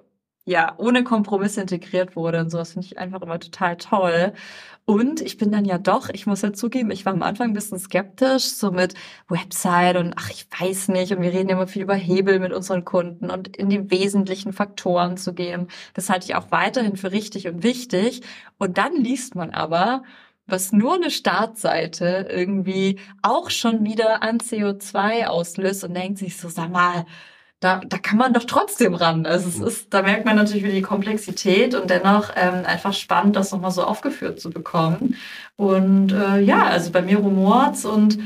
ja, 0.47 0.75
ohne 0.79 1.05
Kompromiss 1.05 1.57
integriert 1.59 2.17
wurde 2.17 2.41
und 2.41 2.51
so. 2.51 2.59
Das 2.59 2.73
finde 2.73 2.87
ich 2.87 2.99
einfach 2.99 3.21
immer 3.23 3.39
total 3.39 3.77
toll. 3.77 4.33
Und 4.91 5.21
ich 5.21 5.37
bin 5.37 5.53
dann 5.53 5.65
ja 5.65 5.79
doch, 5.79 6.09
ich 6.09 6.27
muss 6.27 6.43
ja 6.43 6.53
zugeben, 6.53 6.91
ich 6.91 7.07
war 7.07 7.13
am 7.13 7.23
Anfang 7.23 7.51
ein 7.51 7.55
bisschen 7.55 7.79
skeptisch, 7.79 8.47
so 8.47 8.73
mit 8.73 8.95
Website 9.29 9.95
und 9.95 10.15
ach, 10.17 10.31
ich 10.31 10.49
weiß 10.59 10.89
nicht. 10.89 11.13
Und 11.13 11.23
wir 11.23 11.33
reden 11.33 11.49
immer 11.49 11.69
viel 11.69 11.83
über 11.83 11.95
Hebel 11.95 12.41
mit 12.41 12.53
unseren 12.53 12.85
Kunden 12.85 13.31
und 13.31 13.57
in 13.57 13.69
die 13.71 13.89
wesentlichen 13.93 14.53
Faktoren 14.53 15.17
zu 15.17 15.33
gehen. 15.33 15.69
Das 15.95 16.11
halte 16.11 16.25
ich 16.27 16.35
auch 16.35 16.51
weiterhin 16.51 16.97
für 16.97 17.13
richtig 17.13 17.47
und 17.47 17.63
wichtig. 17.63 18.23
Und 18.59 18.79
dann 18.79 18.97
liest 18.97 19.37
man 19.37 19.51
aber, 19.51 20.03
was 20.49 20.73
nur 20.73 20.95
eine 20.95 21.13
Startseite 21.13 22.27
irgendwie 22.29 22.99
auch 23.23 23.51
schon 23.51 23.85
wieder 23.85 24.25
an 24.25 24.39
CO2 24.39 25.27
auslöst 25.27 25.85
und 25.85 25.95
denkt 25.95 26.19
sich 26.19 26.37
so, 26.37 26.49
sag 26.49 26.69
mal, 26.73 27.07
da, 27.61 27.83
da 27.87 27.99
kann 27.99 28.17
man 28.19 28.33
doch 28.33 28.45
trotzdem 28.45 28.95
ran. 28.95 29.27
Also 29.27 29.49
es 29.49 29.61
ist, 29.61 29.93
da 29.93 30.03
merkt 30.03 30.25
man 30.25 30.37
natürlich 30.37 30.65
wieder 30.65 30.73
die 30.73 30.83
Komplexität 30.83 31.75
und 31.75 31.91
dennoch 31.91 32.31
ähm, 32.35 32.65
einfach 32.65 32.95
spannend, 32.95 33.37
das 33.37 33.53
nochmal 33.53 33.71
so 33.71 33.85
aufgeführt 33.85 34.41
zu 34.41 34.51
bekommen. 34.51 35.17
Und 35.57 36.13
äh, 36.13 36.41
ja, 36.41 36.65
also 36.65 36.91
bei 36.91 37.03
mir 37.03 37.19
rumort's 37.19 37.85
und 37.85 38.19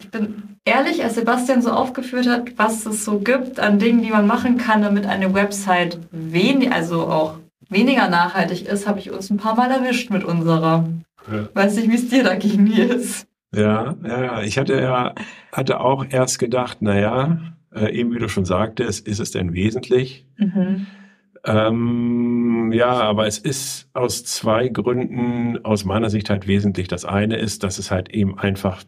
ich 0.00 0.10
bin 0.10 0.56
ehrlich, 0.64 1.04
als 1.04 1.14
Sebastian 1.14 1.62
so 1.62 1.70
aufgeführt 1.70 2.26
hat, 2.26 2.56
was 2.56 2.86
es 2.86 3.04
so 3.04 3.18
gibt 3.18 3.60
an 3.60 3.78
Dingen, 3.78 4.02
die 4.02 4.10
man 4.10 4.26
machen 4.26 4.56
kann, 4.56 4.82
damit 4.82 5.06
eine 5.06 5.34
Website 5.34 5.98
wenig, 6.10 6.72
also 6.72 7.06
auch 7.06 7.34
weniger 7.68 8.08
nachhaltig 8.08 8.66
ist, 8.66 8.86
habe 8.86 9.00
ich 9.00 9.10
uns 9.10 9.30
ein 9.30 9.36
paar 9.36 9.54
Mal 9.54 9.70
erwischt 9.70 10.10
mit 10.10 10.24
unserer. 10.24 10.88
Ja. 11.30 11.48
Weiß 11.54 11.76
nicht, 11.76 11.90
wie 11.90 11.94
es 11.94 12.08
dir 12.08 12.24
da 12.24 12.34
ging, 12.34 12.64
Nils. 12.64 13.26
Ja, 13.54 13.94
ja, 14.02 14.42
ich 14.42 14.58
hatte 14.58 14.80
ja, 14.80 15.14
hatte 15.52 15.80
auch 15.80 16.04
erst 16.08 16.38
gedacht, 16.38 16.82
naja, 16.82 17.38
äh, 17.74 17.92
eben 17.92 18.14
wie 18.14 18.18
du 18.18 18.28
schon 18.28 18.44
sagtest, 18.44 19.06
ist 19.06 19.20
es 19.20 19.30
denn 19.30 19.52
wesentlich? 19.52 20.26
Mhm. 20.36 20.86
Ähm, 21.44 22.72
ja, 22.72 22.90
aber 22.90 23.26
es 23.26 23.38
ist 23.38 23.90
aus 23.92 24.24
zwei 24.24 24.68
Gründen 24.68 25.62
aus 25.64 25.84
meiner 25.84 26.08
Sicht 26.08 26.30
halt 26.30 26.46
wesentlich. 26.46 26.88
Das 26.88 27.04
eine 27.04 27.36
ist, 27.36 27.62
dass 27.62 27.78
es 27.78 27.90
halt 27.90 28.08
eben 28.10 28.38
einfach 28.38 28.82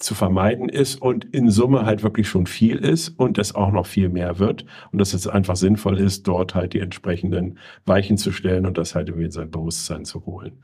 zu 0.00 0.14
vermeiden 0.14 0.70
ist 0.70 1.00
und 1.00 1.26
in 1.26 1.50
Summe 1.50 1.84
halt 1.84 2.02
wirklich 2.02 2.26
schon 2.26 2.46
viel 2.46 2.76
ist 2.76 3.10
und 3.10 3.36
es 3.36 3.54
auch 3.54 3.70
noch 3.70 3.84
viel 3.84 4.08
mehr 4.08 4.38
wird 4.38 4.64
und 4.92 4.98
dass 4.98 5.12
es 5.12 5.26
einfach 5.26 5.56
sinnvoll 5.56 5.98
ist, 5.98 6.26
dort 6.26 6.54
halt 6.54 6.72
die 6.72 6.80
entsprechenden 6.80 7.58
Weichen 7.84 8.16
zu 8.16 8.32
stellen 8.32 8.64
und 8.64 8.78
das 8.78 8.94
halt 8.94 9.08
irgendwie 9.08 9.26
in 9.26 9.30
sein 9.30 9.50
Bewusstsein 9.50 10.06
zu 10.06 10.24
holen. 10.24 10.62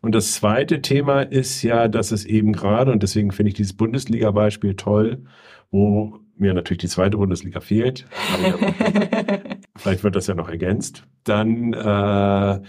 Und 0.00 0.14
das 0.14 0.32
zweite 0.32 0.80
Thema 0.80 1.20
ist 1.20 1.62
ja, 1.62 1.86
dass 1.86 2.12
es 2.12 2.24
eben 2.24 2.52
gerade, 2.52 2.90
und 2.90 3.02
deswegen 3.02 3.30
finde 3.30 3.48
ich 3.48 3.54
dieses 3.54 3.74
Bundesliga-Beispiel 3.74 4.74
toll, 4.74 5.18
wo 5.70 6.20
mir 6.40 6.54
natürlich 6.54 6.78
die 6.78 6.88
zweite 6.88 7.16
Bundesliga 7.16 7.60
fehlt. 7.60 8.06
vielleicht 9.76 10.04
wird 10.04 10.16
das 10.16 10.26
ja 10.26 10.34
noch 10.34 10.48
ergänzt. 10.48 11.04
Dann, 11.24 11.72
äh, 11.72 12.60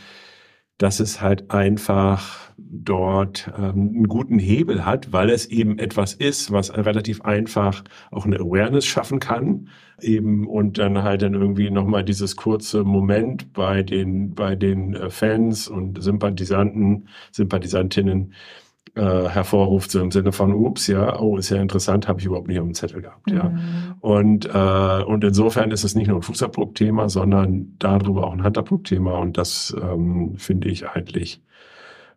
dass 0.78 1.00
es 1.00 1.22
halt 1.22 1.52
einfach 1.52 2.50
dort 2.58 3.52
ähm, 3.58 3.92
einen 3.96 4.08
guten 4.08 4.40
Hebel 4.40 4.86
hat, 4.86 5.12
weil 5.12 5.30
es 5.30 5.46
eben 5.46 5.80
etwas 5.80 6.14
ist, 6.14 6.52
was 6.52 6.76
relativ 6.76 7.22
einfach 7.22 7.84
auch 8.12 8.26
eine 8.26 8.38
Awareness 8.38 8.86
schaffen 8.86 9.20
kann, 9.20 9.70
eben 10.02 10.48
und 10.48 10.78
dann 10.78 11.04
halt 11.04 11.22
dann 11.22 11.34
irgendwie 11.34 11.70
nochmal 11.70 12.04
dieses 12.04 12.36
kurze 12.36 12.84
Moment 12.84 13.54
bei 13.54 13.84
den 13.84 14.34
bei 14.34 14.56
den 14.56 14.94
äh, 14.94 15.10
Fans 15.10 15.68
und 15.68 16.02
Sympathisanten, 16.02 17.08
Sympathisantinnen 17.32 18.34
äh, 18.96 19.28
hervorruft, 19.30 19.92
so 19.92 20.02
im 20.02 20.12
Sinne 20.12 20.32
von, 20.32 20.54
ups, 20.54 20.88
ja, 20.88 21.20
oh, 21.20 21.38
ist 21.38 21.50
ja 21.50 21.58
interessant, 21.58 22.08
habe 22.08 22.20
ich 22.20 22.26
überhaupt 22.26 22.48
nicht 22.48 22.60
auf 22.60 22.66
dem 22.66 22.74
Zettel 22.74 23.02
gehabt, 23.02 23.30
ja. 23.32 23.50
Mhm. 23.50 23.60
Und, 24.00 24.46
äh, 24.46 25.04
und 25.04 25.24
insofern 25.24 25.72
ist 25.72 25.84
es 25.84 25.96
nicht 25.96 26.08
nur 26.08 26.18
ein 26.18 26.24
Fußabdruckthema, 26.24 27.10
sondern 27.10 27.76
darüber 27.80 28.28
auch 28.28 28.34
ein 28.34 28.44
Handabdruckthema 28.44 29.18
und 29.18 29.38
das 29.38 29.76
ähm, 29.82 30.36
finde 30.38 30.70
ich 30.70 30.88
eigentlich 30.88 31.42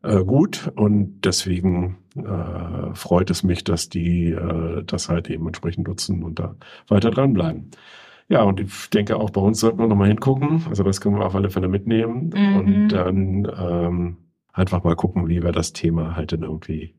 äh, 0.03 0.25
gut 0.25 0.73
und 0.75 1.21
deswegen 1.25 1.99
äh, 2.17 2.95
freut 2.95 3.31
es 3.31 3.43
mich, 3.43 3.65
dass 3.65 3.89
die 3.89 4.31
äh, 4.33 4.83
das 4.85 5.09
halt 5.09 5.31
eben 5.31 5.47
entsprechend 5.47 5.87
nutzen 5.89 6.23
und 6.23 6.39
da 6.39 6.57
weiter 6.89 7.11
dranbleiben. 7.11 7.71
Ja, 8.29 8.43
und 8.43 8.61
ich 8.61 8.89
denke 8.91 9.17
auch 9.17 9.31
bei 9.31 9.41
uns 9.41 9.61
sollten 9.61 9.79
wir 9.79 9.87
nochmal 9.89 10.09
hingucken. 10.09 10.63
Also 10.69 10.83
das 10.85 11.01
können 11.01 11.17
wir 11.19 11.27
auf 11.27 11.35
alle 11.35 11.51
Fälle 11.51 11.69
mitnehmen 11.69 12.31
Mhm. 12.35 12.57
und 12.57 12.89
dann 12.89 13.53
ähm, 13.59 14.17
einfach 14.53 14.85
mal 14.85 14.97
gucken, 14.97 15.29
wie 15.29 15.43
wir 15.43 15.53
das 15.53 15.73
Thema 15.73 16.17
halt 16.17 16.33
dann 16.33 16.43
irgendwie 16.43 16.97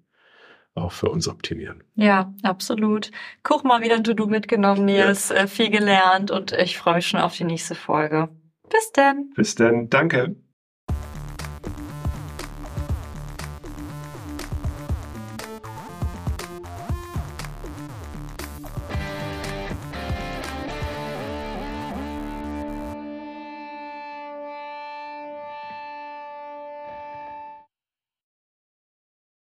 auch 0.75 0.91
für 0.91 1.09
uns 1.09 1.27
optimieren. 1.27 1.83
Ja, 1.95 2.33
absolut. 2.41 3.11
Guck 3.43 3.63
mal, 3.63 3.81
wieder 3.81 3.95
ein 3.95 4.03
To-Do 4.03 4.25
mitgenommen, 4.25 4.85
Nils. 4.85 5.29
Äh, 5.29 5.47
viel 5.47 5.69
gelernt 5.69 6.31
und 6.31 6.51
ich 6.51 6.77
freue 6.77 6.95
mich 6.95 7.07
schon 7.07 7.19
auf 7.19 7.35
die 7.35 7.43
nächste 7.43 7.75
Folge. 7.75 8.29
Bis 8.69 8.91
dann. 8.91 9.29
Bis 9.35 9.55
dann, 9.55 9.89
danke. 9.89 10.35